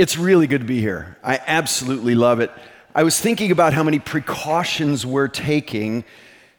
It's 0.00 0.16
really 0.16 0.46
good 0.46 0.62
to 0.62 0.66
be 0.66 0.80
here. 0.80 1.18
I 1.22 1.38
absolutely 1.46 2.14
love 2.14 2.40
it. 2.40 2.50
I 2.94 3.02
was 3.02 3.20
thinking 3.20 3.50
about 3.50 3.74
how 3.74 3.82
many 3.82 3.98
precautions 3.98 5.04
we're 5.04 5.28
taking 5.28 6.04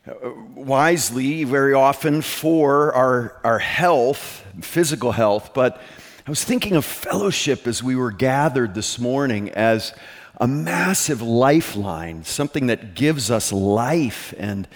uh, 0.08 0.30
wisely 0.54 1.44
very 1.44 1.74
often 1.74 2.22
for 2.22 2.94
our, 2.94 3.36
our 3.44 3.58
health, 3.58 4.46
physical 4.62 5.12
health, 5.12 5.56
but 5.56 5.82
I 6.28 6.30
was 6.30 6.44
thinking 6.44 6.76
of 6.76 6.86
fellowship 6.86 7.66
as 7.66 7.82
we 7.82 7.96
were 7.96 8.12
gathered 8.12 8.76
this 8.76 9.00
morning 9.00 9.50
as 9.50 9.96
a 10.40 10.48
massive 10.48 11.24
lifeline, 11.24 12.24
something 12.24 12.68
that 12.68 12.94
gives 12.94 13.32
us 13.32 13.52
life 13.52 14.36
and, 14.38 14.68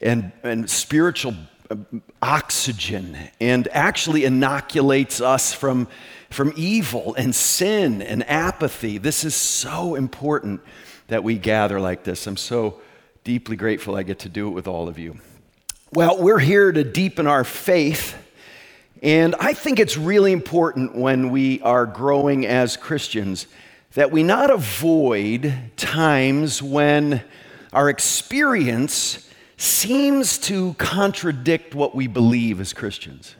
and, 0.00 0.30
and 0.44 0.70
spiritual 0.70 1.34
oxygen 2.20 3.16
and 3.40 3.68
actually 3.68 4.24
inoculates 4.24 5.20
us 5.20 5.52
from 5.52 5.88
from 6.30 6.52
evil 6.56 7.14
and 7.16 7.34
sin 7.34 8.00
and 8.00 8.28
apathy. 8.28 8.98
This 8.98 9.24
is 9.24 9.34
so 9.34 9.96
important 9.96 10.60
that 11.08 11.24
we 11.24 11.36
gather 11.36 11.80
like 11.80 12.04
this. 12.04 12.26
I'm 12.26 12.36
so 12.36 12.80
deeply 13.24 13.56
grateful 13.56 13.96
I 13.96 14.04
get 14.04 14.20
to 14.20 14.28
do 14.28 14.48
it 14.48 14.52
with 14.52 14.68
all 14.68 14.88
of 14.88 14.98
you. 14.98 15.18
Well, 15.92 16.22
we're 16.22 16.38
here 16.38 16.70
to 16.70 16.84
deepen 16.84 17.26
our 17.26 17.42
faith. 17.42 18.16
And 19.02 19.34
I 19.40 19.54
think 19.54 19.80
it's 19.80 19.96
really 19.96 20.30
important 20.30 20.94
when 20.94 21.30
we 21.30 21.60
are 21.62 21.84
growing 21.84 22.46
as 22.46 22.76
Christians 22.76 23.46
that 23.94 24.12
we 24.12 24.22
not 24.22 24.50
avoid 24.50 25.52
times 25.76 26.62
when 26.62 27.22
our 27.72 27.88
experience 27.88 29.28
seems 29.60 30.38
to 30.38 30.72
contradict 30.74 31.74
what 31.74 31.94
we 31.94 32.06
believe 32.06 32.60
as 32.60 32.72
Christians. 32.72 33.34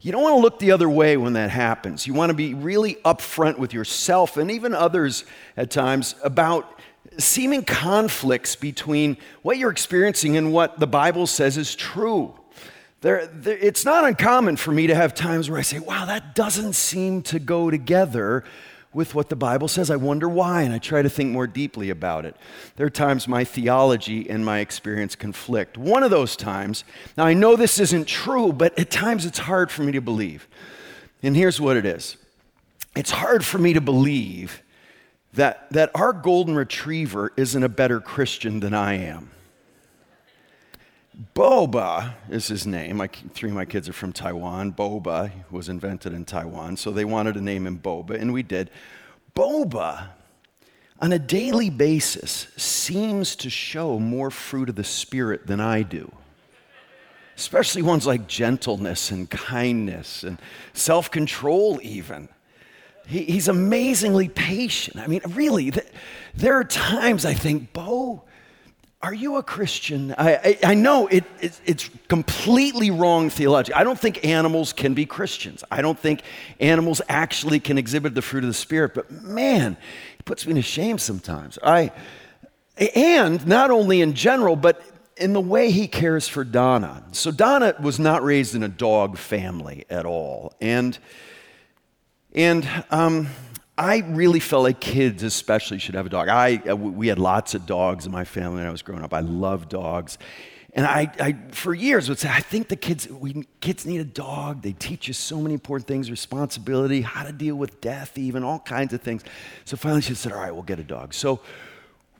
You 0.00 0.10
don't 0.10 0.22
want 0.22 0.36
to 0.36 0.40
look 0.40 0.58
the 0.58 0.72
other 0.72 0.88
way 0.88 1.16
when 1.16 1.34
that 1.34 1.50
happens. 1.50 2.06
You 2.06 2.14
want 2.14 2.30
to 2.30 2.34
be 2.34 2.54
really 2.54 2.94
upfront 3.04 3.58
with 3.58 3.74
yourself 3.74 4.36
and 4.38 4.50
even 4.50 4.74
others 4.74 5.24
at 5.56 5.70
times 5.70 6.14
about 6.24 6.80
seeming 7.18 7.64
conflicts 7.64 8.56
between 8.56 9.18
what 9.42 9.58
you're 9.58 9.70
experiencing 9.70 10.38
and 10.38 10.52
what 10.52 10.80
the 10.80 10.86
Bible 10.86 11.26
says 11.26 11.58
is 11.58 11.76
true. 11.76 12.34
There, 13.02 13.26
there, 13.26 13.58
it's 13.58 13.84
not 13.84 14.04
uncommon 14.04 14.56
for 14.56 14.72
me 14.72 14.86
to 14.86 14.94
have 14.94 15.12
times 15.12 15.50
where 15.50 15.58
I 15.58 15.62
say, 15.62 15.80
wow, 15.80 16.06
that 16.06 16.34
doesn't 16.34 16.72
seem 16.72 17.20
to 17.24 17.38
go 17.38 17.70
together 17.70 18.44
with 18.94 19.14
what 19.14 19.28
the 19.28 19.36
Bible 19.36 19.68
says. 19.68 19.90
I 19.90 19.96
wonder 19.96 20.28
why, 20.28 20.62
and 20.62 20.74
I 20.74 20.78
try 20.78 21.02
to 21.02 21.08
think 21.08 21.30
more 21.30 21.46
deeply 21.46 21.90
about 21.90 22.24
it. 22.24 22.36
There 22.76 22.86
are 22.86 22.90
times 22.90 23.26
my 23.26 23.44
theology 23.44 24.28
and 24.28 24.44
my 24.44 24.58
experience 24.58 25.14
conflict. 25.14 25.78
One 25.78 26.02
of 26.02 26.10
those 26.10 26.36
times, 26.36 26.84
now 27.16 27.24
I 27.24 27.34
know 27.34 27.56
this 27.56 27.78
isn't 27.78 28.06
true, 28.06 28.52
but 28.52 28.78
at 28.78 28.90
times 28.90 29.24
it's 29.24 29.38
hard 29.38 29.70
for 29.70 29.82
me 29.82 29.92
to 29.92 30.00
believe. 30.00 30.48
And 31.22 31.36
here's 31.36 31.60
what 31.60 31.76
it 31.76 31.86
is 31.86 32.16
it's 32.94 33.10
hard 33.10 33.44
for 33.44 33.58
me 33.58 33.72
to 33.72 33.80
believe 33.80 34.62
that, 35.34 35.70
that 35.70 35.90
our 35.94 36.12
golden 36.12 36.54
retriever 36.54 37.32
isn't 37.36 37.62
a 37.62 37.68
better 37.68 38.00
Christian 38.00 38.60
than 38.60 38.74
I 38.74 38.94
am. 38.94 39.30
Boba 41.34 42.14
is 42.30 42.48
his 42.48 42.66
name. 42.66 42.96
My, 42.96 43.06
three 43.06 43.50
of 43.50 43.54
my 43.54 43.66
kids 43.66 43.88
are 43.88 43.92
from 43.92 44.12
Taiwan. 44.12 44.72
Boba 44.72 45.30
was 45.50 45.68
invented 45.68 46.14
in 46.14 46.24
Taiwan, 46.24 46.76
so 46.76 46.90
they 46.90 47.04
wanted 47.04 47.34
to 47.34 47.42
name 47.42 47.66
him 47.66 47.78
Boba, 47.78 48.18
and 48.18 48.32
we 48.32 48.42
did. 48.42 48.70
Boba, 49.34 50.08
on 51.00 51.12
a 51.12 51.18
daily 51.18 51.68
basis, 51.68 52.48
seems 52.56 53.36
to 53.36 53.50
show 53.50 53.98
more 53.98 54.30
fruit 54.30 54.70
of 54.70 54.76
the 54.76 54.84
Spirit 54.84 55.46
than 55.46 55.60
I 55.60 55.82
do, 55.82 56.10
especially 57.36 57.82
ones 57.82 58.06
like 58.06 58.26
gentleness 58.26 59.10
and 59.10 59.28
kindness 59.28 60.22
and 60.22 60.40
self 60.72 61.10
control, 61.10 61.78
even. 61.82 62.30
He, 63.06 63.24
he's 63.24 63.48
amazingly 63.48 64.28
patient. 64.28 64.96
I 64.96 65.08
mean, 65.08 65.20
really, 65.30 65.72
there 66.34 66.54
are 66.54 66.64
times 66.64 67.26
I 67.26 67.34
think, 67.34 67.74
Bo, 67.74 68.22
are 69.02 69.12
you 69.12 69.36
a 69.36 69.42
Christian? 69.42 70.14
I, 70.16 70.34
I, 70.36 70.58
I 70.64 70.74
know 70.74 71.08
it, 71.08 71.24
it, 71.40 71.60
it's 71.66 71.90
completely 72.06 72.92
wrong 72.92 73.30
theology. 73.30 73.72
I 73.74 73.82
don't 73.82 73.98
think 73.98 74.24
animals 74.24 74.72
can 74.72 74.94
be 74.94 75.06
Christians. 75.06 75.64
I 75.72 75.82
don't 75.82 75.98
think 75.98 76.22
animals 76.60 77.02
actually 77.08 77.58
can 77.58 77.78
exhibit 77.78 78.14
the 78.14 78.22
fruit 78.22 78.44
of 78.44 78.48
the 78.48 78.54
Spirit, 78.54 78.94
but 78.94 79.10
man, 79.10 79.76
it 80.18 80.24
puts 80.24 80.46
me 80.46 80.54
to 80.54 80.62
shame 80.62 80.98
sometimes. 80.98 81.58
I, 81.64 81.90
and 82.94 83.44
not 83.44 83.72
only 83.72 84.02
in 84.02 84.14
general, 84.14 84.54
but 84.54 84.80
in 85.16 85.32
the 85.32 85.40
way 85.40 85.72
he 85.72 85.88
cares 85.88 86.28
for 86.28 86.44
Donna. 86.44 87.04
So 87.10 87.32
Donna 87.32 87.74
was 87.82 87.98
not 87.98 88.22
raised 88.22 88.54
in 88.54 88.62
a 88.62 88.68
dog 88.68 89.18
family 89.18 89.84
at 89.90 90.06
all. 90.06 90.52
And, 90.60 90.96
and, 92.34 92.68
um, 92.90 93.28
I 93.82 93.98
really 94.10 94.38
felt 94.38 94.62
like 94.62 94.78
kids, 94.78 95.24
especially, 95.24 95.80
should 95.80 95.96
have 95.96 96.06
a 96.06 96.08
dog. 96.08 96.28
I, 96.28 96.62
uh, 96.70 96.76
we 96.76 97.08
had 97.08 97.18
lots 97.18 97.54
of 97.54 97.66
dogs 97.66 98.06
in 98.06 98.12
my 98.12 98.24
family 98.24 98.58
when 98.58 98.66
I 98.66 98.70
was 98.70 98.80
growing 98.80 99.02
up. 99.02 99.12
I 99.12 99.20
love 99.20 99.68
dogs. 99.68 100.18
And 100.72 100.86
I, 100.86 101.12
I, 101.18 101.36
for 101.50 101.74
years, 101.74 102.08
would 102.08 102.20
say, 102.20 102.28
I 102.28 102.38
think 102.38 102.68
the 102.68 102.76
kids, 102.76 103.08
we, 103.08 103.44
kids 103.60 103.84
need 103.84 104.00
a 104.00 104.04
dog. 104.04 104.62
They 104.62 104.70
teach 104.70 105.08
you 105.08 105.14
so 105.14 105.40
many 105.40 105.54
important 105.54 105.88
things 105.88 106.12
responsibility, 106.12 107.00
how 107.00 107.24
to 107.24 107.32
deal 107.32 107.56
with 107.56 107.80
death, 107.80 108.16
even 108.16 108.44
all 108.44 108.60
kinds 108.60 108.92
of 108.94 109.02
things. 109.02 109.24
So 109.64 109.76
finally, 109.76 110.02
she 110.02 110.14
said, 110.14 110.30
All 110.30 110.38
right, 110.38 110.54
we'll 110.54 110.62
get 110.62 110.78
a 110.78 110.84
dog. 110.84 111.12
So 111.12 111.40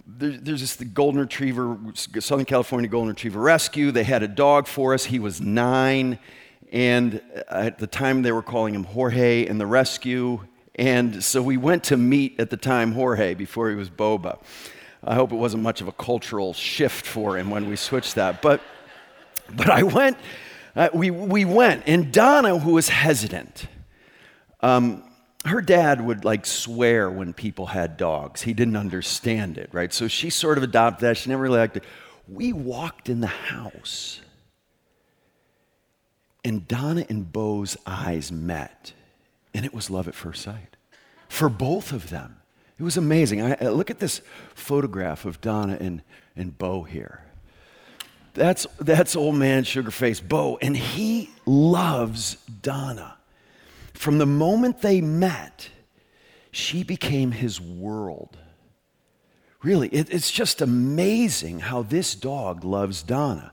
there, 0.05 0.33
there's 0.33 0.63
this 0.63 0.75
the 0.75 0.85
Golden 0.85 1.21
Retriever, 1.21 1.79
Southern 1.95 2.45
California 2.45 2.91
Golden 2.91 3.11
Retriever 3.11 3.39
Rescue. 3.39 3.93
They 3.93 4.03
had 4.03 4.25
a 4.25 4.29
dog 4.29 4.67
for 4.67 4.95
us. 4.95 5.05
He 5.05 5.21
was 5.21 5.41
nine. 5.41 6.19
And 6.73 7.23
at 7.49 7.79
the 7.79 7.87
time, 7.87 8.23
they 8.23 8.33
were 8.33 8.43
calling 8.43 8.75
him 8.75 8.83
Jorge 8.83 9.47
in 9.47 9.59
the 9.59 9.67
rescue. 9.67 10.41
And 10.75 11.23
so 11.23 11.43
we 11.43 11.57
went 11.57 11.85
to 11.85 11.97
meet 11.97 12.41
at 12.41 12.51
the 12.51 12.57
time 12.57 12.93
Jorge 12.93 13.35
before 13.35 13.69
he 13.69 13.77
was 13.77 13.91
Boba. 13.91 14.39
I 15.05 15.15
hope 15.15 15.33
it 15.33 15.37
wasn't 15.37 15.63
much 15.63 15.81
of 15.81 15.89
a 15.89 15.93
cultural 15.93 16.55
shift 16.55 17.07
for 17.07 17.37
him 17.37 17.51
when 17.51 17.69
we 17.69 17.77
switched 17.77 18.15
that. 18.15 18.41
But, 18.41 18.61
but 19.55 19.69
I 19.69 19.83
went, 19.83 20.17
uh, 20.75 20.89
we, 20.95 21.11
we 21.11 21.45
went, 21.45 21.83
and 21.87 22.13
Donna, 22.13 22.59
who 22.59 22.73
was 22.73 22.89
hesitant, 22.89 23.67
um, 24.61 25.03
her 25.45 25.61
dad 25.61 26.01
would 26.01 26.25
like 26.25 26.47
swear 26.47 27.11
when 27.11 27.33
people 27.33 27.67
had 27.67 27.97
dogs. 27.97 28.43
He 28.43 28.55
didn't 28.55 28.77
understand 28.77 29.59
it, 29.59 29.69
right? 29.73 29.93
So 29.93 30.07
she 30.09 30.31
sort 30.31 30.57
of 30.57 30.65
adopted 30.65 31.09
that. 31.09 31.17
She 31.17 31.31
never 31.31 31.43
really 31.43 31.59
liked 31.59 31.77
it. 31.77 31.85
We 32.29 32.53
walked 32.53 33.09
in 33.09 33.21
the 33.21 33.27
house, 33.27 34.21
and 36.45 36.67
Donna 36.69 37.05
and 37.09 37.31
Bo's 37.31 37.77
eyes 37.85 38.31
met. 38.31 38.93
And 39.55 39.65
it 39.65 39.75
was 39.75 39.91
love 39.91 40.09
at 40.09 40.15
first 40.15 40.43
sight 40.43 40.77
for 41.29 41.49
both 41.49 41.93
of 41.93 42.11
them. 42.11 42.37
It 42.79 42.83
was 42.83 42.97
amazing. 42.97 43.41
I, 43.41 43.55
uh, 43.55 43.71
look 43.71 43.91
at 43.91 44.01
this 44.01 44.21
photograph 44.55 45.25
of 45.25 45.41
Donna 45.41 45.79
and, 45.81 46.03
and 46.37 46.57
Bo 46.57 46.83
here. 46.83 47.25
That's, 48.35 48.67
that's 48.81 49.15
old 49.17 49.37
man 49.37 49.65
Sugarface 49.65 50.27
Bo, 50.27 50.59
and 50.61 50.77
he 50.77 51.31
loves 51.47 52.37
Donna. 52.63 53.17
From 53.95 54.19
the 54.19 54.27
moment 54.27 54.83
they 54.83 55.01
met, 55.01 55.69
she 56.51 56.83
became 56.83 57.31
his 57.31 57.61
world. 57.61 58.37
Really, 59.63 59.89
it, 59.89 60.13
it's 60.13 60.31
just 60.31 60.61
amazing 60.61 61.61
how 61.61 61.83
this 61.83 62.15
dog 62.15 62.65
loves 62.65 63.03
Donna. 63.03 63.53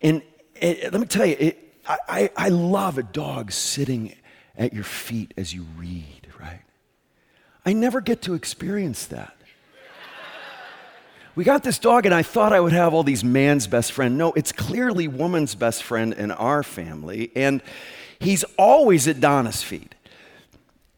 And 0.00 0.22
it, 0.54 0.92
let 0.92 1.00
me 1.00 1.06
tell 1.06 1.26
you, 1.26 1.36
it, 1.38 1.76
I, 1.86 2.30
I 2.34 2.48
love 2.48 2.96
a 2.96 3.02
dog 3.02 3.52
sitting 3.52 4.14
at 4.56 4.72
your 4.72 4.84
feet 4.84 5.34
as 5.36 5.52
you 5.52 5.66
read, 5.76 6.28
right? 6.40 6.62
I 7.66 7.72
never 7.72 8.00
get 8.00 8.22
to 8.22 8.34
experience 8.34 9.06
that. 9.06 9.36
We 11.36 11.42
got 11.42 11.64
this 11.64 11.80
dog, 11.80 12.06
and 12.06 12.14
I 12.14 12.22
thought 12.22 12.52
I 12.52 12.60
would 12.60 12.72
have 12.72 12.94
all 12.94 13.02
these 13.02 13.24
man's 13.24 13.66
best 13.66 13.90
friend. 13.90 14.16
No, 14.16 14.32
it's 14.34 14.52
clearly 14.52 15.08
woman's 15.08 15.56
best 15.56 15.82
friend 15.82 16.12
in 16.12 16.30
our 16.30 16.62
family, 16.62 17.32
and 17.34 17.60
he's 18.20 18.44
always 18.56 19.08
at 19.08 19.18
Donna's 19.18 19.62
feet. 19.62 19.96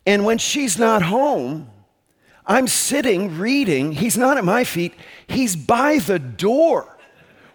And 0.05 0.27
when 0.27 0.37
she's 0.37 0.79
not 0.79 1.03
home, 1.03 1.71
I'm 2.47 2.69
sitting 2.69 3.39
reading. 3.39 3.93
He's 3.93 4.19
not 4.19 4.37
at 4.37 4.45
my 4.45 4.65
feet, 4.65 4.95
he's 5.27 5.57
by 5.57 5.99
the 5.99 6.19
door 6.19 6.96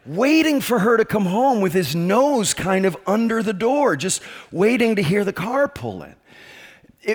waiting 0.05 0.61
for 0.61 0.79
her 0.79 0.97
to 0.97 1.05
come 1.05 1.25
home 1.25 1.61
with 1.61 1.73
his 1.73 1.95
nose 1.95 2.53
kind 2.53 2.85
of 2.85 2.97
under 3.05 3.43
the 3.43 3.53
door, 3.53 3.95
just 3.95 4.21
waiting 4.51 4.95
to 4.95 5.03
hear 5.03 5.23
the 5.23 5.33
car 5.33 5.67
pull 5.67 6.03
in. 6.03 6.15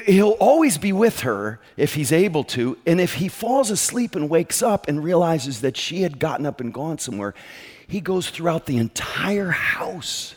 He'll 0.07 0.31
always 0.41 0.79
be 0.79 0.93
with 0.93 1.21
her 1.21 1.61
if 1.77 1.95
he's 1.95 2.11
able 2.11 2.43
to. 2.45 2.77
And 2.87 3.01
if 3.01 3.15
he 3.15 3.29
falls 3.29 3.71
asleep 3.71 4.17
and 4.17 4.29
wakes 4.29 4.61
up 4.61 4.89
and 4.89 5.03
realizes 5.03 5.61
that 5.61 5.77
she 5.77 6.03
had 6.03 6.19
gotten 6.19 6.45
up 6.45 6.61
and 6.61 6.75
gone 6.75 6.99
somewhere, 6.99 7.35
he 7.87 8.01
goes 8.01 8.31
throughout 8.31 8.67
the 8.67 8.79
entire 8.79 9.51
house 9.51 10.35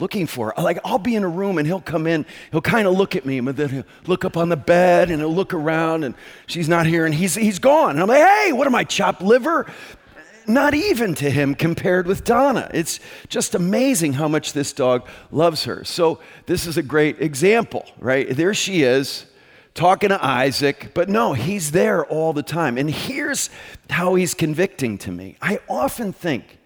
looking 0.00 0.26
for 0.26 0.52
her. 0.56 0.62
Like 0.62 0.78
I'll 0.84 0.98
be 0.98 1.14
in 1.14 1.24
a 1.24 1.28
room 1.28 1.58
and 1.58 1.66
he'll 1.66 1.80
come 1.80 2.06
in, 2.06 2.26
he'll 2.50 2.60
kind 2.60 2.86
of 2.86 2.96
look 2.96 3.16
at 3.16 3.24
me, 3.24 3.38
and 3.38 3.48
then 3.48 3.68
he'll 3.68 3.84
look 4.06 4.24
up 4.24 4.36
on 4.36 4.48
the 4.48 4.56
bed 4.56 5.10
and 5.10 5.20
he'll 5.20 5.34
look 5.34 5.54
around 5.54 6.04
and 6.04 6.14
she's 6.46 6.68
not 6.68 6.86
here 6.86 7.06
and 7.06 7.14
he's 7.14 7.34
he's 7.34 7.58
gone. 7.58 7.90
And 7.90 8.00
I'm 8.00 8.08
like, 8.08 8.26
hey, 8.26 8.52
what 8.52 8.66
am 8.66 8.74
I, 8.74 8.84
chopped 8.84 9.22
liver? 9.22 9.70
Not 10.48 10.74
even 10.74 11.14
to 11.16 11.30
him 11.30 11.54
compared 11.54 12.06
with 12.06 12.24
Donna. 12.24 12.70
It's 12.72 13.00
just 13.28 13.54
amazing 13.54 14.14
how 14.14 14.28
much 14.28 14.52
this 14.52 14.72
dog 14.72 15.06
loves 15.30 15.64
her. 15.64 15.84
So, 15.84 16.20
this 16.46 16.66
is 16.66 16.76
a 16.76 16.82
great 16.82 17.20
example, 17.20 17.86
right? 17.98 18.28
There 18.28 18.54
she 18.54 18.82
is 18.82 19.26
talking 19.74 20.08
to 20.08 20.24
Isaac, 20.24 20.90
but 20.92 21.08
no, 21.08 21.34
he's 21.34 21.70
there 21.70 22.04
all 22.06 22.32
the 22.32 22.42
time. 22.42 22.76
And 22.76 22.90
here's 22.90 23.48
how 23.88 24.16
he's 24.16 24.34
convicting 24.34 24.98
to 24.98 25.12
me. 25.12 25.36
I 25.40 25.60
often 25.68 26.12
think 26.12 26.58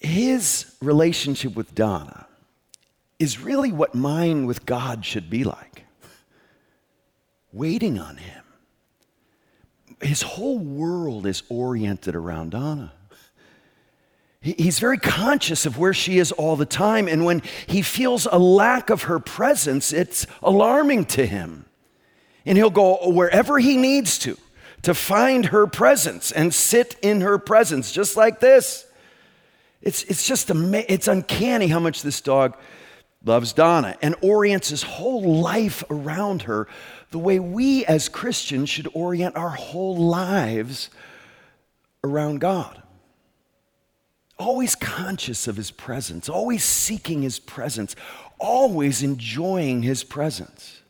his 0.00 0.74
relationship 0.82 1.54
with 1.54 1.74
Donna 1.74 2.26
is 3.18 3.40
really 3.40 3.72
what 3.72 3.94
mine 3.94 4.46
with 4.46 4.66
God 4.66 5.04
should 5.04 5.30
be 5.30 5.44
like 5.44 5.84
waiting 7.52 7.98
on 7.98 8.16
him. 8.18 8.42
His 10.00 10.22
whole 10.22 10.58
world 10.58 11.26
is 11.26 11.42
oriented 11.48 12.14
around 12.14 12.50
Donna. 12.50 12.92
He's 14.40 14.78
very 14.78 14.98
conscious 14.98 15.66
of 15.66 15.76
where 15.76 15.94
she 15.94 16.18
is 16.18 16.30
all 16.32 16.54
the 16.54 16.66
time. 16.66 17.08
And 17.08 17.24
when 17.24 17.42
he 17.66 17.82
feels 17.82 18.26
a 18.30 18.38
lack 18.38 18.90
of 18.90 19.04
her 19.04 19.18
presence, 19.18 19.92
it's 19.92 20.26
alarming 20.42 21.06
to 21.06 21.26
him. 21.26 21.64
And 22.44 22.56
he'll 22.56 22.70
go 22.70 23.10
wherever 23.10 23.58
he 23.58 23.76
needs 23.76 24.18
to 24.20 24.36
to 24.82 24.94
find 24.94 25.46
her 25.46 25.66
presence 25.66 26.30
and 26.30 26.54
sit 26.54 26.94
in 27.02 27.22
her 27.22 27.38
presence, 27.38 27.90
just 27.90 28.16
like 28.16 28.38
this. 28.38 28.86
It's, 29.82 30.04
it's 30.04 30.26
just 30.26 30.48
ama- 30.50 30.84
it's 30.88 31.08
uncanny 31.08 31.66
how 31.66 31.80
much 31.80 32.02
this 32.02 32.20
dog 32.20 32.56
loves 33.26 33.52
Donna 33.52 33.96
and 34.00 34.14
orients 34.22 34.70
his 34.70 34.82
whole 34.82 35.40
life 35.40 35.84
around 35.90 36.42
her 36.42 36.68
the 37.10 37.18
way 37.18 37.38
we 37.38 37.84
as 37.86 38.08
Christians 38.08 38.68
should 38.68 38.88
orient 38.94 39.36
our 39.36 39.50
whole 39.50 39.96
lives 39.96 40.90
around 42.04 42.40
God 42.40 42.82
always 44.38 44.74
conscious 44.74 45.48
of 45.48 45.56
his 45.56 45.70
presence, 45.70 46.28
always 46.28 46.62
seeking 46.62 47.22
his 47.22 47.38
presence, 47.38 47.96
always 48.38 49.02
enjoying 49.02 49.82
his 49.82 50.04
presence. 50.04 50.82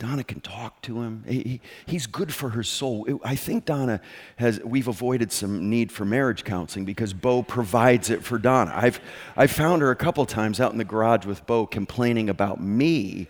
Donna 0.00 0.24
can 0.24 0.40
talk 0.40 0.80
to 0.80 1.02
him. 1.02 1.24
He, 1.28 1.60
he's 1.84 2.06
good 2.06 2.32
for 2.32 2.48
her 2.48 2.62
soul. 2.62 3.06
I 3.22 3.36
think 3.36 3.66
Donna 3.66 4.00
has, 4.36 4.58
we've 4.64 4.88
avoided 4.88 5.30
some 5.30 5.68
need 5.68 5.92
for 5.92 6.06
marriage 6.06 6.42
counseling 6.42 6.86
because 6.86 7.12
Bo 7.12 7.42
provides 7.42 8.08
it 8.08 8.24
for 8.24 8.38
Donna. 8.38 8.72
I've, 8.74 8.98
I've 9.36 9.50
found 9.50 9.82
her 9.82 9.90
a 9.90 9.96
couple 9.96 10.24
times 10.24 10.58
out 10.58 10.72
in 10.72 10.78
the 10.78 10.86
garage 10.86 11.26
with 11.26 11.46
Bo 11.46 11.66
complaining 11.66 12.30
about 12.30 12.62
me 12.62 13.28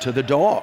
to 0.00 0.12
the 0.12 0.22
dog. 0.22 0.62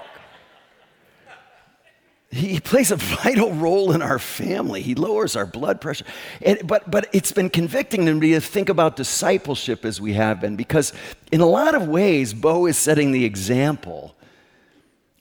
He 2.32 2.62
plays 2.62 2.92
a 2.92 2.96
vital 2.96 3.52
role 3.52 3.92
in 3.92 4.02
our 4.02 4.20
family. 4.20 4.82
He 4.82 4.96
lowers 4.96 5.36
our 5.36 5.46
blood 5.46 5.82
pressure. 5.82 6.06
And, 6.42 6.66
but, 6.66 6.90
but 6.90 7.10
it's 7.12 7.34
been 7.34 7.50
convicting 7.50 8.06
to 8.06 8.14
me 8.14 8.32
to 8.32 8.40
think 8.40 8.70
about 8.70 8.96
discipleship 8.96 9.84
as 9.84 10.00
we 10.00 10.14
have 10.14 10.40
been, 10.40 10.56
because 10.56 10.94
in 11.34 11.42
a 11.42 11.46
lot 11.46 11.76
of 11.76 11.90
ways, 11.90 12.34
Bo 12.34 12.66
is 12.66 12.78
setting 12.78 13.12
the 13.12 13.26
example 13.26 14.16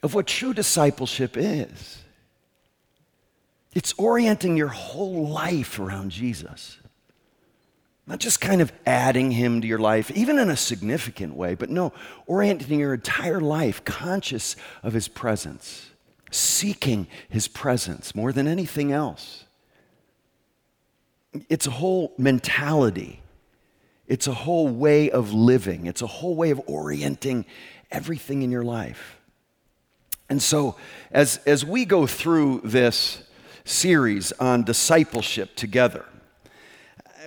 of 0.02 0.14
what 0.14 0.26
true 0.26 0.54
discipleship 0.54 1.36
is. 1.36 1.98
It's 3.74 3.92
orienting 3.94 4.56
your 4.56 4.68
whole 4.68 5.28
life 5.28 5.78
around 5.78 6.10
Jesus. 6.10 6.78
Not 8.06 8.18
just 8.18 8.40
kind 8.40 8.60
of 8.60 8.72
adding 8.86 9.30
him 9.30 9.60
to 9.60 9.66
your 9.66 9.78
life, 9.78 10.10
even 10.12 10.38
in 10.38 10.48
a 10.48 10.56
significant 10.56 11.36
way, 11.36 11.54
but 11.54 11.68
no, 11.68 11.92
orienting 12.26 12.80
your 12.80 12.94
entire 12.94 13.40
life 13.40 13.84
conscious 13.84 14.56
of 14.82 14.94
his 14.94 15.08
presence 15.08 15.88
seeking 16.30 17.06
his 17.28 17.48
presence 17.48 18.14
more 18.14 18.32
than 18.32 18.46
anything 18.46 18.92
else. 18.92 19.44
It's 21.48 21.66
a 21.66 21.70
whole 21.70 22.14
mentality, 22.18 23.20
it's 24.06 24.26
a 24.26 24.34
whole 24.34 24.68
way 24.68 25.10
of 25.10 25.32
living, 25.32 25.86
it's 25.86 26.02
a 26.02 26.06
whole 26.06 26.34
way 26.34 26.50
of 26.50 26.60
orienting 26.66 27.44
everything 27.90 28.42
in 28.42 28.50
your 28.50 28.64
life. 28.64 29.17
And 30.28 30.42
so, 30.42 30.76
as, 31.10 31.40
as 31.46 31.64
we 31.64 31.84
go 31.84 32.06
through 32.06 32.60
this 32.64 33.22
series 33.64 34.32
on 34.32 34.62
discipleship 34.62 35.54
together, 35.56 36.04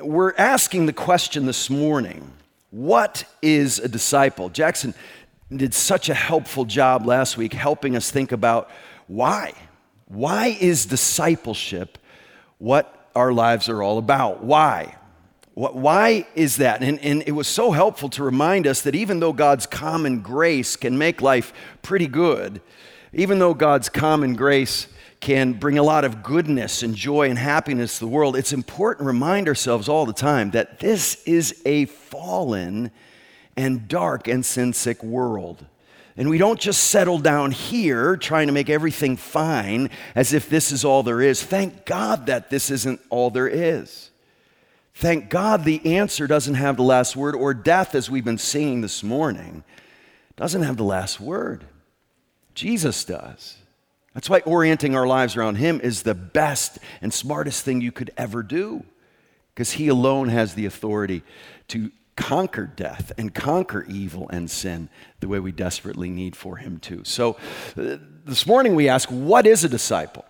we're 0.02 0.34
asking 0.38 0.86
the 0.86 0.94
question 0.94 1.46
this 1.46 1.70
morning 1.70 2.32
what 2.72 3.26
is 3.42 3.80
a 3.80 3.88
disciple? 3.90 4.50
Jackson 4.50 4.94
did 5.54 5.74
such 5.74 6.08
a 6.08 6.14
helpful 6.14 6.64
job 6.64 7.06
last 7.06 7.38
week 7.38 7.54
helping 7.54 7.96
us 7.96 8.10
think 8.10 8.32
about 8.32 8.70
why? 9.08 9.54
Why 10.08 10.58
is 10.60 10.86
discipleship 10.86 11.98
what 12.60 13.10
our 13.14 13.34
lives 13.34 13.68
are 13.68 13.84
all 13.84 13.98
about? 13.98 14.44
Why? 14.44 14.96
Why 15.54 16.26
is 16.34 16.58
that? 16.58 16.82
And, 16.82 16.98
and, 17.00 17.24
it 17.26 17.34
was 17.34 17.48
so 17.48 17.72
helpful 17.72 18.08
to 18.12 18.24
remind 18.24 18.66
us 18.66 18.82
that 18.84 18.96
even 18.96 19.20
though 19.20 19.34
God's 19.34 19.66
common 19.66 20.22
grace 20.22 20.78
can 20.78 20.98
make 20.98 21.22
life 21.22 21.52
pretty 21.82 22.08
good, 22.08 22.62
even 23.14 23.40
though 23.40 23.54
God's 23.54 23.90
common 23.90 24.36
grace 24.36 24.88
can 25.20 25.54
bring 25.54 25.78
a 25.78 25.84
lot 25.84 26.04
of 26.04 26.24
goodness 26.24 26.82
and 26.82 26.96
joy 26.96 27.30
and 27.30 27.38
happiness 27.38 28.00
to 28.00 28.06
the 28.06 28.12
world, 28.12 28.36
it's 28.36 28.54
important 28.54 29.06
to 29.06 29.08
remind 29.08 29.48
ourselves 29.48 29.88
all 29.88 30.06
the 30.06 30.14
time 30.14 30.52
that 30.52 30.80
this 30.80 31.22
is 31.26 31.62
a 31.66 31.86
fallen 31.86 32.92
and 33.56 33.88
dark 33.88 34.28
and 34.28 34.46
sin 34.46 34.74
sick 34.74 35.04
world. 35.04 35.66
And 36.18 36.30
we 36.30 36.38
don't 36.38 36.60
just 36.60 36.86
settle 36.86 37.20
down 37.20 37.52
here 37.52 38.18
trying 38.18 38.48
to 38.48 38.54
make 38.54 38.70
everything 38.70 39.16
fine 39.16 39.90
as 40.16 40.34
if 40.34 40.50
this 40.50 40.72
is 40.72 40.84
all 40.84 41.04
there 41.04 41.22
is. 41.22 41.44
Thank 41.44 41.86
God 41.86 42.26
that 42.26 42.50
this 42.50 42.70
isn't 42.70 43.00
all 43.10 43.30
there 43.30 43.48
is. 43.48 44.10
Thank 44.94 45.30
God 45.30 45.64
the 45.64 45.98
answer 45.98 46.28
doesn't 46.28 46.56
have 46.56 46.78
the 46.78 46.84
last 46.84 47.16
word, 47.16 47.34
or 47.34 47.54
death, 47.54 47.96
as 47.96 48.10
we've 48.10 48.26
been 48.26 48.38
singing 48.38 48.82
this 48.82 49.04
morning, 49.04 49.64
doesn't 50.36 50.64
have 50.64 50.78
the 50.78 50.84
last 50.84 51.20
word. 51.20 51.66
Jesus 52.54 53.04
does. 53.04 53.58
That's 54.14 54.30
why 54.30 54.40
orienting 54.42 54.96
our 54.96 55.08
lives 55.08 55.38
around 55.38 55.56
Him 55.56 55.80
is 55.82 56.04
the 56.04 56.16
best 56.16 56.80
and 57.02 57.14
smartest 57.14 57.64
thing 57.64 57.82
you 57.82 57.92
could 57.92 58.12
ever 58.18 58.44
do, 58.44 58.84
because 59.54 59.72
He 59.72 59.88
alone 59.88 60.30
has 60.30 60.54
the 60.54 60.66
authority 60.66 61.24
to 61.70 61.92
conquer 62.16 62.66
death 62.66 63.12
and 63.18 63.34
conquer 63.34 63.86
evil 63.90 64.30
and 64.30 64.50
sin 64.50 64.90
the 65.22 65.28
way 65.28 65.40
we 65.40 65.52
desperately 65.52 66.10
need 66.10 66.36
for 66.36 66.58
him 66.58 66.78
to. 66.78 67.04
So 67.04 67.38
uh, 67.78 67.98
this 68.26 68.46
morning 68.46 68.76
we 68.76 68.90
ask, 68.90 69.10
what 69.10 69.48
is 69.48 69.64
a 69.64 69.70
disciple? 69.70 70.26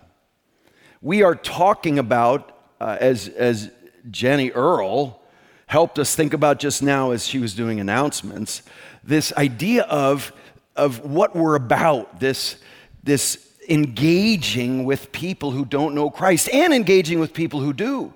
We 1.00 1.22
are 1.22 1.34
talking 1.34 1.98
about, 1.98 2.56
uh, 2.80 2.96
as, 3.00 3.28
as 3.28 3.70
Jenny 4.10 4.50
Earl 4.52 5.20
helped 5.66 5.98
us 5.98 6.14
think 6.14 6.32
about 6.32 6.60
just 6.60 6.82
now 6.82 7.10
as 7.10 7.26
she 7.26 7.38
was 7.38 7.54
doing 7.54 7.80
announcements, 7.80 8.62
this 9.02 9.32
idea 9.34 9.82
of, 9.82 10.32
of 10.76 11.04
what 11.04 11.36
we're 11.36 11.54
about, 11.54 12.20
this, 12.20 12.56
this 13.02 13.52
engaging 13.68 14.84
with 14.84 15.12
people 15.12 15.50
who 15.50 15.64
don't 15.64 15.94
know 15.94 16.10
Christ 16.10 16.48
and 16.52 16.72
engaging 16.72 17.20
with 17.20 17.32
people 17.32 17.60
who 17.60 17.72
do. 17.72 18.12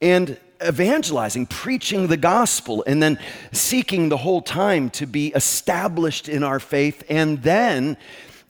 And 0.00 0.38
evangelizing, 0.64 1.46
preaching 1.46 2.06
the 2.06 2.16
gospel, 2.16 2.84
and 2.86 3.02
then 3.02 3.18
seeking 3.52 4.08
the 4.08 4.16
whole 4.16 4.42
time 4.42 4.90
to 4.90 5.06
be 5.06 5.28
established 5.28 6.28
in 6.28 6.42
our 6.42 6.60
faith, 6.60 7.02
and 7.08 7.42
then 7.42 7.96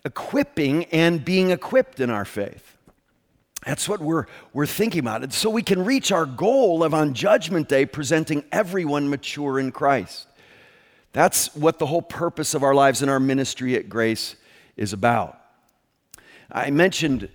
equipping 0.05 0.85
and 0.87 1.25
being 1.25 1.51
equipped 1.51 2.01
in 2.01 2.11
our 2.11 2.25
faith. 2.25 2.77
That's 3.67 3.89
what 3.89 4.01
we're, 4.01 4.27
we're 4.53 4.67
thinking 4.67 5.01
about. 5.01 5.23
It. 5.23 5.33
So 5.33 5.51
we 5.51 5.63
can 5.63 5.85
reach 5.85 6.13
our 6.13 6.25
goal 6.25 6.83
of 6.83 6.95
on 6.95 7.13
Judgment 7.13 7.69
Day 7.69 7.85
presenting 7.85 8.45
everyone 8.51 9.11
mature 9.11 9.59
in 9.59 9.71
Christ. 9.71 10.27
That's 11.13 11.55
what 11.55 11.79
the 11.79 11.87
whole 11.87 12.03
purpose 12.03 12.55
of 12.55 12.63
our 12.63 12.75
lives 12.75 13.03
and 13.03 13.11
our 13.11 13.21
ministry 13.21 13.75
at 13.75 13.89
Grace 13.89 14.37
is 14.77 14.93
about. 14.93 15.39
I 16.51 16.71
mentioned 16.71 17.29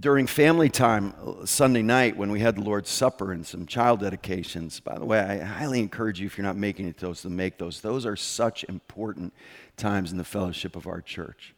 during 0.00 0.26
family 0.26 0.68
time 0.68 1.14
Sunday 1.44 1.82
night 1.82 2.16
when 2.16 2.30
we 2.30 2.40
had 2.40 2.56
the 2.56 2.62
Lord's 2.62 2.90
Supper 2.90 3.32
and 3.32 3.44
some 3.44 3.66
child 3.66 4.00
dedications. 4.00 4.80
By 4.80 4.98
the 4.98 5.04
way, 5.04 5.18
I 5.18 5.38
highly 5.38 5.80
encourage 5.80 6.20
you 6.20 6.26
if 6.26 6.38
you're 6.38 6.46
not 6.46 6.56
making 6.56 6.86
it 6.86 6.98
those 6.98 7.22
to 7.22 7.30
make 7.30 7.58
those. 7.58 7.80
Those 7.80 8.06
are 8.06 8.16
such 8.16 8.64
important 8.64 9.32
times 9.76 10.12
in 10.12 10.18
the 10.18 10.24
fellowship 10.24 10.76
of 10.76 10.86
our 10.86 11.00
church. 11.00 11.54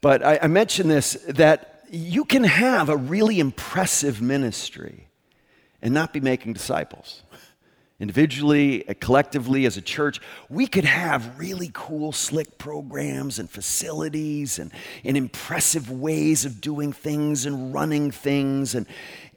But 0.00 0.22
I, 0.22 0.40
I 0.42 0.46
mentioned 0.48 0.90
this 0.90 1.14
that 1.28 1.84
you 1.90 2.24
can 2.24 2.44
have 2.44 2.88
a 2.88 2.96
really 2.96 3.38
impressive 3.38 4.20
ministry 4.20 5.08
and 5.80 5.94
not 5.94 6.12
be 6.12 6.20
making 6.20 6.52
disciples 6.52 7.22
individually, 8.02 8.86
uh, 8.88 8.94
collectively, 8.98 9.64
as 9.64 9.76
a 9.76 9.80
church, 9.80 10.20
we 10.50 10.66
could 10.66 10.84
have 10.84 11.38
really 11.38 11.70
cool, 11.72 12.10
slick 12.10 12.58
programs 12.58 13.38
and 13.38 13.48
facilities 13.48 14.58
and, 14.58 14.72
and 15.04 15.16
impressive 15.16 15.88
ways 15.88 16.44
of 16.44 16.60
doing 16.60 16.92
things 16.92 17.46
and 17.46 17.72
running 17.72 18.10
things 18.10 18.74
and, 18.74 18.86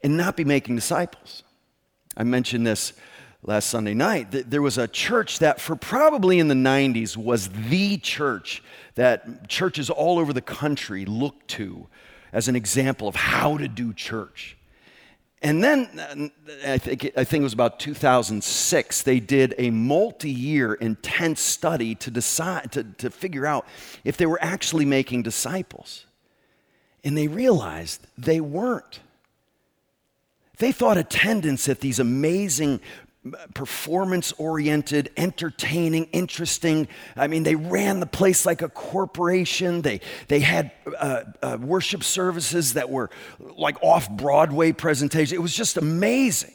and 0.04 0.18
not 0.18 0.36
be 0.36 0.44
making 0.44 0.76
disciples. 0.76 1.44
I 2.18 2.24
mentioned 2.24 2.66
this 2.66 2.94
last 3.44 3.70
Sunday 3.70 3.94
night. 3.94 4.32
There 4.32 4.64
was 4.64 4.80
a 4.80 4.88
church 4.88 5.38
that, 5.40 5.62
for 5.62 5.76
probably 5.76 6.40
in 6.40 6.48
the 6.48 6.56
90s, 6.56 7.16
was 7.16 7.50
the 7.50 7.98
church 7.98 8.64
that 8.96 9.48
churches 9.48 9.92
all 9.92 10.18
over 10.18 10.34
the 10.34 10.42
country 10.42 11.06
looked 11.06 11.48
to 11.50 11.88
as 12.34 12.48
an 12.48 12.56
example 12.56 13.08
of 13.08 13.16
how 13.16 13.58
to 13.58 13.68
do 13.68 13.94
church. 13.94 14.58
And 15.46 15.64
then 15.64 16.00
uh, 16.00 16.72
I 16.72 16.80
think, 16.80 17.12
I 17.16 17.24
think 17.24 17.42
it 17.42 17.44
was 17.44 17.54
about 17.54 17.80
2006, 17.80 19.04
they 19.04 19.20
did 19.20 19.54
a 19.60 19.70
multi 19.70 20.32
year 20.32 20.74
intense 20.74 21.40
study 21.40 21.94
to 21.94 22.10
decide, 22.10 22.72
to, 22.72 22.84
to 22.84 23.12
figure 23.12 23.46
out 23.46 23.68
if 24.04 24.18
they 24.18 24.26
were 24.26 24.40
actually 24.42 24.86
making 24.86 25.22
disciples. 25.22 26.08
And 27.04 27.16
they 27.16 27.28
realized 27.28 28.08
they 28.18 28.42
weren't. 28.42 29.02
They 30.58 30.72
thought 30.72 30.98
attendance 30.98 31.70
at 31.70 31.80
these 31.80 32.00
amazing 32.00 32.80
performance 33.54 34.32
oriented, 34.34 35.12
entertaining, 35.18 36.06
interesting. 36.06 36.88
I 37.16 37.28
mean, 37.28 37.44
they 37.44 37.56
ran 37.56 38.00
the 38.00 38.06
place 38.06 38.46
like 38.46 38.62
a 38.62 38.70
corporation. 38.70 39.82
They, 39.82 40.02
they 40.28 40.40
had 40.40 40.72
uh, 40.98 41.24
uh, 41.42 41.58
worship 41.60 42.04
services 42.04 42.74
that 42.74 42.90
were 42.90 43.10
like 43.40 43.82
off 43.82 44.10
Broadway 44.10 44.72
presentations. 44.72 45.34
It 45.34 45.42
was 45.42 45.56
just 45.56 45.78
amazing. 45.78 46.54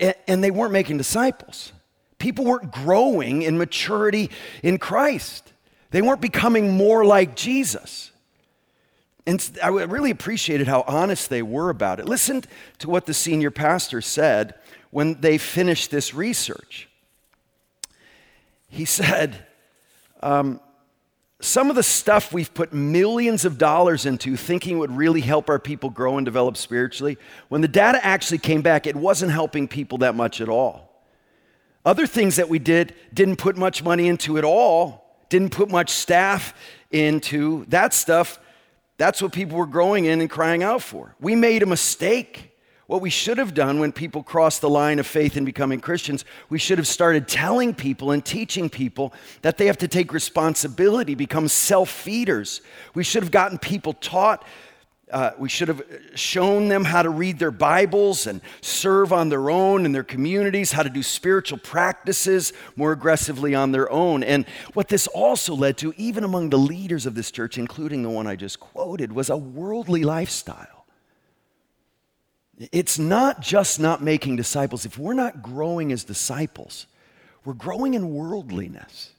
And, 0.00 0.14
and 0.26 0.44
they 0.44 0.50
weren't 0.50 0.72
making 0.72 0.98
disciples. 0.98 1.72
People 2.18 2.44
weren't 2.44 2.72
growing 2.72 3.42
in 3.42 3.56
maturity 3.58 4.30
in 4.62 4.78
Christ, 4.78 5.52
they 5.90 6.02
weren't 6.02 6.20
becoming 6.20 6.76
more 6.76 7.04
like 7.04 7.36
Jesus. 7.36 8.10
And 9.26 9.58
I 9.62 9.68
really 9.68 10.10
appreciated 10.10 10.68
how 10.68 10.84
honest 10.86 11.28
they 11.28 11.42
were 11.42 11.68
about 11.68 12.00
it. 12.00 12.06
Listen 12.06 12.44
to 12.78 12.88
what 12.88 13.04
the 13.04 13.12
senior 13.12 13.50
pastor 13.50 14.00
said 14.00 14.54
when 14.90 15.20
they 15.20 15.38
finished 15.38 15.90
this 15.90 16.14
research. 16.14 16.88
He 18.68 18.84
said, 18.86 19.46
um, 20.22 20.60
some 21.40 21.70
of 21.70 21.76
the 21.76 21.84
stuff 21.84 22.32
we've 22.32 22.52
put 22.52 22.72
millions 22.72 23.44
of 23.44 23.58
dollars 23.58 24.06
into 24.06 24.36
thinking 24.36 24.78
would 24.78 24.90
really 24.90 25.20
help 25.20 25.48
our 25.48 25.60
people 25.60 25.88
grow 25.88 26.16
and 26.16 26.24
develop 26.24 26.56
spiritually, 26.56 27.16
when 27.48 27.60
the 27.60 27.68
data 27.68 28.04
actually 28.04 28.38
came 28.38 28.60
back, 28.60 28.86
it 28.86 28.96
wasn't 28.96 29.30
helping 29.30 29.68
people 29.68 29.98
that 29.98 30.16
much 30.16 30.40
at 30.40 30.48
all. 30.48 30.88
Other 31.84 32.06
things 32.06 32.36
that 32.36 32.48
we 32.48 32.58
did 32.58 32.94
didn't 33.14 33.36
put 33.36 33.56
much 33.56 33.84
money 33.84 34.08
into 34.08 34.36
at 34.36 34.44
all, 34.44 35.16
didn't 35.28 35.50
put 35.50 35.70
much 35.70 35.90
staff 35.90 36.54
into 36.90 37.64
that 37.66 37.94
stuff. 37.94 38.40
That's 38.96 39.22
what 39.22 39.32
people 39.32 39.56
were 39.58 39.66
growing 39.66 40.06
in 40.06 40.20
and 40.20 40.28
crying 40.28 40.64
out 40.64 40.82
for. 40.82 41.14
We 41.20 41.36
made 41.36 41.62
a 41.62 41.66
mistake. 41.66 42.47
What 42.88 43.02
we 43.02 43.10
should 43.10 43.36
have 43.36 43.52
done 43.52 43.80
when 43.80 43.92
people 43.92 44.22
crossed 44.22 44.62
the 44.62 44.70
line 44.70 44.98
of 44.98 45.06
faith 45.06 45.36
in 45.36 45.44
becoming 45.44 45.78
Christians, 45.78 46.24
we 46.48 46.58
should 46.58 46.78
have 46.78 46.86
started 46.86 47.28
telling 47.28 47.74
people 47.74 48.12
and 48.12 48.24
teaching 48.24 48.70
people 48.70 49.12
that 49.42 49.58
they 49.58 49.66
have 49.66 49.76
to 49.78 49.88
take 49.88 50.10
responsibility, 50.10 51.14
become 51.14 51.48
self 51.48 51.90
feeders. 51.90 52.62
We 52.94 53.04
should 53.04 53.22
have 53.22 53.30
gotten 53.30 53.58
people 53.58 53.92
taught. 53.92 54.42
Uh, 55.12 55.32
we 55.36 55.50
should 55.50 55.68
have 55.68 55.82
shown 56.14 56.68
them 56.68 56.82
how 56.82 57.02
to 57.02 57.10
read 57.10 57.38
their 57.38 57.50
Bibles 57.50 58.26
and 58.26 58.40
serve 58.62 59.12
on 59.12 59.28
their 59.28 59.50
own 59.50 59.84
in 59.84 59.92
their 59.92 60.02
communities, 60.02 60.72
how 60.72 60.82
to 60.82 60.88
do 60.88 61.02
spiritual 61.02 61.58
practices 61.58 62.54
more 62.74 62.92
aggressively 62.92 63.54
on 63.54 63.70
their 63.70 63.92
own. 63.92 64.22
And 64.22 64.46
what 64.72 64.88
this 64.88 65.06
also 65.08 65.54
led 65.54 65.76
to, 65.78 65.92
even 65.98 66.24
among 66.24 66.48
the 66.48 66.58
leaders 66.58 67.04
of 67.04 67.14
this 67.14 67.30
church, 67.30 67.58
including 67.58 68.02
the 68.02 68.10
one 68.10 68.26
I 68.26 68.34
just 68.34 68.60
quoted, 68.60 69.12
was 69.12 69.28
a 69.28 69.36
worldly 69.36 70.04
lifestyle. 70.04 70.77
It's 72.58 72.98
not 72.98 73.40
just 73.40 73.78
not 73.78 74.02
making 74.02 74.36
disciples. 74.36 74.84
If 74.84 74.98
we're 74.98 75.14
not 75.14 75.42
growing 75.42 75.92
as 75.92 76.04
disciples, 76.04 76.86
we're 77.44 77.54
growing 77.54 77.94
in 77.94 78.12
worldliness. 78.12 79.12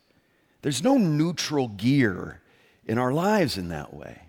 There's 0.62 0.84
no 0.84 0.98
neutral 0.98 1.70
gear 1.70 2.42
in 2.86 2.98
our 2.98 3.14
lives 3.14 3.58
in 3.58 3.70
that 3.70 3.94
way. 3.94 4.22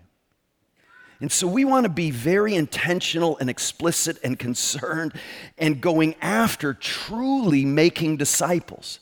And 1.19 1.31
so 1.31 1.45
we 1.45 1.65
want 1.65 1.83
to 1.83 1.89
be 1.89 2.09
very 2.09 2.55
intentional 2.55 3.37
and 3.37 3.49
explicit 3.49 4.17
and 4.23 4.39
concerned 4.39 5.13
and 5.57 5.79
going 5.81 6.15
after 6.21 6.73
truly 6.73 7.63
making 7.63 8.17
disciples. 8.17 8.99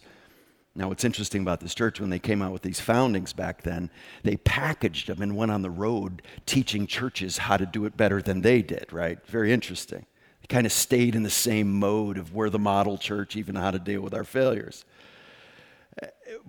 Now, 0.75 0.87
what's 0.87 1.03
interesting 1.03 1.41
about 1.41 1.59
this 1.59 1.75
church, 1.75 1.99
when 1.99 2.09
they 2.09 2.19
came 2.19 2.41
out 2.41 2.53
with 2.53 2.61
these 2.61 2.79
foundings 2.79 3.33
back 3.33 3.63
then, 3.63 3.89
they 4.23 4.37
packaged 4.37 5.07
them 5.07 5.21
and 5.21 5.35
went 5.35 5.51
on 5.51 5.61
the 5.61 5.69
road 5.69 6.21
teaching 6.45 6.87
churches 6.87 7.39
how 7.39 7.57
to 7.57 7.65
do 7.65 7.85
it 7.85 7.97
better 7.97 8.21
than 8.21 8.41
they 8.41 8.61
did, 8.61 8.93
right? 8.93 9.25
Very 9.25 9.51
interesting. 9.51 10.05
They 10.41 10.47
kind 10.47 10.65
of 10.65 10.71
stayed 10.71 11.15
in 11.15 11.23
the 11.23 11.29
same 11.29 11.79
mode 11.79 12.17
of 12.17 12.33
we're 12.33 12.49
the 12.49 12.59
model 12.59 12.97
church, 12.97 13.35
even 13.35 13.55
how 13.55 13.71
to 13.71 13.79
deal 13.79 14.01
with 14.01 14.13
our 14.13 14.23
failures. 14.23 14.85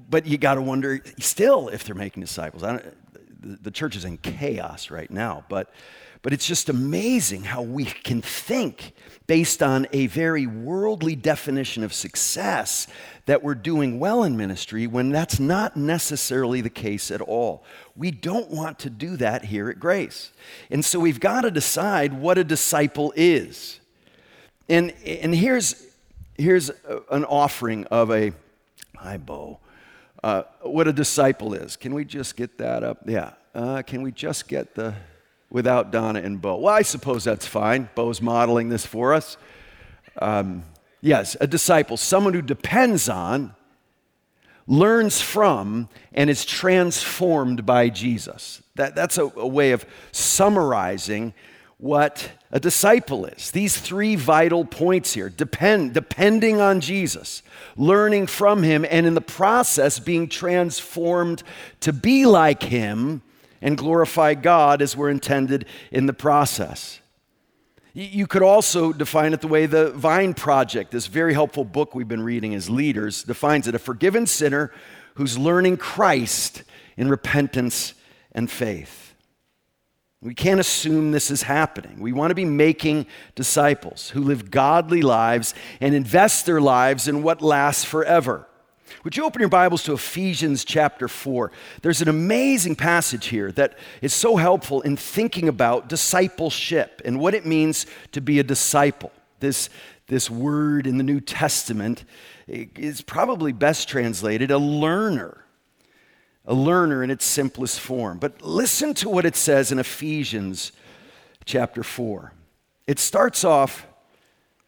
But 0.08 0.26
you 0.26 0.38
got 0.38 0.54
to 0.54 0.62
wonder 0.62 1.02
still 1.18 1.68
if 1.68 1.84
they're 1.84 1.94
making 1.94 2.20
disciples. 2.20 2.62
the, 2.62 3.58
the 3.62 3.70
church 3.70 3.96
is 3.96 4.04
in 4.04 4.18
chaos 4.18 4.90
right 4.90 5.10
now, 5.10 5.44
but 5.48 5.72
but 6.22 6.32
it's 6.32 6.46
just 6.46 6.68
amazing 6.68 7.44
how 7.44 7.62
we 7.62 7.84
can 7.84 8.20
think 8.20 8.92
based 9.26 9.62
on 9.62 9.86
a 9.92 10.06
very 10.08 10.46
worldly 10.46 11.16
definition 11.16 11.82
of 11.82 11.94
success 11.94 12.86
that 13.26 13.42
we're 13.42 13.54
doing 13.54 13.98
well 14.00 14.24
in 14.24 14.36
ministry 14.36 14.86
when 14.86 15.10
that's 15.10 15.38
not 15.40 15.76
necessarily 15.76 16.60
the 16.60 16.70
case 16.70 17.10
at 17.10 17.20
all. 17.20 17.64
We 17.96 18.10
don't 18.10 18.50
want 18.50 18.80
to 18.80 18.90
do 18.90 19.16
that 19.18 19.44
here 19.44 19.70
at 19.70 19.78
Grace. 19.78 20.32
And 20.70 20.84
so 20.84 20.98
we've 20.98 21.20
got 21.20 21.42
to 21.42 21.50
decide 21.50 22.12
what 22.12 22.38
a 22.38 22.44
disciple 22.44 23.12
is. 23.16 23.80
And, 24.68 24.92
and 25.06 25.34
here's, 25.34 25.86
here's 26.36 26.70
an 27.10 27.24
offering 27.24 27.84
of 27.86 28.10
a, 28.10 28.32
hi, 28.96 29.16
Bo, 29.16 29.60
uh, 30.22 30.42
what 30.62 30.86
a 30.86 30.92
disciple 30.92 31.54
is. 31.54 31.76
Can 31.76 31.94
we 31.94 32.04
just 32.04 32.36
get 32.36 32.58
that 32.58 32.82
up? 32.82 32.98
Yeah. 33.06 33.32
Uh, 33.54 33.82
can 33.82 34.02
we 34.02 34.12
just 34.12 34.48
get 34.48 34.74
the 34.74 34.94
without 35.50 35.90
Donna 35.90 36.20
and 36.20 36.40
Bo. 36.40 36.56
Well, 36.56 36.74
I 36.74 36.82
suppose 36.82 37.24
that's 37.24 37.46
fine. 37.46 37.88
Bo's 37.94 38.22
modeling 38.22 38.68
this 38.68 38.86
for 38.86 39.12
us. 39.12 39.36
Um, 40.20 40.64
yes, 41.00 41.36
a 41.40 41.46
disciple, 41.46 41.96
someone 41.96 42.34
who 42.34 42.42
depends 42.42 43.08
on, 43.08 43.54
learns 44.66 45.20
from, 45.20 45.88
and 46.12 46.30
is 46.30 46.44
transformed 46.44 47.66
by 47.66 47.88
Jesus. 47.88 48.62
That, 48.76 48.94
that's 48.94 49.18
a, 49.18 49.24
a 49.24 49.46
way 49.46 49.72
of 49.72 49.84
summarizing 50.12 51.34
what 51.78 52.30
a 52.52 52.60
disciple 52.60 53.24
is. 53.24 53.50
These 53.50 53.78
three 53.78 54.14
vital 54.14 54.64
points 54.64 55.14
here 55.14 55.30
depend, 55.30 55.94
depending 55.94 56.60
on 56.60 56.80
Jesus, 56.80 57.42
learning 57.76 58.26
from 58.26 58.62
him, 58.62 58.86
and 58.88 59.06
in 59.06 59.14
the 59.14 59.20
process 59.20 59.98
being 59.98 60.28
transformed 60.28 61.42
to 61.80 61.92
be 61.92 62.26
like 62.26 62.62
him 62.62 63.22
and 63.60 63.76
glorify 63.76 64.34
God 64.34 64.82
as 64.82 64.96
we're 64.96 65.10
intended 65.10 65.66
in 65.90 66.06
the 66.06 66.12
process. 66.12 67.00
You 67.92 68.28
could 68.28 68.42
also 68.42 68.92
define 68.92 69.32
it 69.32 69.40
the 69.40 69.48
way 69.48 69.66
the 69.66 69.90
Vine 69.90 70.32
Project, 70.32 70.92
this 70.92 71.08
very 71.08 71.34
helpful 71.34 71.64
book 71.64 71.94
we've 71.94 72.06
been 72.06 72.22
reading 72.22 72.54
as 72.54 72.70
leaders, 72.70 73.24
defines 73.24 73.66
it 73.66 73.74
a 73.74 73.80
forgiven 73.80 74.26
sinner 74.26 74.72
who's 75.14 75.36
learning 75.36 75.76
Christ 75.76 76.62
in 76.96 77.08
repentance 77.08 77.94
and 78.32 78.48
faith. 78.48 79.14
We 80.22 80.34
can't 80.34 80.60
assume 80.60 81.12
this 81.12 81.30
is 81.30 81.42
happening. 81.42 81.98
We 81.98 82.12
want 82.12 82.30
to 82.30 82.34
be 82.34 82.44
making 82.44 83.06
disciples 83.34 84.10
who 84.10 84.22
live 84.22 84.50
godly 84.50 85.00
lives 85.00 85.54
and 85.80 85.94
invest 85.94 86.44
their 86.44 86.60
lives 86.60 87.08
in 87.08 87.22
what 87.22 87.40
lasts 87.40 87.84
forever. 87.84 88.46
Would 89.04 89.16
you 89.16 89.24
open 89.24 89.40
your 89.40 89.48
Bibles 89.48 89.82
to 89.84 89.92
Ephesians 89.92 90.64
chapter 90.64 91.08
4? 91.08 91.50
There's 91.82 92.02
an 92.02 92.08
amazing 92.08 92.76
passage 92.76 93.26
here 93.26 93.50
that 93.52 93.78
is 94.02 94.12
so 94.12 94.36
helpful 94.36 94.82
in 94.82 94.96
thinking 94.96 95.48
about 95.48 95.88
discipleship 95.88 97.00
and 97.04 97.18
what 97.18 97.34
it 97.34 97.46
means 97.46 97.86
to 98.12 98.20
be 98.20 98.38
a 98.38 98.42
disciple. 98.42 99.12
This, 99.40 99.70
this 100.06 100.28
word 100.28 100.86
in 100.86 100.98
the 100.98 101.04
New 101.04 101.20
Testament 101.20 102.04
is 102.46 103.00
probably 103.00 103.52
best 103.52 103.88
translated 103.88 104.50
a 104.50 104.58
learner, 104.58 105.44
a 106.44 106.54
learner 106.54 107.02
in 107.02 107.10
its 107.10 107.24
simplest 107.24 107.80
form. 107.80 108.18
But 108.18 108.42
listen 108.42 108.92
to 108.94 109.08
what 109.08 109.24
it 109.24 109.36
says 109.36 109.72
in 109.72 109.78
Ephesians 109.78 110.72
chapter 111.44 111.82
4. 111.82 112.32
It 112.86 112.98
starts 112.98 113.44
off 113.44 113.86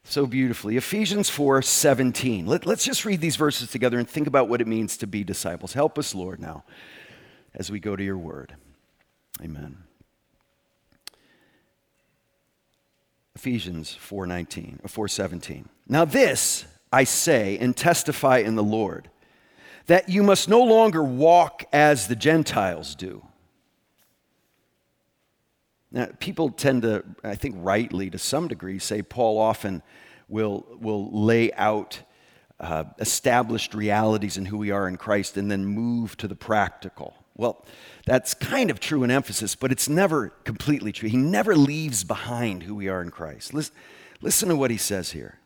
so 0.03 0.25
beautifully. 0.25 0.77
Ephesians 0.77 1.29
4 1.29 1.61
17. 1.61 2.45
Let, 2.45 2.67
us 2.67 2.83
just 2.83 3.05
read 3.05 3.21
these 3.21 3.35
verses 3.35 3.71
together 3.71 3.97
and 3.97 4.07
think 4.07 4.27
about 4.27 4.49
what 4.49 4.61
it 4.61 4.67
means 4.67 4.97
to 4.97 5.07
be 5.07 5.23
disciples. 5.23 5.73
Help 5.73 5.97
us, 5.97 6.13
Lord, 6.13 6.39
now 6.39 6.63
as 7.55 7.71
we 7.71 7.79
go 7.79 7.95
to 7.95 8.03
your 8.03 8.17
word. 8.17 8.55
Amen. 9.41 9.77
Ephesians 13.35 13.97
4:19 13.99 14.79
or 14.83 15.07
4:17. 15.07 15.67
Now 15.87 16.05
this 16.05 16.65
I 16.91 17.03
say 17.03 17.57
and 17.57 17.75
testify 17.75 18.37
in 18.37 18.55
the 18.55 18.63
Lord 18.63 19.09
that 19.87 20.07
you 20.07 20.23
must 20.23 20.47
no 20.47 20.63
longer 20.63 21.03
walk 21.03 21.65
as 21.73 22.07
the 22.07 22.15
Gentiles 22.15 22.95
do 22.95 23.25
now, 25.93 26.07
people 26.19 26.49
tend 26.49 26.81
to, 26.81 27.03
I 27.23 27.35
think 27.35 27.55
rightly 27.59 28.09
to 28.09 28.17
some 28.17 28.47
degree, 28.47 28.79
say 28.79 29.01
Paul 29.01 29.37
often 29.37 29.81
will, 30.27 30.65
will 30.81 31.09
lay 31.11 31.53
out 31.53 32.01
uh, 32.59 32.85
established 32.99 33.73
realities 33.73 34.35
in 34.35 34.45
who 34.45 34.57
we 34.57 34.71
are 34.71 34.87
in 34.87 34.97
Christ 34.97 35.37
and 35.37 35.49
then 35.49 35.65
move 35.65 36.17
to 36.17 36.27
the 36.27 36.35
practical. 36.35 37.13
Well, 37.35 37.65
that's 38.05 38.33
kind 38.33 38.69
of 38.69 38.79
true 38.79 39.03
in 39.03 39.11
emphasis, 39.11 39.55
but 39.55 39.71
it's 39.71 39.87
never 39.87 40.29
completely 40.43 40.91
true. 40.91 41.09
He 41.09 41.17
never 41.17 41.55
leaves 41.55 42.03
behind 42.03 42.63
who 42.63 42.75
we 42.75 42.89
are 42.89 43.01
in 43.01 43.09
Christ. 43.09 43.53
Listen, 43.53 43.75
Listen 44.23 44.47
to 44.47 44.55
what 44.55 44.71
he 44.71 44.77
says 44.77 45.11
here. 45.11 45.37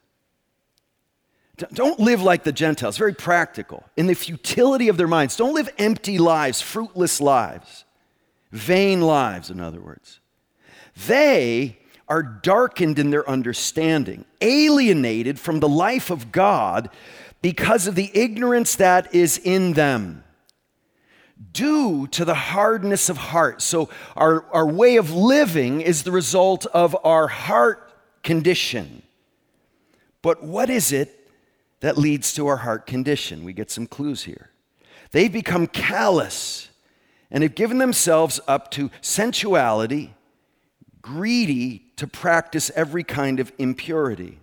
Don't 1.74 2.00
live 2.00 2.22
like 2.22 2.44
the 2.44 2.52
Gentiles, 2.52 2.96
very 2.96 3.16
practical. 3.16 3.84
In 3.98 4.06
the 4.06 4.14
futility 4.14 4.90
of 4.90 4.98
their 4.98 5.08
minds, 5.08 5.36
don't 5.36 5.56
live 5.56 5.70
empty 5.80 6.20
lives, 6.20 6.62
fruitless 6.62 7.20
lives, 7.20 7.84
vain 8.52 9.02
lives, 9.02 9.50
in 9.50 9.60
other 9.60 9.82
words. 9.82 10.20
They 11.06 11.78
are 12.08 12.24
darkened 12.24 12.98
in 12.98 13.10
their 13.10 13.30
understanding, 13.30 14.26
alienated 14.42 15.40
from 15.40 15.60
the 15.60 15.70
life 15.70 16.10
of 16.10 16.32
God 16.32 16.90
because 17.42 17.86
of 17.86 17.96
the 17.96 18.10
ignorance 18.14 18.76
that 18.76 19.14
is 19.14 19.38
in 19.38 19.74
them 19.74 20.24
due 21.52 22.08
to 22.08 22.26
the 22.26 22.34
hardness 22.34 23.10
of 23.10 23.18
heart. 23.18 23.62
So, 23.62 23.90
our, 24.16 24.46
our 24.52 24.68
way 24.68 24.96
of 24.98 25.12
living 25.12 25.82
is 25.82 26.04
the 26.04 26.12
result 26.12 26.66
of 26.68 26.98
our 27.04 27.28
heart 27.28 27.94
condition. 28.24 29.04
But 30.22 30.44
what 30.44 30.70
is 30.70 30.92
it 30.92 31.30
that 31.82 31.98
leads 31.98 32.34
to 32.34 32.48
our 32.48 32.58
heart 32.58 32.88
condition? 32.88 33.44
We 33.44 33.54
get 33.54 33.70
some 33.70 33.86
clues 33.86 34.24
here. 34.24 34.50
They've 35.12 35.32
become 35.32 35.68
callous 35.68 36.70
and 37.30 37.44
have 37.44 37.56
given 37.56 37.78
themselves 37.78 38.40
up 38.48 38.72
to 38.72 38.90
sensuality, 39.02 40.14
greedy 41.08 41.86
to 41.96 42.06
practice 42.06 42.70
every 42.76 43.04
kind 43.04 43.40
of 43.40 43.54
impurity. 43.58 44.40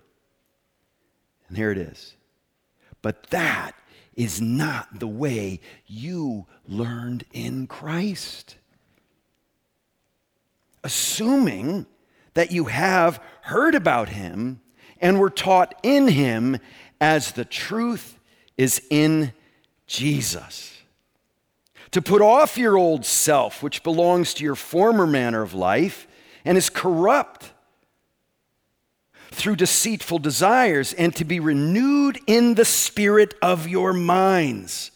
And 1.47 1.55
here 1.55 1.71
it 1.71 1.77
is. 1.77 2.15
But 3.03 3.29
that 3.29 3.75
is 4.15 4.41
not 4.41 4.99
the 4.99 5.07
way 5.07 5.59
you 5.85 6.47
learned 6.67 7.23
in 7.31 7.67
Christ. 7.67 8.55
Assuming 10.83 11.85
that 12.33 12.51
you 12.51 12.65
have 12.65 13.21
heard 13.43 13.75
about 13.75 14.09
him 14.09 14.59
and 14.99 15.19
were 15.19 15.29
taught 15.29 15.75
in 15.83 16.07
him 16.07 16.57
as 16.99 17.33
the 17.33 17.45
truth 17.45 18.17
is 18.57 18.81
in 18.89 19.33
Jesus. 19.85 20.81
To 21.91 22.01
put 22.01 22.23
off 22.23 22.57
your 22.57 22.75
old 22.75 23.05
self, 23.05 23.61
which 23.61 23.83
belongs 23.83 24.33
to 24.33 24.43
your 24.43 24.55
former 24.55 25.05
manner 25.05 25.43
of 25.43 25.53
life 25.53 26.07
and 26.45 26.57
is 26.57 26.69
corrupt 26.69 27.51
through 29.31 29.57
deceitful 29.57 30.19
desires, 30.19 30.93
and 30.93 31.13
to 31.13 31.25
be 31.25 31.41
renewed 31.41 32.17
in 32.25 32.55
the 32.55 32.63
spirit 32.63 33.33
of 33.41 33.67
your 33.67 33.91
minds, 33.91 34.91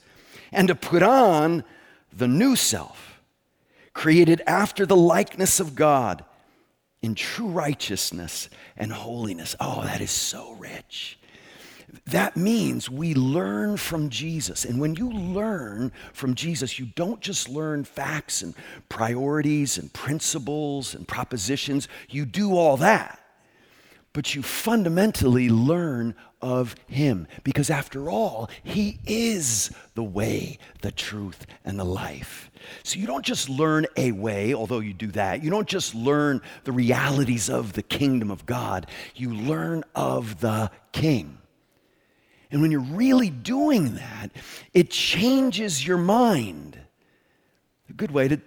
and 0.54 0.70
to 0.70 0.76
put 0.76 1.04
on 1.04 1.66
the 2.14 2.28
new 2.28 2.56
self, 2.56 3.20
created 3.94 4.42
after 4.48 4.86
the 4.86 4.96
likeness 4.96 5.60
of 5.60 5.76
God 5.76 6.24
in 7.02 7.16
true 7.16 7.48
righteousness 7.48 8.50
and 8.78 8.94
holiness. 8.94 9.58
Oh, 9.60 9.84
that 9.84 10.00
is 10.00 10.12
so 10.12 10.54
rich. 10.54 11.19
That 12.12 12.36
means 12.36 12.90
we 12.90 13.14
learn 13.14 13.78
from 13.78 14.10
Jesus. 14.10 14.66
And 14.66 14.80
when 14.80 14.96
you 14.96 15.12
learn 15.12 15.92
from 16.14 16.34
Jesus, 16.34 16.80
you 16.80 16.88
don't 16.96 17.22
just 17.22 17.50
learn 17.50 17.84
facts 17.84 18.42
and 18.42 18.56
priorities 18.88 19.78
and 19.78 19.92
principles 19.94 20.96
and 20.96 21.08
propositions. 21.08 21.88
You 22.10 22.26
do 22.26 22.58
all 22.58 22.78
that. 22.78 23.20
But 24.12 24.34
you 24.34 24.42
fundamentally 24.42 25.50
learn 25.50 26.16
of 26.42 26.76
Him. 26.88 27.28
Because 27.44 27.70
after 27.70 28.10
all, 28.10 28.50
He 28.64 29.00
is 29.06 29.72
the 29.94 30.04
way, 30.04 30.58
the 30.82 30.92
truth, 30.92 31.46
and 31.64 31.80
the 31.80 31.86
life. 31.86 32.50
So 32.84 32.98
you 32.98 33.06
don't 33.06 33.26
just 33.26 33.50
learn 33.50 33.86
a 33.98 34.12
way, 34.14 34.54
although 34.54 34.80
you 34.80 34.94
do 34.94 35.08
that. 35.12 35.44
You 35.44 35.52
don't 35.52 35.68
just 35.68 35.94
learn 35.94 36.42
the 36.64 36.72
realities 36.72 37.50
of 37.50 37.74
the 37.74 37.84
kingdom 37.84 38.32
of 38.32 38.46
God, 38.46 38.88
you 39.16 39.34
learn 39.34 39.84
of 39.94 40.40
the 40.40 40.72
King. 40.92 41.39
And 42.52 42.62
when 42.62 42.72
you're 42.72 42.82
really 42.82 43.30
doing 43.30 43.96
that, 43.96 44.32
it 44.74 44.90
changes 44.90 45.86
your 45.86 45.98
mind. 45.98 46.80
A 47.90 47.94
good 47.94 48.12
way 48.12 48.28
to 48.28 48.40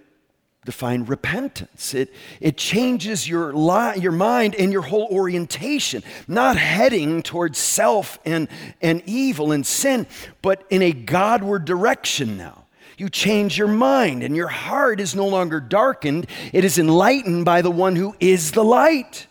define 0.65 1.03
repentance. 1.03 1.93
It, 1.93 2.13
it 2.39 2.57
changes 2.57 3.27
your, 3.27 3.53
li- 3.53 3.99
your 3.99 4.11
mind 4.11 4.55
and 4.55 4.71
your 4.71 4.81
whole 4.81 5.07
orientation, 5.11 6.03
not 6.27 6.57
heading 6.57 7.21
towards 7.21 7.57
self 7.57 8.19
and, 8.25 8.47
and 8.81 9.01
evil 9.05 9.51
and 9.51 9.65
sin, 9.65 10.07
but 10.41 10.65
in 10.69 10.81
a 10.81 10.91
Godward 10.91 11.65
direction 11.65 12.37
now. 12.37 12.65
You 12.97 13.09
change 13.09 13.57
your 13.57 13.67
mind, 13.67 14.21
and 14.23 14.35
your 14.35 14.47
heart 14.47 14.99
is 14.99 15.15
no 15.15 15.27
longer 15.27 15.59
darkened, 15.59 16.27
it 16.53 16.63
is 16.63 16.77
enlightened 16.77 17.43
by 17.43 17.61
the 17.61 17.71
one 17.71 17.95
who 17.95 18.15
is 18.19 18.51
the 18.51 18.63
light. 18.63 19.27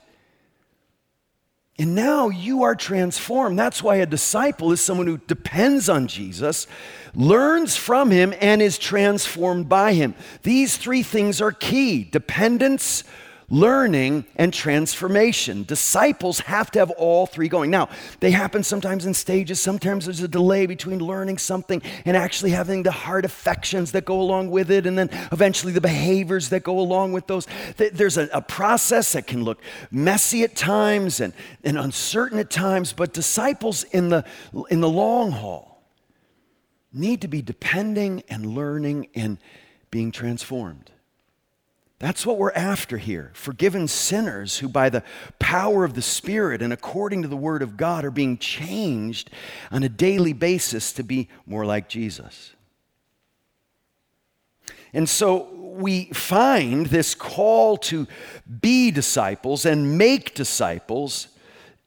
And 1.79 1.95
now 1.95 2.29
you 2.29 2.65
are 2.65 2.75
transformed. 2.75 3.59
That's 3.59 3.83
why 3.83 3.97
a 3.97 4.07
disciple 4.07 4.73
is 4.73 4.81
someone 4.81 5.07
who 5.07 5.19
depends 5.19 5.89
on 5.89 6.07
Jesus, 6.07 6.67
learns 7.15 7.77
from 7.77 8.11
him, 8.11 8.35
and 8.41 8.61
is 8.61 8.79
transformed 8.79 9.69
by 9.69 9.95
him. 9.95 10.15
These 10.43 10.77
three 10.77 11.03
things 11.03 11.41
are 11.41 11.53
key 11.53 12.05
dependence, 12.05 13.05
learning, 13.51 14.25
and 14.37 14.53
transformation. 14.53 15.65
Disciples 15.65 16.41
have 16.41 16.71
to 16.73 16.79
have 16.79 16.91
all 16.93 17.27
three 17.27 17.49
going. 17.49 17.71
Now, 17.71 17.89
they 18.21 18.31
happen 18.31 18.63
sometimes 18.63 19.05
in 19.07 19.15
stages. 19.15 19.61
Sometimes 19.61 20.05
there's 20.07 20.21
a 20.21 20.29
delay 20.29 20.67
between 20.67 21.01
learning 21.01 21.39
something 21.39 21.83
and 22.05 22.17
actually 22.17 22.53
having 22.53 22.83
the 22.83 22.91
heart 22.91 23.25
affections 23.25 23.93
that 23.93 24.05
go 24.05 24.21
along 24.21 24.51
with 24.51 24.71
it, 24.71 24.87
and 24.87 24.97
then 24.97 25.11
eventually 25.33 25.73
the 25.73 25.81
behaviors 25.81 26.49
that 26.51 26.63
go 26.63 26.79
along 26.79 27.13
with 27.13 27.27
those. 27.27 27.47
There's 27.77 28.17
a, 28.17 28.29
a 28.33 28.41
process 28.41 29.13
that 29.13 29.27
can 29.27 29.45
look 29.45 29.61
messy 29.91 30.45
at 30.45 30.55
times 30.55 31.21
and, 31.21 31.33
and 31.65 31.79
uncertain 31.79 32.39
at 32.39 32.51
times, 32.51 32.93
but 32.93 33.13
disciples 33.13 33.83
in 33.85 34.09
the, 34.09 34.25
in 34.71 34.81
the 34.81 34.89
long 34.89 35.33
haul 35.33 35.83
need 36.93 37.23
to 37.23 37.29
be 37.29 37.43
depending 37.43 38.23
and 38.29 38.47
learning 38.47 39.09
and 39.15 39.39
being 39.91 40.13
transformed. 40.13 40.92
That's 42.03 42.27
what 42.27 42.37
we're 42.37 42.51
after 42.51 42.99
here. 42.99 43.31
Forgiven 43.33 43.87
sinners 43.87 44.59
who, 44.59 44.69
by 44.69 44.91
the 44.91 45.05
power 45.39 45.85
of 45.85 45.95
the 45.95 46.03
Spirit 46.03 46.61
and 46.61 46.73
according 46.73 47.23
to 47.23 47.29
the 47.29 47.37
Word 47.37 47.63
of 47.63 47.77
God, 47.77 48.05
are 48.05 48.11
being 48.11 48.39
changed 48.39 49.31
on 49.71 49.85
a 49.85 49.89
daily 49.89 50.33
basis 50.33 50.93
to 50.95 51.05
be 51.05 51.29
more 51.47 51.65
like 51.65 51.89
Jesus. 51.89 52.55
And 54.93 55.09
so 55.09 55.49
we 55.55 56.07
find 56.07 56.87
this 56.87 57.15
call 57.15 57.77
to 57.77 58.09
be 58.61 58.91
disciples 58.91 59.65
and 59.65 59.97
make 59.97 60.35
disciples 60.35 61.29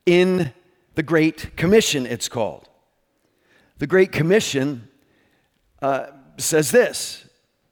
in 0.06 0.54
the 0.94 1.04
Great 1.04 1.58
Commission, 1.58 2.06
it's 2.06 2.30
called. 2.30 2.70
The 3.80 3.88
Great 3.88 4.14
Commission 4.14 4.88
uh, 5.82 6.06
says 6.38 6.72
this 6.72 7.25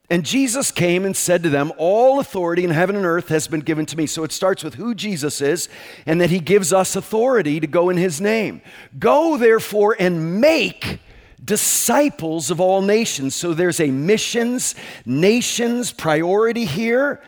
and 0.09 0.25
Jesus 0.25 0.71
came 0.71 1.05
and 1.05 1.15
said 1.15 1.43
to 1.43 1.49
them, 1.49 1.71
All 1.77 2.19
authority 2.19 2.63
in 2.63 2.71
heaven 2.71 2.95
and 2.95 3.05
earth 3.05 3.29
has 3.29 3.47
been 3.47 3.61
given 3.61 3.85
to 3.87 3.97
me. 3.97 4.05
So 4.05 4.23
it 4.23 4.31
starts 4.31 4.63
with 4.63 4.75
who 4.75 4.93
Jesus 4.93 5.41
is 5.41 5.69
and 6.05 6.19
that 6.19 6.29
he 6.29 6.39
gives 6.39 6.73
us 6.73 6.95
authority 6.95 7.59
to 7.59 7.67
go 7.67 7.89
in 7.89 7.97
his 7.97 8.19
name. 8.19 8.61
Go 8.99 9.37
therefore 9.37 9.95
and 9.97 10.41
make 10.41 10.99
disciples 11.43 12.51
of 12.51 12.59
all 12.59 12.81
nations. 12.81 13.33
So 13.33 13.53
there's 13.53 13.79
a 13.79 13.87
missions, 13.87 14.75
nations 15.05 15.91
priority 15.91 16.65
here. 16.65 17.21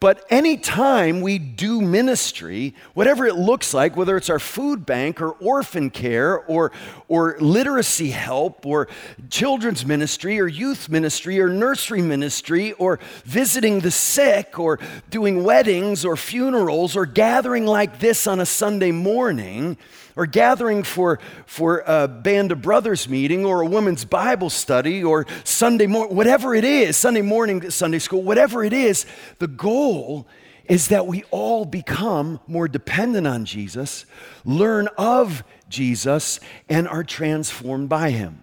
But 0.00 0.24
anytime 0.30 1.20
we 1.20 1.38
do 1.38 1.82
ministry, 1.82 2.74
whatever 2.94 3.26
it 3.26 3.36
looks 3.36 3.74
like, 3.74 3.98
whether 3.98 4.16
it's 4.16 4.30
our 4.30 4.38
food 4.38 4.86
bank 4.86 5.20
or 5.20 5.32
orphan 5.32 5.90
care 5.90 6.38
or, 6.38 6.72
or 7.06 7.36
literacy 7.38 8.08
help 8.08 8.64
or 8.64 8.88
children's 9.28 9.84
ministry 9.84 10.40
or 10.40 10.48
youth 10.48 10.88
ministry 10.88 11.38
or 11.38 11.50
nursery 11.50 12.00
ministry 12.00 12.72
or 12.72 12.98
visiting 13.26 13.80
the 13.80 13.90
sick 13.90 14.58
or 14.58 14.78
doing 15.10 15.44
weddings 15.44 16.02
or 16.06 16.16
funerals 16.16 16.96
or 16.96 17.04
gathering 17.04 17.66
like 17.66 17.98
this 17.98 18.26
on 18.26 18.40
a 18.40 18.46
Sunday 18.46 18.92
morning, 18.92 19.76
or 20.16 20.26
gathering 20.26 20.82
for, 20.82 21.18
for 21.46 21.82
a 21.86 22.08
band 22.08 22.52
of 22.52 22.62
brothers 22.62 23.08
meeting 23.08 23.44
or 23.44 23.62
a 23.62 23.66
women's 23.66 24.04
Bible 24.04 24.50
study 24.50 25.02
or 25.02 25.26
Sunday 25.44 25.86
morning, 25.86 26.16
whatever 26.16 26.54
it 26.54 26.64
is, 26.64 26.96
Sunday 26.96 27.22
morning, 27.22 27.70
Sunday 27.70 27.98
school, 27.98 28.22
whatever 28.22 28.64
it 28.64 28.72
is, 28.72 29.06
the 29.38 29.48
goal 29.48 30.26
is 30.64 30.88
that 30.88 31.06
we 31.06 31.24
all 31.30 31.64
become 31.64 32.38
more 32.46 32.68
dependent 32.68 33.26
on 33.26 33.44
Jesus, 33.44 34.06
learn 34.44 34.88
of 34.96 35.42
Jesus, 35.68 36.38
and 36.68 36.86
are 36.86 37.02
transformed 37.02 37.88
by 37.88 38.10
him. 38.10 38.40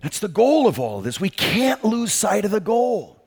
That's 0.00 0.18
the 0.18 0.26
goal 0.26 0.66
of 0.66 0.80
all 0.80 0.98
of 0.98 1.04
this. 1.04 1.20
We 1.20 1.30
can't 1.30 1.84
lose 1.84 2.12
sight 2.12 2.44
of 2.44 2.50
the 2.50 2.58
goal. 2.58 3.21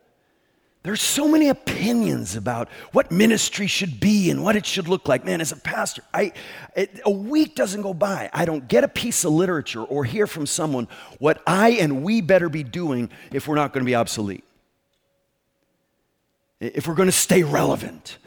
There's 0.86 1.02
so 1.02 1.28
many 1.28 1.50
opinions 1.50 2.36
about 2.36 2.70
what 2.92 3.12
ministry 3.12 3.66
should 3.66 4.00
be 4.00 4.30
and 4.30 4.44
what 4.44 4.56
it 4.56 4.68
should 4.68 4.88
look 4.88 5.08
like. 5.08 5.26
Man, 5.26 5.42
as 5.42 5.52
a 5.52 5.56
pastor, 5.56 6.04
I, 6.14 6.32
it, 6.76 7.02
a 7.04 7.10
week 7.10 7.56
doesn't 7.56 7.82
go 7.82 7.92
by. 7.92 8.30
I 8.32 8.46
don't 8.46 8.68
get 8.68 8.84
a 8.84 8.88
piece 8.88 9.26
of 9.26 9.34
literature 9.34 9.82
or 9.82 10.06
hear 10.06 10.28
from 10.28 10.46
someone 10.46 10.88
what 11.18 11.42
I 11.48 11.70
and 11.72 12.04
we 12.04 12.22
better 12.22 12.50
be 12.50 12.62
doing 12.62 13.10
if 13.32 13.48
we're 13.48 13.56
not 13.56 13.74
going 13.74 13.84
to 13.84 13.90
be 13.90 13.96
obsolete, 13.96 14.44
if 16.60 16.88
we're 16.88 16.94
going 16.94 17.10
to 17.10 17.12
stay 17.12 17.42
relevant. 17.42 18.20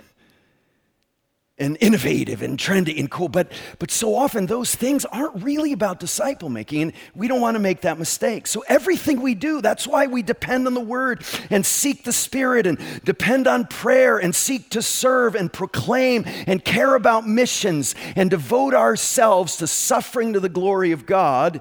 And 1.59 1.77
innovative 1.81 2.43
and 2.43 2.59
trendy 2.59 2.99
and 2.99 3.11
cool. 3.11 3.29
But, 3.29 3.51
but 3.79 3.91
so 3.91 4.15
often 4.15 4.47
those 4.47 4.75
things 4.75 5.05
aren't 5.07 5.43
really 5.43 5.73
about 5.73 6.01
disciple 6.01 6.49
making, 6.49 6.83
and 6.83 6.93
we 7.15 7.29
don't 7.29 7.41
want 7.41 7.57
to 7.57 7.59
make 7.61 7.81
that 7.83 7.99
mistake. 7.99 8.47
So 8.47 8.65
everything 8.69 9.21
we 9.21 9.35
do, 9.35 9.61
that's 9.61 9.87
why 9.87 10.07
we 10.07 10.23
depend 10.23 10.67
on 10.67 10.75
the 10.75 10.81
word 10.81 11.25
and 11.51 11.65
seek 11.67 12.05
the 12.05 12.13
Spirit 12.13 12.67
and 12.67 12.79
depend 13.05 13.47
on 13.47 13.67
prayer 13.67 14.19
and 14.19 14.35
seek 14.35 14.71
to 14.71 14.83
serve 14.83 15.35
and 15.35 15.53
proclaim 15.53 16.25
and 16.47 16.65
care 16.65 16.95
about 16.95 17.27
missions 17.27 17.95
and 18.17 18.31
devote 18.31 18.75
ourselves 18.75 19.57
to 19.57 19.67
suffering 19.67 20.33
to 20.33 20.41
the 20.41 20.49
glory 20.49 20.93
of 20.93 21.07
God 21.07 21.61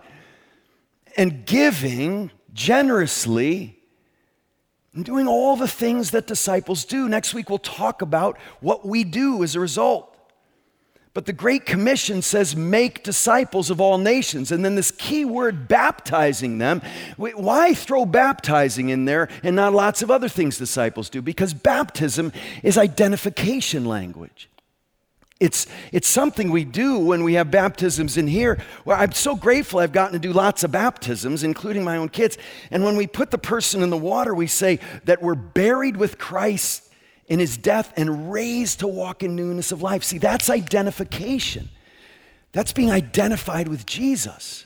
and 1.16 1.46
giving 1.46 2.32
generously 2.54 3.77
and 4.98 5.06
doing 5.06 5.28
all 5.28 5.56
the 5.56 5.68
things 5.68 6.10
that 6.10 6.26
disciples 6.26 6.84
do. 6.84 7.08
Next 7.08 7.32
week, 7.36 7.52
we'll 7.52 7.60
talk 7.60 8.02
about 8.02 8.36
what 8.62 8.84
we 8.84 9.04
do 9.04 9.44
as 9.44 9.54
a 9.54 9.60
result. 9.60 10.12
But 11.14 11.28
the 11.28 11.34
Great 11.34 11.68
Commission 11.68 12.24
says, 12.24 12.56
make 12.56 13.04
disciples 13.04 13.70
of 13.70 13.80
all 13.80 14.00
nations. 14.00 14.52
And 14.52 14.66
then 14.66 14.74
this 14.74 14.90
key 14.90 15.24
word, 15.24 15.68
baptizing 15.68 16.58
them. 16.58 16.82
Why 17.16 17.76
throw 17.76 18.08
baptizing 18.08 18.90
in 18.90 19.06
there 19.06 19.30
and 19.44 19.56
not 19.56 19.72
lots 19.72 20.02
of 20.02 20.10
other 20.10 20.30
things 20.30 20.58
disciples 20.58 21.12
do? 21.12 21.22
Because 21.22 21.54
baptism 21.54 22.34
is 22.64 22.76
identification 22.76 23.86
language. 23.86 24.50
It's, 25.40 25.68
it's 25.92 26.08
something 26.08 26.50
we 26.50 26.66
do 26.66 26.98
when 26.98 27.24
we 27.24 27.36
have 27.36 27.52
baptisms 27.52 28.18
in 28.18 28.28
here. 28.28 28.58
Well, 28.86 29.00
I'm 29.00 29.12
so 29.12 29.36
grateful 29.36 29.80
I've 29.80 29.92
gotten 29.92 30.14
to 30.14 30.20
do 30.20 30.34
lots 30.34 30.64
of 30.64 30.72
baptisms, 30.72 31.44
including 31.44 31.84
my 31.84 31.98
own 31.98 32.10
kids. 32.10 32.38
And 32.72 32.84
when 32.84 32.96
we 32.96 33.06
put 33.06 33.30
the 33.30 33.38
person 33.38 33.84
in 33.84 33.92
the 33.92 33.98
water, 33.98 34.34
we 34.34 34.48
say 34.48 34.80
that 35.06 35.22
we're 35.22 35.36
buried 35.36 35.98
with 35.98 36.18
Christ 36.18 36.92
in 37.28 37.40
his 37.40 37.58
death 37.58 37.94
and 37.98 38.32
raised 38.32 38.80
to 38.80 38.88
walk 38.88 39.22
in 39.22 39.36
newness 39.36 39.72
of 39.72 39.82
life. 39.82 40.04
See, 40.04 40.18
that's 40.18 40.50
identification. 40.50 41.70
That's 42.52 42.74
being 42.74 42.90
identified 42.90 43.68
with 43.68 43.86
Jesus. 43.86 44.66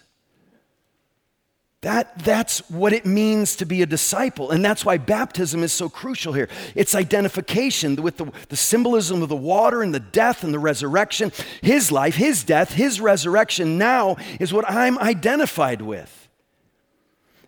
That, 1.81 2.19
that's 2.19 2.59
what 2.69 2.93
it 2.93 3.07
means 3.07 3.55
to 3.55 3.65
be 3.65 3.81
a 3.81 3.87
disciple. 3.87 4.51
And 4.51 4.63
that's 4.63 4.85
why 4.85 4.97
baptism 4.97 5.63
is 5.63 5.73
so 5.73 5.89
crucial 5.89 6.31
here. 6.31 6.47
It's 6.75 6.93
identification 6.93 7.95
with 7.95 8.17
the, 8.17 8.31
the 8.49 8.55
symbolism 8.55 9.23
of 9.23 9.29
the 9.29 9.35
water 9.35 9.81
and 9.81 9.91
the 9.91 9.99
death 9.99 10.43
and 10.43 10.53
the 10.53 10.59
resurrection. 10.59 11.31
His 11.61 11.91
life, 11.91 12.15
his 12.15 12.43
death, 12.43 12.73
his 12.73 13.01
resurrection 13.01 13.79
now 13.79 14.17
is 14.39 14.53
what 14.53 14.69
I'm 14.69 14.99
identified 14.99 15.81
with. 15.81 16.21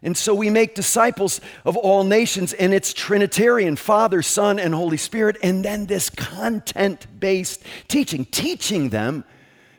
And 0.01 0.17
so 0.17 0.33
we 0.33 0.49
make 0.49 0.75
disciples 0.75 1.39
of 1.63 1.77
all 1.77 2.03
nations, 2.03 2.53
and 2.53 2.73
it's 2.73 2.91
Trinitarian 2.91 3.75
Father, 3.75 4.21
Son, 4.21 4.59
and 4.59 4.73
Holy 4.73 4.97
Spirit, 4.97 5.37
and 5.41 5.63
then 5.63 5.85
this 5.85 6.09
content 6.09 7.07
based 7.19 7.63
teaching, 7.87 8.25
teaching 8.25 8.89
them 8.89 9.23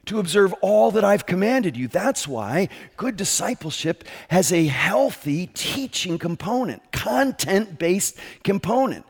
to 0.06 0.18
observe 0.18 0.52
all 0.60 0.90
that 0.92 1.04
I've 1.04 1.26
commanded 1.26 1.76
you. 1.76 1.88
That's 1.88 2.28
why 2.28 2.68
good 2.96 3.16
discipleship 3.16 4.04
has 4.28 4.52
a 4.52 4.66
healthy 4.66 5.48
teaching 5.48 6.18
component, 6.18 6.92
content 6.92 7.78
based 7.78 8.18
component. 8.42 9.06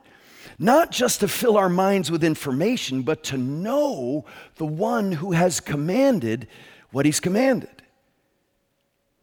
Not 0.58 0.90
just 0.92 1.20
to 1.20 1.28
fill 1.28 1.56
our 1.56 1.68
minds 1.68 2.10
with 2.10 2.22
information, 2.22 3.02
but 3.02 3.24
to 3.24 3.36
know 3.36 4.24
the 4.56 4.66
one 4.66 5.12
who 5.12 5.32
has 5.32 5.60
commanded 5.60 6.46
what 6.92 7.06
he's 7.06 7.20
commanded. 7.20 7.82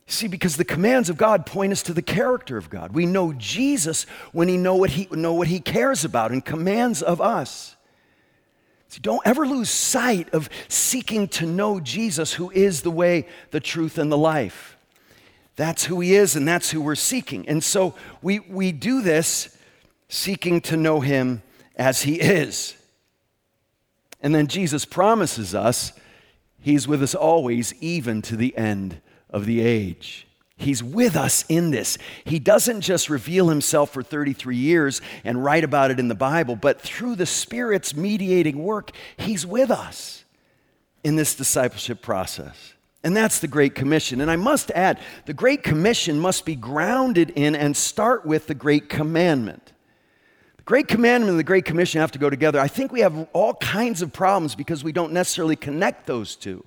See, 0.08 0.28
because 0.28 0.58
the 0.58 0.66
commands 0.66 1.10
of 1.10 1.16
God 1.16 1.46
point 1.46 1.72
us 1.72 1.82
to 1.84 1.94
the 1.94 2.02
character 2.02 2.58
of 2.58 2.70
God. 2.70 2.92
We 2.92 3.06
know 3.06 3.32
Jesus 3.32 4.04
when 4.34 4.50
he 4.50 4.58
know 4.58 4.76
what 4.76 4.90
he 4.90 5.08
know 5.10 5.34
what 5.34 5.48
he 5.48 5.62
cares 5.62 6.04
about 6.04 6.32
and 6.32 6.44
commands 6.44 7.02
of 7.02 7.22
us. 7.22 7.78
Don't 9.00 9.22
ever 9.26 9.48
lose 9.48 9.70
sight 9.70 10.34
of 10.34 10.50
seeking 10.68 11.28
to 11.30 11.46
know 11.46 11.80
Jesus, 11.80 12.34
who 12.34 12.52
is 12.52 12.82
the 12.82 12.92
way, 12.92 13.28
the 13.52 13.60
truth, 13.60 13.98
and 13.98 14.12
the 14.12 14.18
life. 14.18 14.76
That's 15.56 15.86
who 15.86 16.00
he 16.00 16.16
is, 16.16 16.36
and 16.36 16.48
that's 16.48 16.72
who 16.72 16.82
we're 16.82 16.96
seeking. 16.96 17.48
And 17.48 17.64
so 17.64 17.94
we, 18.22 18.40
we 18.40 18.72
do 18.72 19.02
this 19.02 19.58
seeking 20.10 20.62
to 20.62 20.78
know 20.78 21.00
him 21.00 21.42
as 21.76 22.02
he 22.02 22.20
is. 22.20 22.76
And 24.22 24.36
then 24.36 24.48
Jesus 24.48 24.86
promises 24.86 25.56
us 25.56 25.94
he's 26.60 26.88
with 26.88 27.02
us 27.02 27.16
always, 27.16 27.74
even 27.82 28.22
to 28.24 28.36
the 28.36 28.56
end 28.58 29.02
of 29.30 29.46
the 29.46 29.62
age. 29.62 30.28
He's 30.62 30.84
with 30.84 31.16
us 31.16 31.44
in 31.50 31.72
this. 31.72 31.98
He 32.24 32.38
doesn't 32.38 32.82
just 32.82 33.10
reveal 33.10 33.50
himself 33.50 33.92
for 33.92 34.04
33 34.04 34.56
years 34.56 35.02
and 35.24 35.44
write 35.44 35.64
about 35.64 35.90
it 35.90 36.00
in 36.00 36.08
the 36.08 36.16
Bible, 36.16 36.56
but 36.56 36.80
through 36.80 37.16
the 37.16 37.26
Spirit's 37.26 37.96
mediating 37.96 38.64
work, 38.64 38.92
he's 39.18 39.46
with 39.46 39.72
us 39.72 40.24
in 41.04 41.16
this 41.16 41.34
discipleship 41.34 42.04
process. 42.04 42.74
And 43.04 43.18
that's 43.18 43.40
the 43.40 43.48
Great 43.48 43.74
Commission. 43.74 44.22
And 44.22 44.30
I 44.30 44.36
must 44.36 44.70
add, 44.72 45.00
the 45.26 45.34
Great 45.34 45.64
Commission 45.64 46.20
must 46.20 46.46
be 46.46 46.56
grounded 46.56 47.32
in 47.32 47.56
and 47.56 47.76
start 47.76 48.24
with 48.24 48.46
the 48.46 48.54
Great 48.54 48.88
Commandment. 48.88 49.74
The 50.58 50.64
Great 50.64 50.88
Commandment 50.88 51.32
and 51.32 51.40
the 51.40 51.44
Great 51.44 51.66
Commission 51.66 52.02
have 52.02 52.12
to 52.12 52.20
go 52.20 52.30
together. 52.30 52.60
I 52.60 52.68
think 52.68 52.92
we 52.92 53.00
have 53.00 53.28
all 53.34 53.56
kinds 53.56 54.04
of 54.04 54.14
problems 54.14 54.54
because 54.54 54.84
we 54.84 54.92
don't 54.92 55.12
necessarily 55.12 55.56
connect 55.56 56.06
those 56.06 56.36
two 56.36 56.64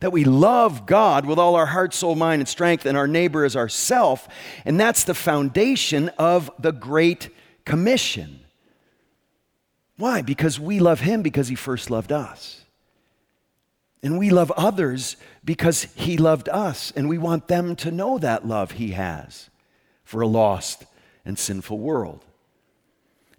that 0.00 0.12
we 0.12 0.24
love 0.24 0.86
God 0.86 1.26
with 1.26 1.38
all 1.38 1.54
our 1.54 1.66
heart, 1.66 1.94
soul, 1.94 2.14
mind, 2.14 2.40
and 2.40 2.48
strength, 2.48 2.86
and 2.86 2.96
our 2.96 3.06
neighbor 3.06 3.44
as 3.44 3.54
ourself. 3.54 4.28
And 4.64 4.80
that's 4.80 5.04
the 5.04 5.14
foundation 5.14 6.08
of 6.18 6.50
the 6.58 6.72
Great 6.72 7.28
Commission. 7.64 8.40
Why? 9.96 10.22
Because 10.22 10.58
we 10.58 10.80
love 10.80 11.00
Him 11.00 11.22
because 11.22 11.48
He 11.48 11.54
first 11.54 11.90
loved 11.90 12.10
us. 12.10 12.64
And 14.02 14.18
we 14.18 14.30
love 14.30 14.50
others 14.52 15.16
because 15.44 15.82
He 15.94 16.16
loved 16.16 16.48
us, 16.48 16.90
and 16.96 17.08
we 17.08 17.18
want 17.18 17.48
them 17.48 17.76
to 17.76 17.90
know 17.90 18.18
that 18.18 18.46
love 18.46 18.72
He 18.72 18.92
has 18.92 19.50
for 20.02 20.22
a 20.22 20.26
lost 20.26 20.86
and 21.26 21.38
sinful 21.38 21.78
world. 21.78 22.24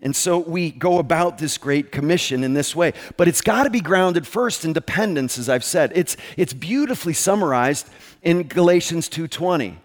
And 0.01 0.15
so 0.15 0.39
we 0.39 0.71
go 0.71 0.97
about 0.97 1.37
this 1.37 1.57
great 1.57 1.91
commission 1.91 2.43
in 2.43 2.53
this 2.53 2.75
way. 2.75 2.93
But 3.17 3.27
it's 3.27 3.41
got 3.41 3.63
to 3.65 3.69
be 3.69 3.81
grounded 3.81 4.25
first 4.25 4.65
in 4.65 4.73
dependence, 4.73 5.37
as 5.37 5.47
I've 5.47 5.63
said. 5.63 5.91
It's, 5.93 6.17
it's 6.37 6.53
beautifully 6.53 7.13
summarized 7.13 7.87
in 8.23 8.43
Galatians 8.43 9.07
2:20. 9.09 9.77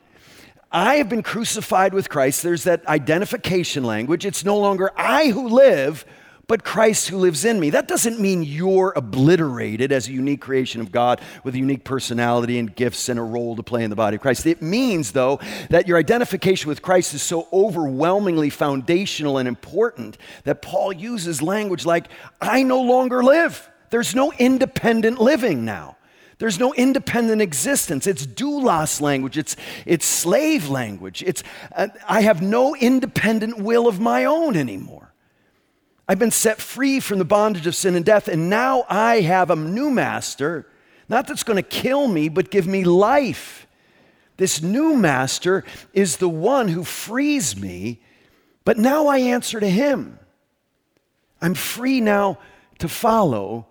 I 0.72 0.96
have 0.96 1.09
been 1.09 1.22
crucified 1.22 1.94
with 1.94 2.09
Christ. 2.09 2.42
There's 2.42 2.64
that 2.64 2.87
identification 2.87 3.85
language. 3.85 4.26
It's 4.26 4.44
no 4.44 4.59
longer 4.59 4.90
I 4.96 5.29
who 5.29 5.48
live, 5.48 6.05
but 6.49 6.63
Christ 6.63 7.09
who 7.09 7.17
lives 7.19 7.45
in 7.45 7.59
me. 7.59 7.71
That 7.71 7.89
doesn't 7.89 8.21
mean 8.21 8.43
you're 8.43 8.93
obliterated 8.95 9.91
as 9.91 10.09
a 10.09 10.13
unique 10.13 10.41
creation 10.41 10.81
of 10.81 10.93
God 10.93 11.21
with 11.43 11.55
a 11.55 11.59
unique 11.59 11.85
personality 11.85 12.59
and 12.59 12.75
gifts 12.75 13.09
and 13.09 13.19
a 13.19 13.23
role 13.23 13.57
to 13.57 13.63
play 13.63 13.83
in 13.83 13.91
the 13.91 13.97
body 13.97 14.17
of 14.17 14.23
Christ. 14.23 14.47
It 14.47 14.63
means, 14.63 15.13
though, 15.13 15.41
that 15.71 15.89
your 15.89 15.99
identification 15.99 16.69
with 16.69 16.83
Christ 16.83 17.15
is 17.15 17.23
so 17.23 17.49
overwhelmingly 17.53 18.51
foundational 18.51 19.39
and 19.39 19.49
important 19.49 20.19
that 20.45 20.63
Paul 20.63 20.93
uses 20.93 21.43
language 21.43 21.85
like, 21.85 22.09
I 22.41 22.63
no 22.63 22.81
longer 22.81 23.25
live. 23.25 23.69
There's 23.91 24.15
no 24.15 24.33
independent 24.39 25.21
living 25.21 25.65
now. 25.65 25.97
There's 26.39 26.61
no 26.61 26.75
independent 26.75 27.41
existence. 27.41 28.07
It's 28.07 28.27
doulos 28.27 29.01
language. 29.01 29.39
It's, 29.39 29.57
it's 29.87 30.05
slave 30.05 30.69
language. 30.69 31.25
It's, 31.27 31.43
uh, 31.75 31.89
I 32.07 32.21
have 32.21 32.43
no 32.43 32.77
independent 32.77 33.59
will 33.59 33.89
of 33.89 33.99
my 33.99 34.27
own 34.27 34.55
anymore. 34.55 35.06
I've 36.09 36.19
been 36.19 36.31
set 36.31 36.61
free 36.61 37.01
from 37.01 37.19
the 37.19 37.25
bondage 37.25 37.66
of 37.66 37.75
sin 37.75 37.97
and 37.97 38.05
death, 38.05 38.29
and 38.29 38.49
now 38.49 38.85
I 38.88 39.21
have 39.23 39.51
a 39.51 39.57
new 39.57 39.90
master, 39.90 40.66
not 41.09 41.27
that's 41.27 41.42
going 41.42 41.57
to 41.57 41.62
kill 41.62 42.07
me, 42.07 42.29
but 42.29 42.51
give 42.51 42.66
me 42.66 42.85
life. 42.85 43.66
This 44.37 44.62
new 44.62 44.97
master 44.97 45.64
is 45.92 46.19
the 46.19 46.29
one 46.29 46.69
who 46.69 46.85
frees 46.85 47.57
me, 47.57 48.01
but 48.64 48.79
now 48.79 49.07
I 49.07 49.19
answer 49.19 49.59
to 49.59 49.69
him. 49.69 50.19
I'm 51.40 51.55
free 51.55 52.01
now 52.01 52.38
to 52.79 52.88
follow 52.88 53.66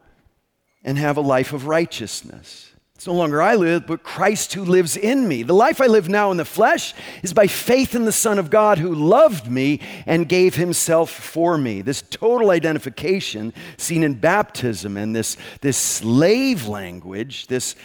and 0.84 0.98
have 0.98 1.18
a 1.18 1.22
life 1.22 1.54
of 1.54 1.68
righteousness. 1.68 2.72
It's 3.06 3.08
no 3.12 3.14
longer 3.14 3.40
I 3.40 3.54
live, 3.54 3.86
but 3.86 4.02
Christ 4.02 4.54
who 4.54 4.66
lives 4.66 4.98
in 4.98 5.28
me. 5.28 5.44
The 5.44 5.54
life 5.54 5.80
I 5.80 5.86
live 5.86 6.10
now 6.10 6.32
in 6.32 6.38
the 6.38 6.44
flesh 6.44 6.96
is 7.22 7.34
by 7.34 7.46
faith 7.46 7.94
in 7.94 8.06
the 8.06 8.12
Son 8.12 8.40
of 8.40 8.50
God 8.50 8.80
who 8.80 8.96
loved 8.96 9.46
me 9.46 9.80
and 10.08 10.28
gave 10.28 10.56
himself 10.56 11.12
for 11.12 11.56
me. 11.56 11.84
This 11.84 12.02
total 12.02 12.50
identification 12.50 13.54
seen 13.78 14.02
in 14.02 14.16
baptism 14.16 14.98
and 14.98 15.16
this, 15.16 15.38
this 15.62 15.78
slave 15.78 16.68
language, 16.68 17.46
this, 17.46 17.76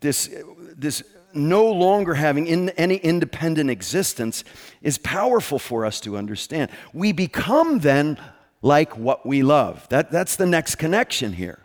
this, 0.00 0.34
this 0.74 1.02
no 1.34 1.70
longer 1.70 2.14
having 2.14 2.46
in 2.46 2.70
any 2.70 2.96
independent 2.96 3.68
existence, 3.68 4.44
is 4.80 4.96
powerful 4.96 5.58
for 5.58 5.84
us 5.84 6.00
to 6.00 6.16
understand. 6.16 6.70
We 6.94 7.12
become 7.12 7.80
then 7.80 8.16
like 8.62 8.96
what 8.96 9.26
we 9.26 9.42
love. 9.42 9.86
That, 9.90 10.10
that's 10.10 10.36
the 10.36 10.46
next 10.46 10.76
connection 10.76 11.34
here. 11.34 11.59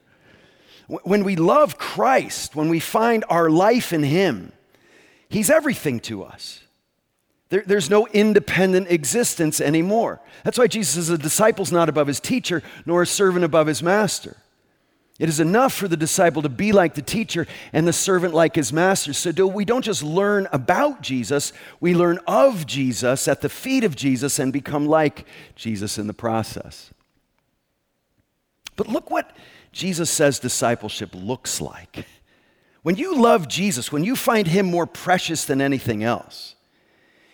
When 0.87 1.23
we 1.23 1.35
love 1.35 1.77
Christ, 1.77 2.55
when 2.55 2.69
we 2.69 2.79
find 2.79 3.25
our 3.29 3.49
life 3.49 3.91
in 3.91 4.03
Him, 4.03 4.51
He's 5.29 5.49
everything 5.49 5.99
to 6.01 6.23
us. 6.23 6.61
There, 7.49 7.63
there's 7.65 7.89
no 7.89 8.07
independent 8.07 8.89
existence 8.89 9.61
anymore. 9.61 10.19
That's 10.43 10.57
why 10.57 10.67
Jesus 10.67 10.97
is 10.97 11.09
a 11.09 11.17
disciple's 11.17 11.71
not 11.71 11.89
above 11.89 12.07
his 12.07 12.19
teacher, 12.19 12.63
nor 12.85 13.03
a 13.03 13.07
servant 13.07 13.45
above 13.45 13.67
his 13.67 13.83
master. 13.83 14.37
It 15.19 15.29
is 15.29 15.39
enough 15.39 15.73
for 15.73 15.87
the 15.87 15.95
disciple 15.95 16.41
to 16.41 16.49
be 16.49 16.73
like 16.73 16.95
the 16.95 17.01
teacher 17.01 17.47
and 17.71 17.87
the 17.87 17.93
servant 17.93 18.33
like 18.33 18.55
his 18.55 18.73
master. 18.73 19.13
So 19.13 19.31
do, 19.31 19.47
we 19.47 19.63
don't 19.63 19.85
just 19.85 20.03
learn 20.03 20.47
about 20.51 21.01
Jesus, 21.01 21.53
we 21.79 21.95
learn 21.95 22.19
of 22.27 22.65
Jesus 22.65 23.27
at 23.27 23.41
the 23.41 23.47
feet 23.47 23.83
of 23.83 23.95
Jesus 23.95 24.39
and 24.39 24.51
become 24.51 24.85
like 24.85 25.25
Jesus 25.55 25.97
in 25.97 26.07
the 26.07 26.13
process. 26.13 26.91
But 28.75 28.89
look 28.89 29.09
what 29.09 29.31
Jesus 29.75 30.09
says 30.09 30.39
discipleship 30.39 31.09
looks 31.13 31.59
like. 31.59 32.07
When 32.81 32.95
you 32.95 33.21
love 33.21 33.49
Jesus, 33.49 33.91
when 33.91 34.05
you 34.05 34.15
find 34.15 34.47
him 34.47 34.65
more 34.67 34.87
precious 34.87 35.43
than 35.43 35.59
anything 35.59 36.01
else, 36.01 36.55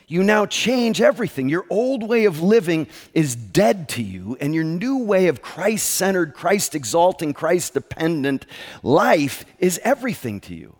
you 0.07 0.23
now 0.23 0.47
change 0.47 1.01
everything. 1.01 1.49
Your 1.49 1.67
old 1.69 2.01
way 2.01 2.25
of 2.25 2.41
living 2.41 2.87
is 3.13 3.35
dead 3.35 3.87
to 3.89 4.01
you, 4.01 4.37
and 4.41 4.55
your 4.55 4.63
new 4.63 5.03
way 5.03 5.27
of 5.27 5.43
Christ 5.43 5.91
centered, 5.91 6.33
Christ 6.33 6.73
exalting, 6.73 7.33
Christ 7.33 7.75
dependent 7.75 8.47
life 8.81 9.45
is 9.59 9.79
everything 9.83 10.39
to 10.41 10.55
you. 10.55 10.77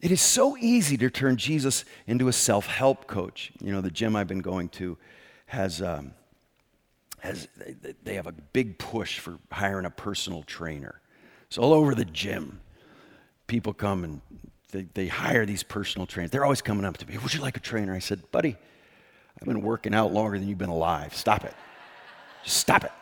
It 0.00 0.10
is 0.10 0.22
so 0.22 0.56
easy 0.56 0.96
to 0.96 1.10
turn 1.10 1.36
Jesus 1.36 1.84
into 2.06 2.28
a 2.28 2.32
self 2.32 2.66
help 2.68 3.06
coach. 3.06 3.52
You 3.60 3.70
know, 3.70 3.82
the 3.82 3.90
gym 3.90 4.16
I've 4.16 4.28
been 4.28 4.40
going 4.40 4.70
to 4.70 4.96
has, 5.46 5.82
um, 5.82 6.14
has 7.22 7.46
they 8.02 8.14
have 8.14 8.26
a 8.26 8.32
big 8.32 8.78
push 8.78 9.20
for 9.20 9.38
hiring 9.52 9.86
a 9.86 9.90
personal 9.90 10.42
trainer. 10.42 11.00
It's 11.46 11.56
all 11.56 11.72
over 11.72 11.94
the 11.94 12.04
gym. 12.04 12.60
People 13.46 13.72
come 13.72 14.02
and 14.02 14.20
they, 14.72 14.86
they 14.94 15.06
hire 15.06 15.46
these 15.46 15.62
personal 15.62 16.06
trainers. 16.06 16.32
They're 16.32 16.44
always 16.44 16.62
coming 16.62 16.84
up 16.84 16.96
to 16.96 17.06
me, 17.06 17.18
Would 17.18 17.32
you 17.32 17.40
like 17.40 17.56
a 17.56 17.60
trainer? 17.60 17.94
I 17.94 18.00
said, 18.00 18.28
Buddy, 18.32 18.56
I've 19.40 19.46
been 19.46 19.62
working 19.62 19.94
out 19.94 20.12
longer 20.12 20.36
than 20.36 20.48
you've 20.48 20.58
been 20.58 20.68
alive. 20.68 21.14
Stop 21.14 21.44
it. 21.44 21.54
Just 22.42 22.56
stop 22.56 22.82
it. 22.82 22.92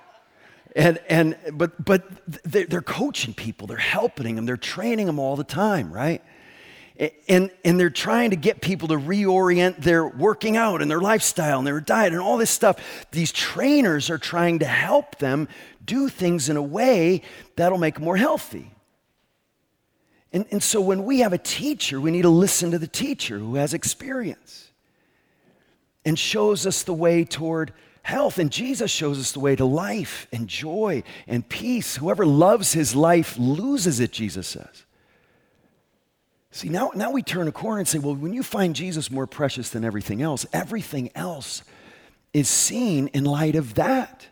And, 0.77 1.01
and, 1.09 1.37
but, 1.55 1.83
but 1.83 2.05
they're 2.45 2.83
coaching 2.83 3.33
people, 3.35 3.67
they're 3.67 3.77
helping 3.79 4.37
them, 4.37 4.47
they're 4.47 4.57
training 4.57 5.07
them 5.07 5.19
all 5.19 5.35
the 5.35 5.45
time, 5.45 5.93
right? 5.93 6.23
And, 7.29 7.51
and 7.65 7.81
they're 7.81 7.89
trying 7.89 8.31
to 8.31 8.37
get 8.37 8.61
people 8.61 8.89
to 8.89 8.97
reorient 8.97 9.79
their 9.79 10.07
working 10.07 10.59
out 10.59 10.83
and 10.83 10.91
their 10.91 11.01
lifestyle 11.01 11.59
and 11.59 11.67
their 11.67 11.81
diet 11.81 12.13
and 12.13 12.21
all 12.21 12.37
this 12.37 12.51
stuff. 12.51 13.07
These 13.11 13.33
trainers 13.33 14.11
are 14.11 14.19
trying 14.19 14.59
to 14.59 14.67
help 14.67 15.17
them 15.17 15.49
do 15.83 16.11
things 16.11 16.51
in 16.51 16.59
a 16.59 16.63
way 16.63 17.23
that'll 17.57 17.79
make 17.79 17.95
them 17.95 18.05
more 18.05 18.19
healthy. 18.19 18.71
And, 20.31 20.45
and 20.51 20.63
so 20.63 20.83
when 20.83 21.05
we 21.05 21.21
have 21.21 21.33
a 21.33 21.39
teacher, 21.39 21.99
we 21.99 22.11
need 22.11 22.23
to 22.23 22.29
listen 22.29 22.71
to 22.73 22.79
the 22.79 22.87
teacher 22.87 23.39
who 23.39 23.55
has 23.55 23.73
experience 23.73 24.71
and 26.05 26.19
shows 26.19 26.67
us 26.67 26.83
the 26.83 26.93
way 26.93 27.25
toward 27.25 27.73
health. 28.03 28.39
And 28.39 28.53
Jesus 28.53 28.91
shows 28.91 29.19
us 29.19 29.33
the 29.33 29.41
way 29.41 29.57
to 29.57 29.65
life 29.65 30.27
and 30.33 30.47
joy 30.47 31.03
and 31.27 31.49
peace. 31.49 31.97
Whoever 31.97 32.27
loves 32.27 32.75
his 32.75 32.95
life 32.95 33.39
loses 33.39 34.01
it, 34.01 34.13
Jesus 34.13 34.47
says. 34.47 34.85
See, 36.53 36.69
now, 36.69 36.91
now 36.95 37.13
we 37.13 37.23
turn 37.23 37.47
a 37.47 37.53
corner 37.53 37.79
and 37.79 37.89
say, 37.89 37.99
well, 37.99 38.15
when 38.15 38.33
you 38.33 38.43
find 38.43 38.75
Jesus 38.75 39.11
more 39.11 39.27
precious 39.27 39.71
than 39.71 39.85
everything 39.85 40.21
else, 40.21 40.47
everything 40.53 41.11
else 41.15 41.63
is 42.33 42.49
seen 42.49 43.09
in 43.09 43.25
light 43.25 43.55
of 43.55 43.75
that. 43.75 44.27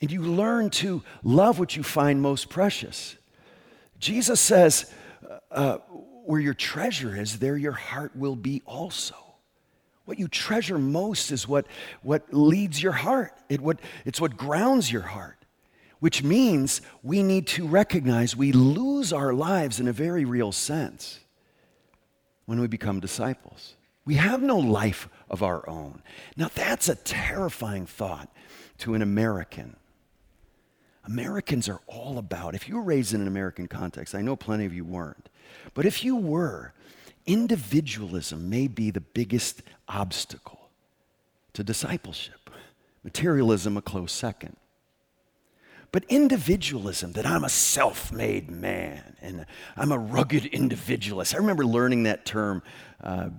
And 0.00 0.10
you 0.10 0.22
learn 0.22 0.70
to 0.70 1.02
love 1.22 1.58
what 1.58 1.76
you 1.76 1.82
find 1.82 2.20
most 2.20 2.48
precious. 2.48 3.16
Jesus 3.98 4.40
says, 4.40 4.92
uh, 5.28 5.38
uh, 5.50 5.78
where 6.24 6.40
your 6.40 6.54
treasure 6.54 7.16
is, 7.16 7.38
there 7.38 7.56
your 7.56 7.72
heart 7.72 8.14
will 8.14 8.36
be 8.36 8.62
also. 8.66 9.14
What 10.04 10.18
you 10.18 10.28
treasure 10.28 10.78
most 10.78 11.30
is 11.30 11.46
what, 11.46 11.66
what 12.02 12.32
leads 12.32 12.82
your 12.82 12.92
heart. 12.92 13.32
It, 13.48 13.60
what, 13.60 13.80
it's 14.04 14.20
what 14.20 14.36
grounds 14.36 14.90
your 14.90 15.02
heart, 15.02 15.36
which 16.00 16.22
means 16.22 16.80
we 17.02 17.22
need 17.22 17.46
to 17.46 17.66
recognize 17.66 18.34
we 18.34 18.52
lose 18.52 19.12
our 19.12 19.32
lives 19.32 19.78
in 19.78 19.86
a 19.86 19.92
very 19.92 20.24
real 20.24 20.50
sense 20.52 21.20
when 22.46 22.60
we 22.60 22.66
become 22.66 23.00
disciples. 23.00 23.74
We 24.04 24.14
have 24.14 24.42
no 24.42 24.58
life 24.58 25.08
of 25.28 25.42
our 25.42 25.68
own. 25.68 26.02
Now, 26.36 26.50
that's 26.54 26.88
a 26.88 26.96
terrifying 26.96 27.86
thought 27.86 28.28
to 28.78 28.94
an 28.94 29.02
American 29.02 29.76
Americans 31.04 31.68
are 31.68 31.80
all 31.86 32.18
about, 32.18 32.54
if 32.54 32.68
you 32.68 32.76
were 32.76 32.82
raised 32.82 33.14
in 33.14 33.20
an 33.20 33.26
American 33.26 33.66
context, 33.66 34.14
I 34.14 34.22
know 34.22 34.36
plenty 34.36 34.64
of 34.64 34.74
you 34.74 34.84
weren't, 34.84 35.28
but 35.74 35.86
if 35.86 36.04
you 36.04 36.16
were, 36.16 36.72
individualism 37.26 38.48
may 38.48 38.68
be 38.68 38.90
the 38.90 39.00
biggest 39.00 39.62
obstacle 39.88 40.68
to 41.54 41.64
discipleship, 41.64 42.50
materialism 43.02 43.76
a 43.76 43.82
close 43.82 44.12
second. 44.12 44.56
But 45.92 46.04
individualism, 46.08 47.12
that 47.12 47.26
I'm 47.26 47.44
a 47.44 47.48
self 47.48 48.12
made 48.12 48.50
man 48.50 49.16
and 49.20 49.46
I'm 49.76 49.90
a 49.90 49.98
rugged 49.98 50.46
individualist. 50.46 51.34
I 51.34 51.38
remember 51.38 51.64
learning 51.64 52.04
that 52.04 52.24
term 52.24 52.62
uh, 53.02 53.30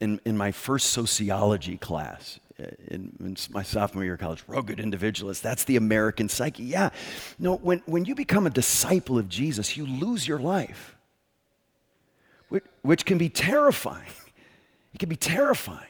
in, 0.00 0.20
in 0.24 0.36
my 0.36 0.52
first 0.52 0.90
sociology 0.90 1.78
class 1.78 2.40
in, 2.58 3.12
in, 3.20 3.36
my 3.50 3.62
sophomore 3.62 4.04
year 4.04 4.14
of 4.14 4.20
college, 4.20 4.42
rugged 4.46 4.80
individualist. 4.80 5.42
That's 5.42 5.64
the 5.64 5.76
American 5.76 6.28
psyche. 6.28 6.64
Yeah. 6.64 6.90
No, 7.38 7.56
when, 7.56 7.82
when 7.86 8.04
you 8.04 8.14
become 8.14 8.46
a 8.46 8.50
disciple 8.50 9.18
of 9.18 9.28
Jesus, 9.28 9.76
you 9.76 9.86
lose 9.86 10.26
your 10.26 10.38
life, 10.38 10.96
which, 12.48 12.64
which 12.82 13.04
can 13.04 13.18
be 13.18 13.28
terrifying. 13.28 14.10
It 14.92 14.98
can 14.98 15.08
be 15.08 15.16
terrifying. 15.16 15.86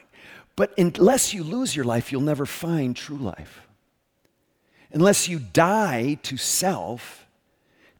But 0.55 0.77
unless 0.77 1.33
you 1.33 1.43
lose 1.43 1.75
your 1.75 1.85
life, 1.85 2.11
you'll 2.11 2.21
never 2.21 2.45
find 2.45 2.95
true 2.95 3.17
life. 3.17 3.67
Unless 4.91 5.27
you 5.27 5.39
die 5.39 6.15
to 6.23 6.37
self, 6.37 7.27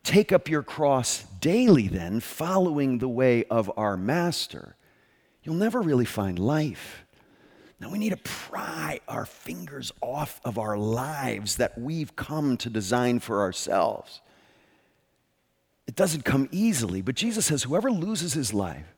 take 0.04 0.32
up 0.32 0.50
your 0.50 0.64
cross 0.64 1.24
daily, 1.40 1.88
then, 1.88 2.20
following 2.20 2.98
the 2.98 3.08
way 3.08 3.44
of 3.46 3.72
our 3.78 3.96
Master, 3.96 4.76
you'll 5.44 5.56
never 5.56 5.82
really 5.82 6.06
find 6.06 6.40
life. 6.40 7.06
Now 7.80 7.92
we 7.92 7.98
need 7.98 8.10
to 8.10 8.18
pry 8.18 9.00
our 9.08 9.26
fingers 9.26 9.92
off 10.02 10.42
of 10.44 10.58
our 10.58 10.78
lives 10.78 11.56
that 11.58 11.78
we've 11.78 12.16
come 12.16 12.58
to 12.58 12.70
design 12.70 13.20
for 13.20 13.42
ourselves. 13.42 14.22
It 15.88 15.96
doesn't 15.96 16.26
come 16.26 16.50
easily, 16.52 17.02
but 17.02 17.16
Jesus 17.16 17.46
says 17.46 17.64
whoever 17.64 17.90
loses 17.90 18.34
his 18.34 18.54
life, 18.54 18.96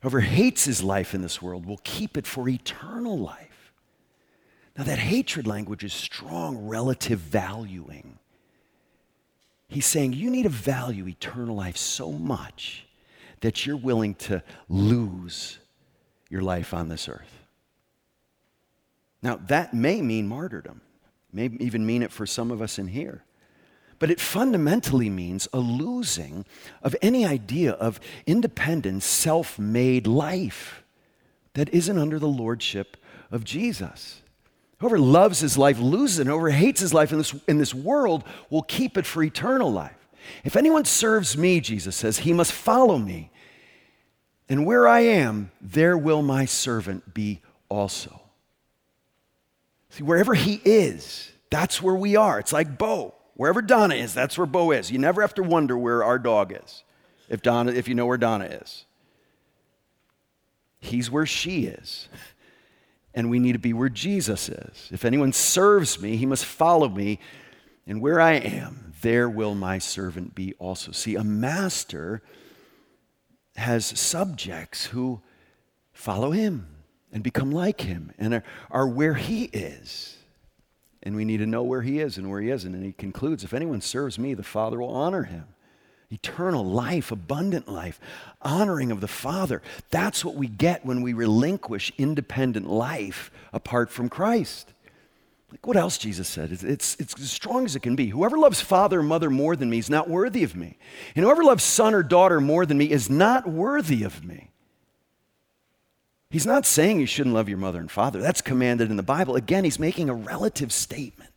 whoever 0.00 0.20
hates 0.20 0.64
his 0.64 0.82
life 0.82 1.14
in 1.14 1.20
this 1.20 1.42
world, 1.42 1.66
will 1.66 1.80
keep 1.84 2.16
it 2.16 2.26
for 2.26 2.48
eternal 2.48 3.18
life. 3.18 3.47
Now, 4.78 4.84
that 4.84 5.00
hatred 5.00 5.48
language 5.48 5.82
is 5.82 5.92
strong 5.92 6.68
relative 6.68 7.18
valuing. 7.18 8.20
He's 9.66 9.86
saying 9.86 10.12
you 10.12 10.30
need 10.30 10.44
to 10.44 10.48
value 10.48 11.08
eternal 11.08 11.56
life 11.56 11.76
so 11.76 12.12
much 12.12 12.86
that 13.40 13.66
you're 13.66 13.76
willing 13.76 14.14
to 14.14 14.40
lose 14.68 15.58
your 16.30 16.42
life 16.42 16.72
on 16.72 16.88
this 16.88 17.08
earth. 17.08 17.44
Now, 19.20 19.40
that 19.48 19.74
may 19.74 20.00
mean 20.00 20.28
martyrdom, 20.28 20.80
may 21.32 21.50
even 21.58 21.84
mean 21.84 22.02
it 22.02 22.12
for 22.12 22.24
some 22.24 22.52
of 22.52 22.62
us 22.62 22.78
in 22.78 22.86
here. 22.86 23.24
But 23.98 24.12
it 24.12 24.20
fundamentally 24.20 25.10
means 25.10 25.48
a 25.52 25.58
losing 25.58 26.46
of 26.84 26.94
any 27.02 27.26
idea 27.26 27.72
of 27.72 27.98
independent, 28.28 29.02
self 29.02 29.58
made 29.58 30.06
life 30.06 30.84
that 31.54 31.68
isn't 31.70 31.98
under 31.98 32.20
the 32.20 32.28
lordship 32.28 32.96
of 33.32 33.42
Jesus. 33.42 34.22
Whoever 34.78 34.98
loves 34.98 35.40
his 35.40 35.58
life 35.58 35.78
loses 35.78 36.18
it, 36.18 36.22
and 36.22 36.30
whoever 36.30 36.50
hates 36.50 36.80
his 36.80 36.94
life 36.94 37.10
in 37.10 37.18
this, 37.18 37.34
in 37.48 37.58
this 37.58 37.74
world 37.74 38.24
will 38.48 38.62
keep 38.62 38.96
it 38.96 39.06
for 39.06 39.22
eternal 39.22 39.72
life. 39.72 39.96
If 40.44 40.56
anyone 40.56 40.84
serves 40.84 41.36
me, 41.36 41.60
Jesus 41.60 41.96
says, 41.96 42.18
he 42.18 42.32
must 42.32 42.52
follow 42.52 42.98
me. 42.98 43.30
And 44.48 44.64
where 44.64 44.86
I 44.86 45.00
am, 45.00 45.50
there 45.60 45.98
will 45.98 46.22
my 46.22 46.44
servant 46.44 47.12
be 47.12 47.40
also. 47.68 48.22
See, 49.90 50.02
wherever 50.02 50.34
he 50.34 50.60
is, 50.64 51.32
that's 51.50 51.82
where 51.82 51.94
we 51.94 52.16
are. 52.16 52.38
It's 52.38 52.52
like 52.52 52.78
Bo. 52.78 53.14
Wherever 53.34 53.62
Donna 53.62 53.94
is, 53.94 54.14
that's 54.14 54.36
where 54.38 54.46
Bo 54.46 54.70
is. 54.72 54.90
You 54.90 54.98
never 54.98 55.22
have 55.22 55.34
to 55.34 55.42
wonder 55.42 55.76
where 55.76 56.02
our 56.04 56.18
dog 56.18 56.56
is 56.64 56.82
if, 57.28 57.42
Donna, 57.42 57.72
if 57.72 57.88
you 57.88 57.94
know 57.94 58.06
where 58.06 58.18
Donna 58.18 58.46
is. 58.46 58.84
He's 60.80 61.10
where 61.10 61.26
she 61.26 61.64
is. 61.64 62.08
And 63.18 63.30
we 63.30 63.40
need 63.40 63.54
to 63.54 63.58
be 63.58 63.72
where 63.72 63.88
Jesus 63.88 64.48
is. 64.48 64.88
If 64.92 65.04
anyone 65.04 65.32
serves 65.32 66.00
me, 66.00 66.16
he 66.16 66.24
must 66.24 66.44
follow 66.44 66.88
me. 66.88 67.18
And 67.84 68.00
where 68.00 68.20
I 68.20 68.34
am, 68.34 68.92
there 69.02 69.28
will 69.28 69.56
my 69.56 69.78
servant 69.78 70.36
be 70.36 70.54
also. 70.60 70.92
See, 70.92 71.16
a 71.16 71.24
master 71.24 72.22
has 73.56 73.84
subjects 73.84 74.86
who 74.86 75.20
follow 75.92 76.30
him 76.30 76.68
and 77.12 77.24
become 77.24 77.50
like 77.50 77.80
him 77.80 78.12
and 78.18 78.34
are, 78.34 78.44
are 78.70 78.86
where 78.86 79.14
he 79.14 79.46
is. 79.46 80.16
And 81.02 81.16
we 81.16 81.24
need 81.24 81.38
to 81.38 81.46
know 81.46 81.64
where 81.64 81.82
he 81.82 81.98
is 81.98 82.18
and 82.18 82.30
where 82.30 82.40
he 82.40 82.50
isn't. 82.50 82.72
And 82.72 82.84
he 82.84 82.92
concludes 82.92 83.42
if 83.42 83.52
anyone 83.52 83.80
serves 83.80 84.16
me, 84.16 84.34
the 84.34 84.44
Father 84.44 84.78
will 84.78 84.94
honor 84.94 85.24
him. 85.24 85.46
Eternal 86.10 86.64
life, 86.64 87.10
abundant 87.12 87.68
life, 87.68 88.00
honoring 88.40 88.90
of 88.90 89.00
the 89.00 89.08
Father. 89.08 89.60
That's 89.90 90.24
what 90.24 90.36
we 90.36 90.46
get 90.46 90.86
when 90.86 91.02
we 91.02 91.12
relinquish 91.12 91.92
independent 91.98 92.66
life 92.66 93.30
apart 93.52 93.90
from 93.90 94.08
Christ. 94.08 94.72
Like 95.50 95.66
what 95.66 95.76
else 95.76 95.98
Jesus 95.98 96.28
said? 96.28 96.52
It's, 96.52 96.62
it's, 96.62 96.96
it's 96.98 97.20
as 97.20 97.30
strong 97.30 97.64
as 97.64 97.74
it 97.74 97.80
can 97.80 97.96
be. 97.96 98.08
Whoever 98.08 98.38
loves 98.38 98.60
father 98.60 99.00
or 99.00 99.02
mother 99.02 99.30
more 99.30 99.56
than 99.56 99.70
me 99.70 99.78
is 99.78 99.88
not 99.88 100.08
worthy 100.08 100.44
of 100.44 100.54
me. 100.54 100.76
And 101.14 101.24
whoever 101.24 101.42
loves 101.42 101.64
son 101.64 101.94
or 101.94 102.02
daughter 102.02 102.40
more 102.40 102.66
than 102.66 102.78
me 102.78 102.90
is 102.90 103.08
not 103.08 103.48
worthy 103.48 104.02
of 104.02 104.24
me. 104.24 104.50
He's 106.30 106.46
not 106.46 106.66
saying 106.66 107.00
you 107.00 107.06
shouldn't 107.06 107.34
love 107.34 107.48
your 107.48 107.56
mother 107.56 107.80
and 107.80 107.90
father. 107.90 108.20
That's 108.20 108.42
commanded 108.42 108.90
in 108.90 108.96
the 108.96 109.02
Bible. 109.02 109.36
Again, 109.36 109.64
he's 109.64 109.78
making 109.78 110.10
a 110.10 110.14
relative 110.14 110.72
statement. 110.72 111.30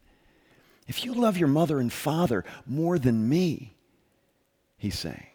If 0.88 1.06
you 1.06 1.14
love 1.14 1.38
your 1.38 1.48
mother 1.48 1.80
and 1.80 1.92
father 1.92 2.44
more 2.66 3.00
than 3.00 3.30
me, 3.30 3.76
he's 4.82 4.98
saying, 4.98 5.28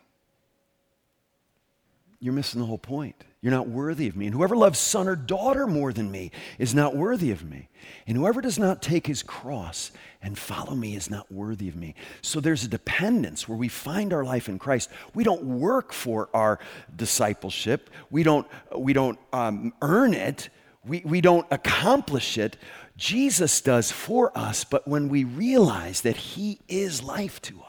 you're 2.18 2.34
missing 2.34 2.60
the 2.60 2.66
whole 2.66 2.78
point. 2.78 3.14
You're 3.40 3.52
not 3.52 3.68
worthy 3.68 4.08
of 4.08 4.16
me. 4.16 4.26
And 4.26 4.34
whoever 4.34 4.56
loves 4.56 4.80
son 4.80 5.06
or 5.06 5.14
daughter 5.14 5.68
more 5.68 5.92
than 5.92 6.10
me 6.10 6.32
is 6.58 6.74
not 6.74 6.96
worthy 6.96 7.30
of 7.30 7.48
me. 7.48 7.68
And 8.08 8.16
whoever 8.16 8.40
does 8.40 8.58
not 8.58 8.82
take 8.82 9.06
his 9.06 9.22
cross 9.22 9.92
and 10.20 10.36
follow 10.36 10.74
me 10.74 10.96
is 10.96 11.08
not 11.08 11.30
worthy 11.30 11.68
of 11.68 11.76
me. 11.76 11.94
So 12.22 12.40
there's 12.40 12.64
a 12.64 12.68
dependence 12.68 13.48
where 13.48 13.56
we 13.56 13.68
find 13.68 14.12
our 14.12 14.24
life 14.24 14.48
in 14.48 14.58
Christ. 14.58 14.90
We 15.14 15.22
don't 15.22 15.44
work 15.44 15.92
for 15.92 16.28
our 16.34 16.58
discipleship, 16.96 17.90
we 18.10 18.24
don't, 18.24 18.48
we 18.76 18.92
don't 18.92 19.20
um, 19.32 19.72
earn 19.80 20.12
it, 20.12 20.48
we, 20.84 21.02
we 21.04 21.20
don't 21.20 21.46
accomplish 21.52 22.38
it. 22.38 22.56
Jesus 22.96 23.60
does 23.60 23.92
for 23.92 24.36
us, 24.36 24.64
but 24.64 24.88
when 24.88 25.08
we 25.08 25.22
realize 25.22 26.00
that 26.00 26.16
he 26.16 26.58
is 26.66 27.04
life 27.04 27.40
to 27.42 27.60
us. 27.60 27.65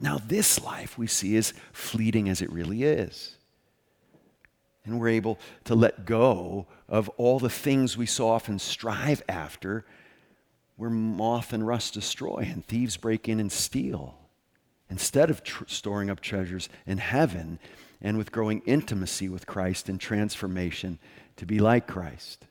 Now, 0.00 0.18
this 0.18 0.62
life 0.62 0.98
we 0.98 1.06
see 1.06 1.36
is 1.36 1.54
fleeting 1.72 2.28
as 2.28 2.42
it 2.42 2.52
really 2.52 2.82
is 2.82 3.36
and 4.84 5.00
we're 5.00 5.08
able 5.08 5.38
to 5.64 5.74
let 5.74 6.04
go 6.04 6.66
of 6.88 7.08
all 7.10 7.38
the 7.38 7.50
things 7.50 7.96
we 7.96 8.06
so 8.06 8.28
often 8.28 8.58
strive 8.58 9.22
after 9.28 9.84
where 10.76 10.90
moth 10.90 11.52
and 11.52 11.66
rust 11.66 11.94
destroy 11.94 12.48
and 12.50 12.66
thieves 12.66 12.96
break 12.96 13.28
in 13.28 13.40
and 13.40 13.50
steal. 13.50 14.18
Instead 14.90 15.30
of 15.30 15.42
tr- 15.42 15.64
storing 15.66 16.10
up 16.10 16.20
treasures 16.20 16.68
in 16.86 16.98
heaven 16.98 17.58
and 18.02 18.18
with 18.18 18.32
growing 18.32 18.60
intimacy 18.66 19.28
with 19.28 19.46
Christ 19.46 19.88
and 19.88 19.98
transformation 19.98 20.98
to 21.36 21.46
be 21.46 21.58
like 21.58 21.86
Christ. 21.86 22.44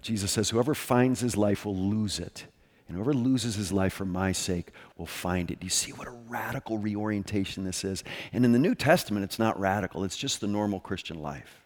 Jesus 0.00 0.32
says, 0.32 0.50
Whoever 0.50 0.74
finds 0.74 1.20
his 1.20 1.36
life 1.36 1.66
will 1.66 1.76
lose 1.76 2.18
it. 2.18 2.46
And 2.92 2.98
whoever 2.98 3.14
loses 3.14 3.54
his 3.54 3.72
life 3.72 3.94
for 3.94 4.04
my 4.04 4.32
sake 4.32 4.68
will 4.98 5.06
find 5.06 5.50
it. 5.50 5.60
Do 5.60 5.64
you 5.64 5.70
see 5.70 5.92
what 5.92 6.08
a 6.08 6.18
radical 6.28 6.76
reorientation 6.76 7.64
this 7.64 7.84
is? 7.84 8.04
And 8.34 8.44
in 8.44 8.52
the 8.52 8.58
New 8.58 8.74
Testament, 8.74 9.24
it's 9.24 9.38
not 9.38 9.58
radical, 9.58 10.04
it's 10.04 10.18
just 10.18 10.42
the 10.42 10.46
normal 10.46 10.78
Christian 10.78 11.22
life. 11.22 11.62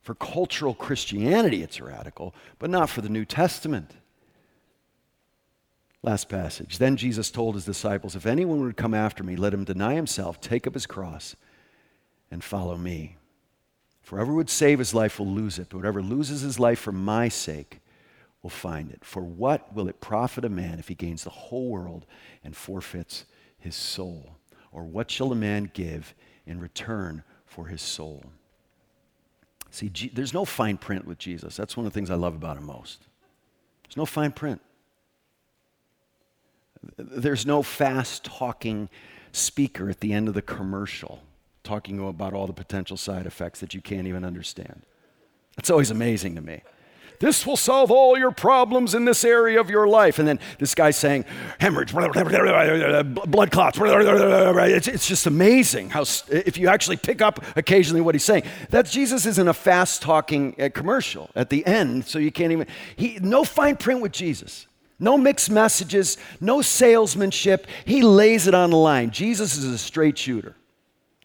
For 0.00 0.14
cultural 0.14 0.72
Christianity, 0.72 1.62
it's 1.62 1.78
radical, 1.78 2.34
but 2.58 2.70
not 2.70 2.88
for 2.88 3.02
the 3.02 3.10
New 3.10 3.26
Testament. 3.26 3.90
Last 6.02 6.30
passage. 6.30 6.78
Then 6.78 6.96
Jesus 6.96 7.30
told 7.30 7.54
his 7.54 7.66
disciples, 7.66 8.16
If 8.16 8.24
anyone 8.24 8.60
would 8.60 8.78
come 8.78 8.94
after 8.94 9.22
me, 9.22 9.36
let 9.36 9.52
him 9.52 9.64
deny 9.64 9.92
himself, 9.94 10.40
take 10.40 10.66
up 10.66 10.72
his 10.72 10.86
cross, 10.86 11.36
and 12.30 12.42
follow 12.42 12.78
me. 12.78 13.18
For 14.00 14.16
whoever 14.16 14.32
would 14.32 14.48
save 14.48 14.78
his 14.78 14.94
life 14.94 15.18
will 15.18 15.28
lose 15.28 15.58
it, 15.58 15.66
but 15.68 15.80
whoever 15.80 16.00
loses 16.00 16.40
his 16.40 16.58
life 16.58 16.78
for 16.78 16.92
my 16.92 17.28
sake 17.28 17.80
will 18.42 18.50
find 18.50 18.90
it. 18.90 19.04
For 19.04 19.22
what 19.22 19.74
will 19.74 19.88
it 19.88 20.00
profit 20.00 20.44
a 20.44 20.48
man 20.48 20.78
if 20.78 20.88
he 20.88 20.94
gains 20.94 21.24
the 21.24 21.30
whole 21.30 21.68
world 21.68 22.06
and 22.42 22.56
forfeits 22.56 23.24
his 23.58 23.76
soul? 23.76 24.36
Or 24.72 24.84
what 24.84 25.10
shall 25.10 25.32
a 25.32 25.36
man 25.36 25.70
give 25.74 26.14
in 26.46 26.60
return 26.60 27.22
for 27.44 27.66
his 27.66 27.82
soul? 27.82 28.24
See, 29.70 29.88
G- 29.88 30.10
there's 30.12 30.34
no 30.34 30.44
fine 30.44 30.78
print 30.78 31.06
with 31.06 31.18
Jesus. 31.18 31.56
That's 31.56 31.76
one 31.76 31.86
of 31.86 31.92
the 31.92 31.96
things 31.96 32.10
I 32.10 32.14
love 32.14 32.34
about 32.34 32.56
him 32.56 32.64
most. 32.64 33.06
There's 33.84 33.96
no 33.96 34.06
fine 34.06 34.32
print. 34.32 34.60
There's 36.96 37.44
no 37.44 37.62
fast 37.62 38.24
talking 38.24 38.88
speaker 39.32 39.90
at 39.90 40.00
the 40.00 40.12
end 40.12 40.28
of 40.28 40.34
the 40.34 40.42
commercial 40.42 41.20
talking 41.62 42.00
about 42.00 42.32
all 42.32 42.46
the 42.46 42.52
potential 42.52 42.96
side 42.96 43.26
effects 43.26 43.60
that 43.60 43.74
you 43.74 43.80
can't 43.80 44.06
even 44.06 44.24
understand. 44.24 44.82
It's 45.58 45.70
always 45.70 45.90
amazing 45.90 46.36
to 46.36 46.40
me. 46.40 46.62
This 47.20 47.46
will 47.46 47.58
solve 47.58 47.90
all 47.90 48.18
your 48.18 48.30
problems 48.30 48.94
in 48.94 49.04
this 49.04 49.24
area 49.26 49.60
of 49.60 49.68
your 49.68 49.86
life. 49.86 50.18
And 50.18 50.26
then 50.26 50.40
this 50.58 50.74
guy's 50.74 50.96
saying, 50.96 51.26
hemorrhage, 51.58 51.92
blood 51.92 53.50
clots. 53.50 53.78
It's, 53.78 54.88
it's 54.88 55.06
just 55.06 55.26
amazing 55.26 55.90
how, 55.90 56.00
if 56.28 56.56
you 56.56 56.68
actually 56.68 56.96
pick 56.96 57.20
up 57.20 57.44
occasionally 57.56 58.00
what 58.00 58.14
he's 58.14 58.24
saying, 58.24 58.44
that 58.70 58.86
Jesus 58.86 59.26
isn't 59.26 59.48
a 59.48 59.52
fast 59.52 60.00
talking 60.00 60.56
uh, 60.58 60.70
commercial 60.72 61.28
at 61.36 61.50
the 61.50 61.64
end, 61.66 62.06
so 62.06 62.18
you 62.18 62.32
can't 62.32 62.52
even, 62.52 62.66
he, 62.96 63.18
no 63.20 63.44
fine 63.44 63.76
print 63.76 64.00
with 64.00 64.12
Jesus. 64.12 64.66
No 64.98 65.18
mixed 65.18 65.50
messages, 65.50 66.16
no 66.40 66.62
salesmanship. 66.62 67.66
He 67.84 68.02
lays 68.02 68.46
it 68.46 68.54
on 68.54 68.70
the 68.70 68.76
line. 68.76 69.10
Jesus 69.10 69.56
is 69.56 69.64
a 69.64 69.78
straight 69.78 70.16
shooter. 70.16 70.56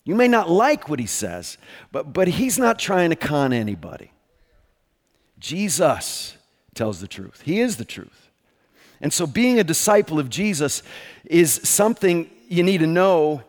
You 0.03 0.15
may 0.15 0.27
not 0.27 0.49
like 0.49 0.89
what 0.89 0.99
he 0.99 1.05
says, 1.05 1.57
but, 1.91 2.13
but 2.13 2.27
he's 2.27 2.59
not 2.59 2.79
trying 2.79 3.11
to 3.11 3.15
con 3.15 3.53
anybody. 3.53 4.11
Jesus 5.45 6.37
tells 6.73 6.99
the 6.99 7.07
truth, 7.07 7.43
He 7.45 7.59
is 7.61 7.77
the 7.77 7.85
truth. 7.85 8.31
And 8.99 9.13
so, 9.13 9.27
being 9.27 9.59
a 9.59 9.63
disciple 9.63 10.17
of 10.17 10.27
Jesus 10.27 10.81
is 11.23 11.53
something 11.63 12.31
you 12.47 12.63
need 12.63 12.79
to 12.79 12.87
know 12.87 13.43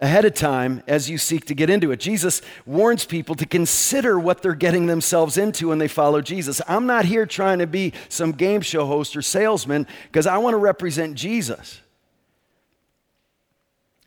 ahead 0.00 0.24
of 0.24 0.34
time 0.34 0.82
as 0.88 1.08
you 1.08 1.18
seek 1.18 1.44
to 1.44 1.54
get 1.54 1.70
into 1.70 1.92
it. 1.92 2.00
Jesus 2.00 2.42
warns 2.66 3.04
people 3.04 3.36
to 3.36 3.46
consider 3.46 4.18
what 4.18 4.42
they're 4.42 4.54
getting 4.54 4.86
themselves 4.86 5.38
into 5.38 5.68
when 5.68 5.78
they 5.78 5.86
follow 5.86 6.20
Jesus. 6.20 6.60
I'm 6.66 6.86
not 6.86 7.04
here 7.04 7.26
trying 7.26 7.60
to 7.60 7.66
be 7.68 7.92
some 8.08 8.32
game 8.32 8.60
show 8.60 8.86
host 8.86 9.16
or 9.16 9.22
salesman 9.22 9.86
because 10.10 10.26
I 10.26 10.38
want 10.38 10.54
to 10.54 10.58
represent 10.58 11.14
Jesus. 11.14 11.80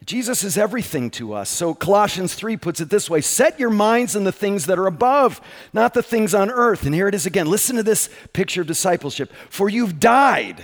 Jesus 0.06 0.44
is 0.44 0.58
everything 0.58 1.10
to 1.12 1.34
us. 1.34 1.50
So 1.50 1.74
Colossians 1.74 2.34
3 2.34 2.58
puts 2.58 2.82
it 2.82 2.89
this 2.89 3.10
way 3.10 3.22
Set 3.22 3.60
your 3.60 3.70
minds 3.70 4.16
on 4.16 4.24
the 4.24 4.32
things 4.32 4.66
that 4.66 4.80
are 4.80 4.88
above, 4.88 5.39
not 5.72 5.94
the 5.94 6.04
things 6.04 6.34
on 6.34 6.50
earth. 6.50 6.86
And 6.86 6.94
here 6.94 7.08
it 7.08 7.16
is 7.16 7.26
again. 7.26 7.48
Listen 7.48 7.76
to 7.76 7.84
this 7.84 8.10
picture 8.34 8.62
of 8.62 8.68
discipleship. 8.68 9.32
For 9.50 9.70
you've 9.70 10.00
died, 10.00 10.63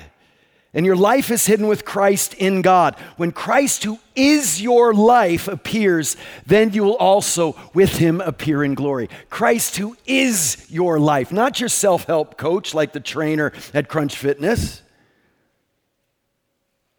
and 0.73 0.85
your 0.85 0.95
life 0.95 1.31
is 1.31 1.45
hidden 1.45 1.67
with 1.67 1.85
Christ 1.85 2.33
in 2.35 2.61
God. 2.61 2.95
When 3.17 3.31
Christ, 3.31 3.83
who 3.83 3.99
is 4.15 4.61
your 4.61 4.93
life, 4.93 5.47
appears, 5.47 6.15
then 6.45 6.73
you 6.73 6.83
will 6.83 6.97
also 6.97 7.55
with 7.73 7.97
him 7.97 8.21
appear 8.21 8.63
in 8.63 8.75
glory. 8.75 9.09
Christ, 9.29 9.77
who 9.77 9.97
is 10.05 10.65
your 10.69 10.99
life, 10.99 11.31
not 11.31 11.59
your 11.59 11.69
self 11.69 12.05
help 12.05 12.37
coach 12.37 12.73
like 12.73 12.93
the 12.93 12.99
trainer 12.99 13.51
at 13.73 13.87
Crunch 13.87 14.15
Fitness. 14.15 14.83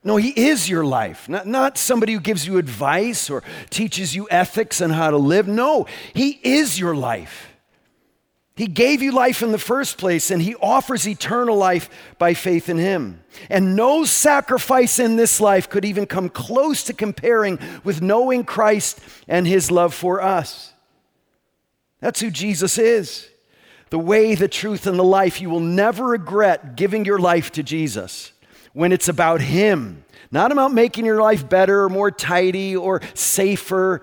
No, 0.02 0.16
He 0.16 0.30
is 0.30 0.68
your 0.68 0.84
life, 0.84 1.28
not, 1.28 1.46
not 1.46 1.76
somebody 1.76 2.14
who 2.14 2.20
gives 2.20 2.46
you 2.46 2.56
advice 2.56 3.28
or 3.28 3.42
teaches 3.68 4.14
you 4.14 4.26
ethics 4.30 4.80
and 4.80 4.92
how 4.92 5.10
to 5.10 5.18
live. 5.18 5.46
No, 5.46 5.86
He 6.14 6.40
is 6.42 6.78
your 6.78 6.94
life. 6.94 7.48
He 8.56 8.66
gave 8.66 9.00
you 9.00 9.12
life 9.12 9.42
in 9.42 9.52
the 9.52 9.58
first 9.58 9.98
place, 9.98 10.30
and 10.30 10.40
He 10.40 10.54
offers 10.56 11.06
eternal 11.06 11.56
life 11.56 11.90
by 12.18 12.34
faith 12.34 12.68
in 12.68 12.78
Him. 12.78 13.22
And 13.50 13.76
no 13.76 14.04
sacrifice 14.04 14.98
in 14.98 15.16
this 15.16 15.40
life 15.40 15.68
could 15.68 15.84
even 15.84 16.06
come 16.06 16.30
close 16.30 16.82
to 16.84 16.94
comparing 16.94 17.58
with 17.84 18.00
knowing 18.02 18.44
Christ 18.44 19.00
and 19.28 19.46
His 19.46 19.70
love 19.70 19.94
for 19.94 20.22
us. 20.22 20.72
That's 22.00 22.20
who 22.20 22.30
Jesus 22.30 22.78
is. 22.78 23.28
The 23.90 23.98
way, 23.98 24.34
the 24.34 24.48
truth, 24.48 24.86
and 24.86 24.98
the 24.98 25.04
life. 25.04 25.40
You 25.40 25.50
will 25.50 25.60
never 25.60 26.06
regret 26.06 26.76
giving 26.76 27.04
your 27.04 27.18
life 27.18 27.52
to 27.52 27.62
Jesus 27.62 28.32
when 28.72 28.92
it's 28.92 29.08
about 29.08 29.40
Him, 29.40 30.04
not 30.30 30.52
about 30.52 30.72
making 30.72 31.04
your 31.04 31.20
life 31.20 31.48
better 31.48 31.84
or 31.84 31.88
more 31.88 32.10
tidy 32.10 32.76
or 32.76 33.00
safer. 33.14 34.02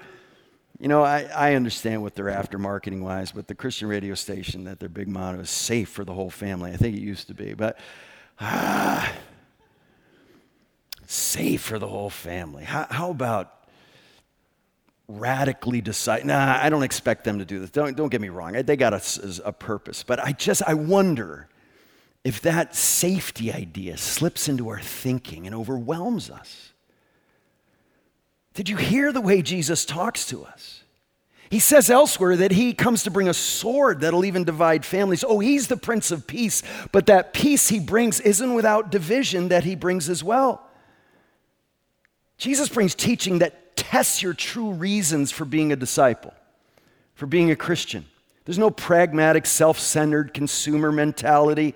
You 0.80 0.88
know, 0.88 1.04
I, 1.04 1.24
I 1.24 1.54
understand 1.56 2.02
what 2.02 2.16
they're 2.16 2.30
after 2.30 2.60
marketing 2.60 3.04
wise, 3.04 3.32
but 3.32 3.48
the 3.48 3.56
Christian 3.56 3.88
radio 3.88 4.14
station, 4.14 4.66
that 4.66 4.80
their 4.80 4.90
big 4.90 5.08
motto 5.08 5.40
is 5.40 5.50
safe 5.50 5.90
for 5.90 6.06
the 6.06 6.14
whole 6.14 6.30
family. 6.30 6.72
I 6.72 6.78
think 6.78 6.96
it 6.96 7.02
used 7.02 7.28
to 7.28 7.34
be, 7.34 7.54
but 7.54 7.80
ah, 8.40 9.12
safe 11.08 11.62
for 11.62 11.80
the 11.80 11.88
whole 11.88 12.10
family. 12.10 12.64
How, 12.64 12.86
how 12.90 13.10
about 13.10 13.54
radically 15.08 15.82
decide? 15.82 16.26
Nah, 16.26 16.60
I 16.62 16.70
don't 16.70 16.84
expect 16.84 17.24
them 17.24 17.40
to 17.40 17.46
do 17.46 17.60
this. 17.60 17.72
Don't, 17.72 17.96
don't 17.96 18.10
get 18.10 18.22
me 18.22 18.30
wrong. 18.30 18.52
They 18.52 18.76
got 18.76 18.94
a, 18.94 19.42
a 19.46 19.54
purpose, 19.54 20.04
but 20.04 20.20
I 20.20 20.34
just, 20.34 20.62
I 20.68 20.74
wonder 20.74 21.48
if 22.28 22.42
that 22.42 22.76
safety 22.76 23.54
idea 23.54 23.96
slips 23.96 24.50
into 24.50 24.68
our 24.68 24.82
thinking 24.82 25.46
and 25.48 25.56
overwhelms 25.56 26.30
us. 26.30 26.74
Did 28.54 28.68
you 28.68 28.76
hear 28.76 29.14
the 29.14 29.22
way 29.22 29.42
Jesus 29.42 29.86
talks 29.86 30.26
to 30.26 30.44
us? 30.44 30.84
He 31.50 31.60
says 31.60 31.90
elsewhere 31.90 32.36
that 32.36 32.52
he 32.52 32.74
comes 32.74 33.04
to 33.04 33.12
bring 33.12 33.30
a 33.30 33.34
sword 33.34 34.02
that'll 34.02 34.26
even 34.26 34.44
divide 34.44 34.84
families. 34.84 35.24
Oh, 35.26 35.40
he's 35.40 35.68
the 35.68 35.78
Prince 35.78 36.12
of 36.12 36.28
Peace, 36.28 36.64
but 36.92 37.06
that 37.06 37.32
peace 37.32 37.70
he 37.70 37.80
brings 37.80 38.20
isn't 38.20 38.54
without 38.54 38.92
division 38.92 39.48
that 39.48 39.64
he 39.64 39.76
brings 39.76 40.10
as 40.10 40.22
well. 40.22 40.68
Jesus 42.38 42.68
brings 42.68 42.94
teaching 42.94 43.40
that 43.40 43.78
tests 43.78 44.22
your 44.22 44.34
true 44.34 44.74
reasons 44.74 45.32
for 45.32 45.46
being 45.46 45.72
a 45.72 45.78
disciple, 45.78 46.34
for 47.16 47.26
being 47.26 47.52
a 47.52 47.56
Christian. 47.56 48.04
There's 48.44 48.60
no 48.60 48.70
pragmatic, 48.70 49.46
self 49.46 49.80
centered 49.80 50.34
consumer 50.34 50.92
mentality. 50.92 51.74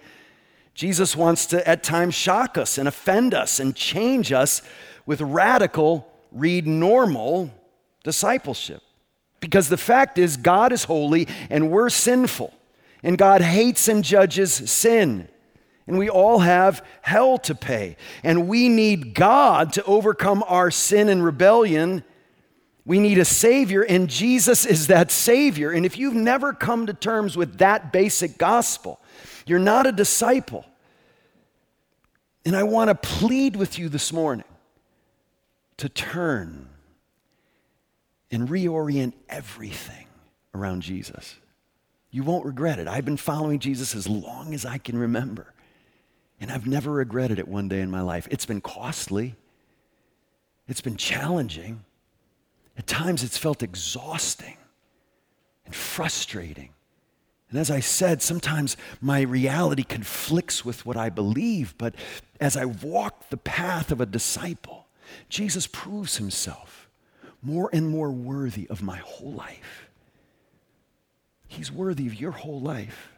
Jesus 0.81 1.15
wants 1.15 1.45
to 1.45 1.67
at 1.69 1.83
times 1.83 2.15
shock 2.15 2.57
us 2.57 2.79
and 2.79 2.87
offend 2.87 3.35
us 3.35 3.59
and 3.59 3.75
change 3.75 4.31
us 4.31 4.63
with 5.05 5.21
radical, 5.21 6.11
read 6.31 6.65
normal 6.65 7.51
discipleship. 8.03 8.81
Because 9.39 9.69
the 9.69 9.77
fact 9.77 10.17
is, 10.17 10.37
God 10.37 10.73
is 10.73 10.85
holy 10.85 11.27
and 11.51 11.69
we're 11.69 11.91
sinful. 11.91 12.51
And 13.03 13.15
God 13.15 13.43
hates 13.43 13.87
and 13.87 14.03
judges 14.03 14.51
sin. 14.71 15.27
And 15.85 15.99
we 15.99 16.09
all 16.09 16.39
have 16.39 16.83
hell 17.03 17.37
to 17.37 17.53
pay. 17.53 17.95
And 18.23 18.47
we 18.47 18.67
need 18.67 19.13
God 19.13 19.73
to 19.73 19.83
overcome 19.83 20.43
our 20.47 20.71
sin 20.71 21.09
and 21.09 21.23
rebellion. 21.23 22.03
We 22.87 22.99
need 22.99 23.19
a 23.19 23.25
Savior, 23.25 23.83
and 23.83 24.09
Jesus 24.09 24.65
is 24.65 24.87
that 24.87 25.11
Savior. 25.11 25.69
And 25.69 25.85
if 25.85 25.99
you've 25.99 26.15
never 26.15 26.53
come 26.53 26.87
to 26.87 26.93
terms 26.95 27.37
with 27.37 27.59
that 27.59 27.93
basic 27.93 28.39
gospel, 28.39 28.99
you're 29.45 29.59
not 29.59 29.85
a 29.85 29.91
disciple. 29.91 30.65
And 32.45 32.55
I 32.55 32.63
want 32.63 32.89
to 32.89 32.95
plead 32.95 33.55
with 33.55 33.77
you 33.77 33.87
this 33.89 34.11
morning 34.11 34.45
to 35.77 35.89
turn 35.89 36.67
and 38.31 38.47
reorient 38.47 39.13
everything 39.29 40.07
around 40.53 40.81
Jesus. 40.81 41.35
You 42.09 42.23
won't 42.23 42.45
regret 42.45 42.79
it. 42.79 42.87
I've 42.87 43.05
been 43.05 43.17
following 43.17 43.59
Jesus 43.59 43.95
as 43.95 44.07
long 44.07 44.53
as 44.53 44.65
I 44.65 44.77
can 44.77 44.97
remember, 44.97 45.53
and 46.39 46.51
I've 46.51 46.67
never 46.67 46.91
regretted 46.91 47.39
it 47.39 47.47
one 47.47 47.67
day 47.67 47.81
in 47.81 47.91
my 47.91 48.01
life. 48.01 48.27
It's 48.31 48.45
been 48.45 48.61
costly, 48.61 49.35
it's 50.67 50.81
been 50.81 50.97
challenging. 50.97 51.83
At 52.77 52.87
times, 52.87 53.23
it's 53.23 53.37
felt 53.37 53.61
exhausting 53.63 54.57
and 55.65 55.75
frustrating. 55.75 56.69
And 57.51 57.59
as 57.59 57.69
I 57.69 57.81
said, 57.81 58.21
sometimes 58.21 58.77
my 58.99 59.21
reality 59.21 59.83
conflicts 59.83 60.65
with 60.65 60.85
what 60.85 60.97
I 60.97 61.09
believe, 61.09 61.75
but 61.77 61.93
as 62.39 62.57
I 62.57 62.65
walk 62.65 63.29
the 63.29 63.37
path 63.37 63.91
of 63.91 64.01
a 64.01 64.05
disciple, 64.05 64.87
Jesus 65.29 65.67
proves 65.67 66.17
himself 66.17 66.89
more 67.41 67.69
and 67.73 67.89
more 67.89 68.09
worthy 68.09 68.67
of 68.69 68.81
my 68.81 68.97
whole 68.97 69.33
life. 69.33 69.89
He's 71.47 71.71
worthy 71.71 72.07
of 72.07 72.19
your 72.19 72.31
whole 72.31 72.61
life. 72.61 73.11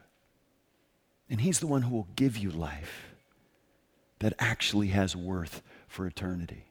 And 1.30 1.40
He's 1.40 1.60
the 1.60 1.66
one 1.66 1.82
who 1.82 1.94
will 1.94 2.08
give 2.16 2.36
you 2.36 2.50
life 2.50 3.14
that 4.18 4.34
actually 4.38 4.88
has 4.88 5.14
worth 5.16 5.62
for 5.88 6.06
eternity. 6.06 6.64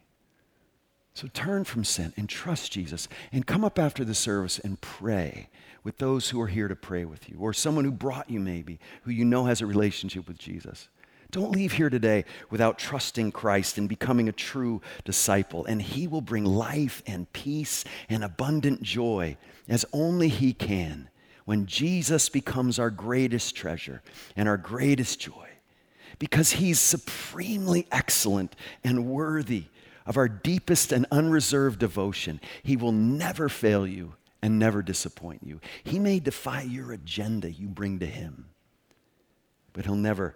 So 1.14 1.28
turn 1.34 1.64
from 1.64 1.84
sin 1.84 2.14
and 2.18 2.28
trust 2.28 2.72
Jesus 2.72 3.08
and 3.32 3.46
come 3.46 3.64
up 3.64 3.78
after 3.78 4.04
the 4.04 4.16
service 4.16 4.60
and 4.60 4.82
pray 4.82 5.50
with 5.84 5.98
those 5.98 6.30
who 6.30 6.40
are 6.42 6.48
here 6.48 6.68
to 6.68 6.76
pray 6.76 7.06
with 7.06 7.30
you 7.30 7.38
or 7.40 7.54
someone 7.54 7.86
who 7.86 7.92
brought 7.92 8.30
you, 8.30 8.40
maybe, 8.40 8.80
who 9.04 9.12
you 9.12 9.26
know 9.26 9.46
has 9.46 9.62
a 9.62 9.66
relationship 9.66 10.28
with 10.28 10.38
Jesus. 10.38 10.88
Don't 11.34 11.52
leave 11.52 11.74
here 11.74 11.90
today 11.90 12.26
without 12.52 12.78
trusting 12.78 13.32
Christ 13.32 13.80
and 13.80 13.90
becoming 13.90 14.30
a 14.30 14.34
true 14.34 14.82
disciple. 15.04 15.66
And 15.66 15.82
He 15.82 16.08
will 16.08 16.22
bring 16.22 16.46
life 16.46 17.02
and 17.08 17.32
peace 17.34 17.84
and 18.08 18.24
abundant 18.24 18.84
joy 18.84 19.38
as 19.68 19.84
only 19.92 20.30
He 20.30 20.54
can 20.54 21.10
when 21.46 21.66
Jesus 21.66 22.30
becomes 22.30 22.78
our 22.78 22.92
greatest 22.92 23.56
treasure 23.56 24.04
and 24.36 24.48
our 24.48 24.58
greatest 24.58 25.20
joy. 25.20 25.50
Because 26.20 26.52
He's 26.52 26.80
supremely 26.80 27.88
excellent 27.92 28.56
and 28.84 29.08
worthy 29.08 29.66
of 30.06 30.18
our 30.18 30.28
deepest 30.30 30.92
and 30.92 31.08
unreserved 31.12 31.80
devotion. 31.80 32.40
He 32.62 32.78
will 32.78 32.92
never 32.92 33.50
fail 33.50 33.88
you 33.88 34.14
and 34.44 34.60
never 34.60 34.84
disappoint 34.84 35.42
you. 35.42 35.62
He 35.86 36.00
may 36.00 36.20
defy 36.20 36.64
your 36.64 36.92
agenda 36.92 37.50
you 37.50 37.70
bring 37.70 38.00
to 38.00 38.06
Him, 38.06 38.50
but 39.72 39.86
He'll 39.86 39.96
never 39.96 40.36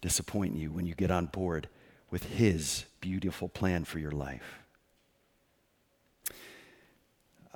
disappoint 0.00 0.54
you 0.54 0.70
when 0.70 0.86
you 0.86 0.94
get 0.94 1.10
on 1.10 1.26
board 1.26 1.68
with 2.08 2.22
His 2.22 2.84
beautiful 3.00 3.48
plan 3.48 3.84
for 3.84 3.98
your 3.98 4.12
life. 4.12 4.60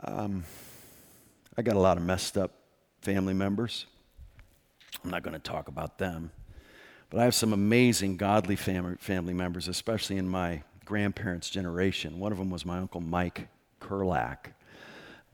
Um, 0.05 0.43
I 1.57 1.63
got 1.63 1.77
a 1.77 1.79
lot 1.79 1.99
of 1.99 2.03
messed 2.03 2.37
up 2.37 2.51
family 3.01 3.33
members. 3.33 3.87
I'm 5.05 5.11
not 5.11 5.23
going 5.23 5.35
to 5.35 5.39
talk 5.39 5.69
about 5.69 5.99
them. 5.99 6.33
But 7.11 7.21
I 7.21 7.25
have 7.25 7.35
some 7.35 7.53
amazing 7.53 8.17
godly 8.17 8.57
family, 8.57 8.97
family 8.99 9.35
members, 9.35 9.69
especially 9.69 10.17
in 10.17 10.29
my 10.29 10.65
grandparents' 10.85 11.49
generation. 11.49 12.19
One 12.19 12.33
of 12.33 12.39
them 12.39 12.51
was 12.51 12.67
my 12.67 12.79
Uncle 12.79 13.01
Mike 13.01 13.47
Kurlak. 13.81 14.55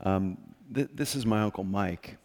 Um, 0.01 0.37
th- 0.73 0.89
this 0.93 1.15
is 1.15 1.25
my 1.25 1.41
Uncle 1.41 1.63
Mike. 1.63 2.17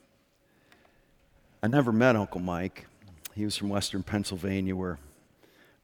I 1.63 1.67
never 1.67 1.93
met 1.93 2.17
Uncle 2.17 2.41
Mike. 2.41 2.87
He 3.35 3.45
was 3.45 3.57
from 3.57 3.69
western 3.69 4.03
Pennsylvania, 4.03 4.77
where 4.77 4.99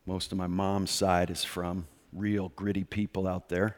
most 0.07 0.33
of 0.33 0.39
my 0.39 0.47
mom's 0.47 0.91
side 0.91 1.31
is 1.31 1.45
from. 1.45 1.87
Real 2.13 2.51
gritty 2.57 2.85
people 2.85 3.27
out 3.27 3.49
there. 3.49 3.77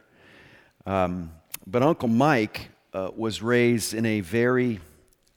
Um, 0.87 1.33
but 1.67 1.83
Uncle 1.83 2.09
Mike 2.09 2.71
uh, 2.93 3.11
was 3.15 3.41
raised 3.43 3.95
in 3.95 4.05
a 4.05 4.21
very 4.21 4.81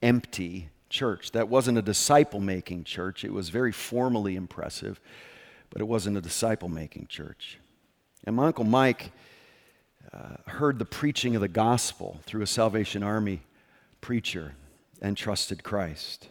empty 0.02 0.70
church. 0.90 1.32
That 1.32 1.50
wasn't 1.50 1.78
a 1.78 1.82
disciple 1.82 2.40
making 2.40 2.86
church. 2.86 3.24
It 3.24 3.32
was 3.32 3.50
very 3.50 3.72
formally 3.72 4.36
impressive, 4.36 5.00
but 5.70 5.82
it 5.82 5.86
wasn't 5.86 6.18
a 6.18 6.22
disciple 6.22 6.70
making 6.70 7.08
church. 7.08 7.60
And 8.24 8.36
my 8.36 8.48
Uncle 8.48 8.66
Mike 8.66 9.12
uh, 10.16 10.38
heard 10.50 10.80
the 10.80 10.86
preaching 10.86 11.36
of 11.36 11.42
the 11.42 11.48
gospel 11.48 12.22
through 12.26 12.42
a 12.42 12.48
Salvation 12.48 13.04
Army 13.04 13.42
preacher 14.00 14.56
and 15.02 15.18
trusted 15.18 15.64
Christ. 15.64 16.30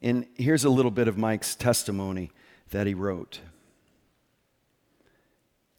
And 0.00 0.26
here's 0.36 0.64
a 0.64 0.70
little 0.70 0.90
bit 0.90 1.08
of 1.08 1.18
Mike's 1.18 1.54
testimony 1.54 2.30
that 2.70 2.86
he 2.86 2.94
wrote. 2.94 3.40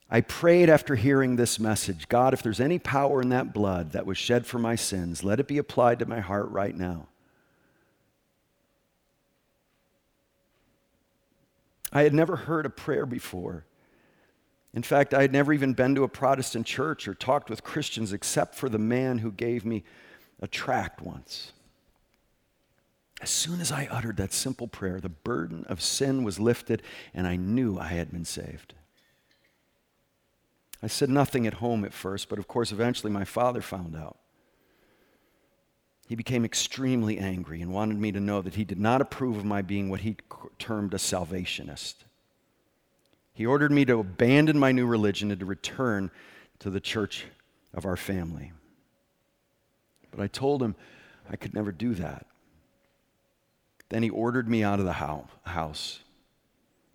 I 0.10 0.22
prayed 0.22 0.70
after 0.70 0.96
hearing 0.96 1.36
this 1.36 1.60
message 1.60 2.08
God, 2.08 2.34
if 2.34 2.42
there's 2.42 2.62
any 2.62 2.80
power 2.80 3.22
in 3.22 3.30
that 3.30 3.54
blood 3.54 3.92
that 3.92 4.06
was 4.06 4.18
shed 4.18 4.46
for 4.46 4.60
my 4.60 4.76
sins, 4.76 5.24
let 5.24 5.40
it 5.40 5.48
be 5.48 5.58
applied 5.58 6.00
to 6.00 6.06
my 6.06 6.20
heart 6.20 6.50
right 6.50 6.76
now. 6.76 7.08
I 11.92 12.04
had 12.04 12.14
never 12.14 12.36
heard 12.36 12.66
a 12.66 12.70
prayer 12.70 13.06
before. 13.06 13.66
In 14.78 14.84
fact, 14.84 15.16
I 15.16 15.24
had 15.24 15.34
never 15.34 15.54
even 15.54 15.74
been 15.74 15.96
to 15.96 16.04
a 16.04 16.08
Protestant 16.08 16.68
church 16.68 17.08
or 17.08 17.16
talked 17.16 17.50
with 17.50 17.64
Christians 17.64 18.14
except 18.14 18.54
for 18.54 18.70
the 18.70 18.78
man 18.78 19.18
who 19.18 19.32
gave 19.32 19.66
me 19.66 19.84
a 20.40 20.46
tract 20.46 21.02
once. 21.02 21.52
As 23.20 23.32
soon 23.32 23.60
as 23.60 23.72
I 23.72 23.88
uttered 23.90 24.18
that 24.18 24.32
simple 24.32 24.68
prayer, 24.68 25.00
the 25.00 25.10
burden 25.10 25.66
of 25.68 25.82
sin 25.82 26.24
was 26.24 26.40
lifted, 26.40 26.84
and 27.12 27.26
I 27.26 27.38
knew 27.38 27.80
I 27.80 27.88
had 27.88 28.12
been 28.12 28.24
saved. 28.24 28.76
I 30.84 30.86
said 30.86 31.10
nothing 31.10 31.48
at 31.48 31.56
home 31.56 31.84
at 31.84 31.92
first, 31.92 32.30
but 32.30 32.38
of 32.38 32.48
course, 32.48 32.72
eventually 32.72 33.12
my 33.12 33.26
father 33.26 33.62
found 33.62 33.96
out. 33.96 34.20
He 36.08 36.14
became 36.14 36.46
extremely 36.46 37.18
angry 37.18 37.64
and 37.64 37.74
wanted 37.74 37.98
me 37.98 38.12
to 38.12 38.20
know 38.20 38.44
that 38.44 38.54
he 38.54 38.64
did 38.64 38.80
not 38.80 39.02
approve 39.02 39.38
of 39.38 39.44
my 39.44 39.64
being 39.64 39.90
what 39.90 40.02
he 40.02 40.18
termed 40.60 40.94
a 40.94 41.00
salvationist. 41.00 42.04
He 43.38 43.46
ordered 43.46 43.72
me 43.72 43.86
to 43.86 44.00
abandon 44.00 44.58
my 44.58 44.72
new 44.72 44.88
religion 44.88 45.30
and 45.30 45.40
to 45.42 45.46
return 45.46 46.10
to 46.58 46.72
the 46.72 46.80
church 46.80 47.26
of 47.72 47.86
our 47.86 47.96
family. 47.96 48.52
But 50.10 50.22
I 50.22 50.26
told 50.26 50.64
him 50.64 50.74
I 51.30 51.36
could 51.36 51.54
never 51.54 51.72
do 51.72 51.94
that. 51.94 52.26
Then 53.90 54.02
he 54.02 54.10
ordered 54.10 54.50
me 54.50 54.64
out 54.64 54.80
of 54.80 54.86
the 54.86 54.94
house. 55.44 56.00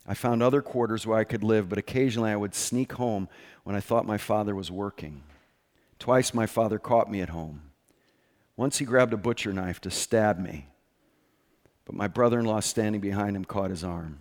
I 0.05 0.15
found 0.15 0.43
other 0.43 0.63
quarters 0.63 1.07
where 1.07 1.17
I 1.17 1.23
could 1.23 1.45
live, 1.45 1.69
but 1.69 1.79
occasionally 1.79 2.33
I 2.33 2.37
would 2.37 2.57
sneak 2.57 2.95
home 2.95 3.29
when 3.63 3.77
I 3.77 3.81
thought 3.81 4.05
my 4.05 4.19
father 4.19 4.53
was 4.53 4.69
working. 4.69 5.23
Twice 6.01 6.35
my 6.35 6.47
father 6.47 6.81
caught 6.81 7.09
me 7.09 7.21
at 7.21 7.29
home. 7.29 7.63
Once 8.57 8.79
he 8.79 8.85
grabbed 8.85 9.13
a 9.13 9.17
butcher 9.17 9.53
knife 9.53 9.81
to 9.83 9.93
stab 9.93 10.41
me, 10.41 10.67
but 11.85 11.95
my 11.95 12.09
brother 12.09 12.41
in 12.41 12.47
law 12.47 12.59
standing 12.59 13.01
behind 13.01 13.37
him 13.37 13.45
caught 13.45 13.71
his 13.71 13.85
arm. 13.85 14.19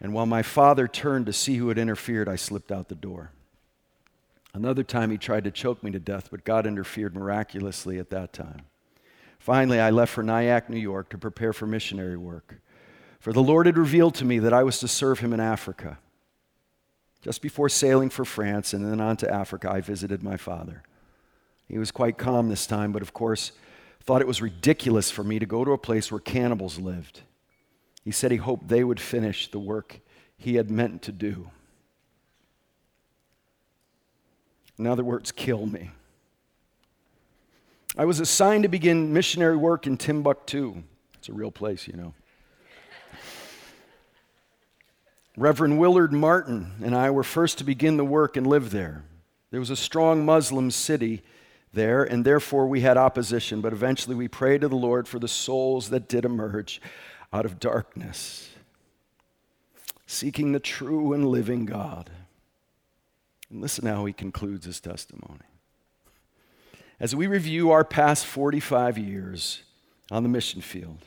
And 0.00 0.12
while 0.12 0.26
my 0.26 0.42
father 0.42 0.86
turned 0.86 1.26
to 1.26 1.32
see 1.32 1.56
who 1.56 1.68
had 1.68 1.78
interfered, 1.78 2.28
I 2.28 2.36
slipped 2.36 2.70
out 2.70 2.88
the 2.88 2.94
door. 2.94 3.32
Another 4.52 4.82
time 4.82 5.10
he 5.10 5.18
tried 5.18 5.44
to 5.44 5.50
choke 5.50 5.82
me 5.82 5.90
to 5.90 5.98
death, 5.98 6.28
but 6.30 6.44
God 6.44 6.66
interfered 6.66 7.14
miraculously 7.14 7.98
at 7.98 8.10
that 8.10 8.32
time. 8.32 8.62
Finally, 9.38 9.80
I 9.80 9.90
left 9.90 10.12
for 10.12 10.22
Nyack, 10.22 10.68
New 10.70 10.80
York 10.80 11.10
to 11.10 11.18
prepare 11.18 11.52
for 11.52 11.66
missionary 11.66 12.16
work. 12.16 12.60
For 13.20 13.32
the 13.32 13.42
Lord 13.42 13.66
had 13.66 13.78
revealed 13.78 14.14
to 14.16 14.24
me 14.24 14.38
that 14.38 14.52
I 14.52 14.62
was 14.62 14.78
to 14.80 14.88
serve 14.88 15.20
him 15.20 15.32
in 15.32 15.40
Africa. 15.40 15.98
Just 17.22 17.42
before 17.42 17.68
sailing 17.68 18.08
for 18.08 18.24
France 18.24 18.72
and 18.72 18.84
then 18.84 19.00
on 19.00 19.16
to 19.18 19.32
Africa, 19.32 19.70
I 19.70 19.80
visited 19.80 20.22
my 20.22 20.36
father. 20.36 20.82
He 21.68 21.78
was 21.78 21.90
quite 21.90 22.18
calm 22.18 22.48
this 22.48 22.66
time, 22.66 22.92
but 22.92 23.02
of 23.02 23.12
course, 23.12 23.52
thought 24.00 24.20
it 24.20 24.28
was 24.28 24.40
ridiculous 24.40 25.10
for 25.10 25.24
me 25.24 25.38
to 25.38 25.46
go 25.46 25.64
to 25.64 25.72
a 25.72 25.78
place 25.78 26.12
where 26.12 26.20
cannibals 26.20 26.78
lived. 26.78 27.22
He 28.06 28.12
said 28.12 28.30
he 28.30 28.36
hoped 28.36 28.68
they 28.68 28.84
would 28.84 29.00
finish 29.00 29.50
the 29.50 29.58
work 29.58 29.98
he 30.38 30.54
had 30.54 30.70
meant 30.70 31.02
to 31.02 31.12
do. 31.12 31.50
In 34.78 34.86
other 34.86 35.02
words, 35.02 35.32
kill 35.32 35.66
me. 35.66 35.90
I 37.98 38.04
was 38.04 38.20
assigned 38.20 38.62
to 38.62 38.68
begin 38.68 39.12
missionary 39.12 39.56
work 39.56 39.88
in 39.88 39.96
Timbuktu. 39.96 40.84
It's 41.14 41.28
a 41.28 41.32
real 41.32 41.50
place, 41.50 41.88
you 41.88 41.94
know. 41.94 42.14
Reverend 45.36 45.80
Willard 45.80 46.12
Martin 46.12 46.74
and 46.84 46.94
I 46.94 47.10
were 47.10 47.24
first 47.24 47.58
to 47.58 47.64
begin 47.64 47.96
the 47.96 48.04
work 48.04 48.36
and 48.36 48.46
live 48.46 48.70
there. 48.70 49.02
There 49.50 49.58
was 49.58 49.70
a 49.70 49.76
strong 49.76 50.24
Muslim 50.24 50.70
city 50.70 51.24
there, 51.72 52.04
and 52.04 52.24
therefore 52.24 52.68
we 52.68 52.82
had 52.82 52.96
opposition, 52.96 53.60
but 53.60 53.72
eventually 53.72 54.14
we 54.14 54.28
prayed 54.28 54.60
to 54.60 54.68
the 54.68 54.76
Lord 54.76 55.08
for 55.08 55.18
the 55.18 55.26
souls 55.26 55.90
that 55.90 56.08
did 56.08 56.24
emerge 56.24 56.80
out 57.32 57.44
of 57.44 57.58
darkness, 57.58 58.50
seeking 60.06 60.52
the 60.52 60.60
true 60.60 61.12
and 61.12 61.26
living 61.26 61.66
God. 61.66 62.10
And 63.50 63.60
listen 63.60 63.86
how 63.86 64.04
he 64.04 64.12
concludes 64.12 64.66
his 64.66 64.80
testimony. 64.80 65.44
As 66.98 67.14
we 67.14 67.26
review 67.26 67.70
our 67.70 67.84
past 67.84 68.26
45 68.26 68.98
years 68.98 69.62
on 70.10 70.22
the 70.22 70.28
mission 70.28 70.60
field, 70.60 71.04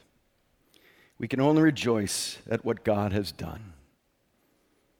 we 1.17 1.27
can 1.27 1.41
only 1.41 1.61
rejoice 1.61 2.37
at 2.49 2.63
what 2.63 2.83
God 2.83 3.11
has 3.11 3.31
done. 3.31 3.73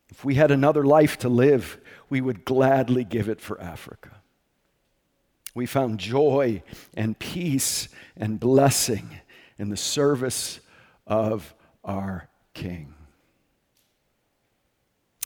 If 0.10 0.26
we 0.26 0.36
had 0.36 0.52
another 0.52 0.84
life 0.84 1.18
to 1.20 1.30
live, 1.30 1.80
we 2.10 2.20
would 2.20 2.44
gladly 2.44 3.04
give 3.04 3.30
it 3.30 3.40
for 3.40 3.62
Africa. 3.62 4.18
We 5.54 5.66
found 5.66 6.00
joy 6.00 6.64
and 6.96 7.18
peace 7.18 7.88
and 8.18 8.40
blessing 8.40 9.10
in 9.58 9.70
the 9.70 9.78
service 9.78 10.60
of 11.10 11.54
our 11.84 12.30
King. 12.54 12.94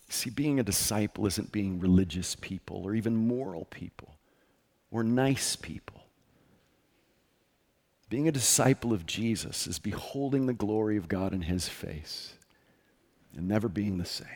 See, 0.09 0.29
being 0.29 0.59
a 0.59 0.63
disciple 0.63 1.27
isn't 1.27 1.51
being 1.51 1.79
religious 1.79 2.35
people 2.35 2.83
or 2.83 2.95
even 2.95 3.15
moral 3.15 3.65
people 3.65 4.15
or 4.89 5.03
nice 5.03 5.55
people. 5.55 6.05
Being 8.09 8.27
a 8.27 8.31
disciple 8.31 8.93
of 8.93 9.05
Jesus 9.05 9.67
is 9.67 9.79
beholding 9.79 10.45
the 10.45 10.53
glory 10.53 10.97
of 10.97 11.07
God 11.07 11.33
in 11.33 11.41
His 11.41 11.67
face 11.67 12.33
and 13.35 13.47
never 13.47 13.67
being 13.67 13.97
the 13.97 14.05
same 14.05 14.27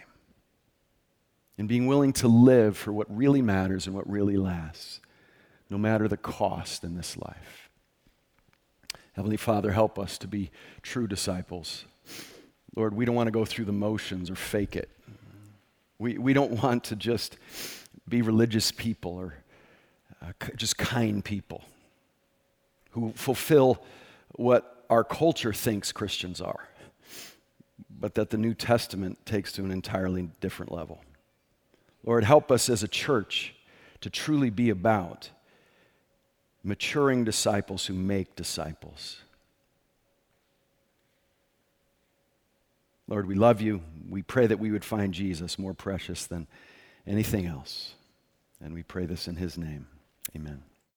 and 1.57 1.67
being 1.67 1.87
willing 1.87 2.13
to 2.13 2.27
live 2.27 2.77
for 2.77 2.93
what 2.93 3.15
really 3.15 3.41
matters 3.41 3.87
and 3.87 3.95
what 3.95 4.09
really 4.09 4.37
lasts, 4.37 4.99
no 5.69 5.77
matter 5.77 6.07
the 6.07 6.17
cost 6.17 6.83
in 6.83 6.95
this 6.95 7.17
life. 7.17 7.66
Heavenly 9.17 9.37
Father, 9.37 9.71
help 9.71 9.97
us 9.97 10.19
to 10.19 10.27
be 10.27 10.51
true 10.83 11.07
disciples. 11.07 11.85
Lord, 12.75 12.93
we 12.93 13.03
don't 13.03 13.15
want 13.15 13.25
to 13.25 13.31
go 13.31 13.45
through 13.45 13.65
the 13.65 13.71
motions 13.71 14.29
or 14.29 14.35
fake 14.35 14.75
it. 14.75 14.89
We, 15.97 16.19
we 16.19 16.33
don't 16.33 16.61
want 16.61 16.83
to 16.85 16.95
just 16.95 17.35
be 18.07 18.21
religious 18.21 18.71
people 18.71 19.15
or 19.15 19.33
uh, 20.21 20.33
just 20.55 20.77
kind 20.77 21.25
people 21.25 21.63
who 22.91 23.11
fulfill 23.15 23.83
what 24.35 24.85
our 24.87 25.03
culture 25.03 25.51
thinks 25.51 25.91
Christians 25.91 26.39
are, 26.39 26.69
but 27.89 28.13
that 28.13 28.29
the 28.29 28.37
New 28.37 28.53
Testament 28.53 29.17
takes 29.25 29.51
to 29.53 29.63
an 29.63 29.71
entirely 29.71 30.29
different 30.41 30.71
level. 30.71 31.01
Lord, 32.05 32.23
help 32.23 32.51
us 32.51 32.69
as 32.69 32.83
a 32.83 32.87
church 32.87 33.55
to 34.01 34.11
truly 34.11 34.51
be 34.51 34.69
about 34.69 35.31
maturing 36.67 37.23
disciples 37.23 37.85
who 37.85 37.93
make 37.93 38.35
disciples. 38.35 39.21
Lord, 43.07 43.25
we 43.25 43.35
love 43.35 43.61
you. 43.61 43.81
We 44.09 44.21
pray 44.21 44.47
that 44.47 44.59
we 44.59 44.71
would 44.71 44.83
find 44.83 45.13
Jesus 45.13 45.57
more 45.57 45.73
precious 45.73 46.25
than 46.25 46.45
anything 47.07 47.45
else. 47.45 47.93
And 48.61 48.73
we 48.73 48.83
pray 48.83 49.05
this 49.05 49.29
in 49.29 49.37
his 49.37 49.57
name. 49.57 49.87
Amen. 50.35 50.61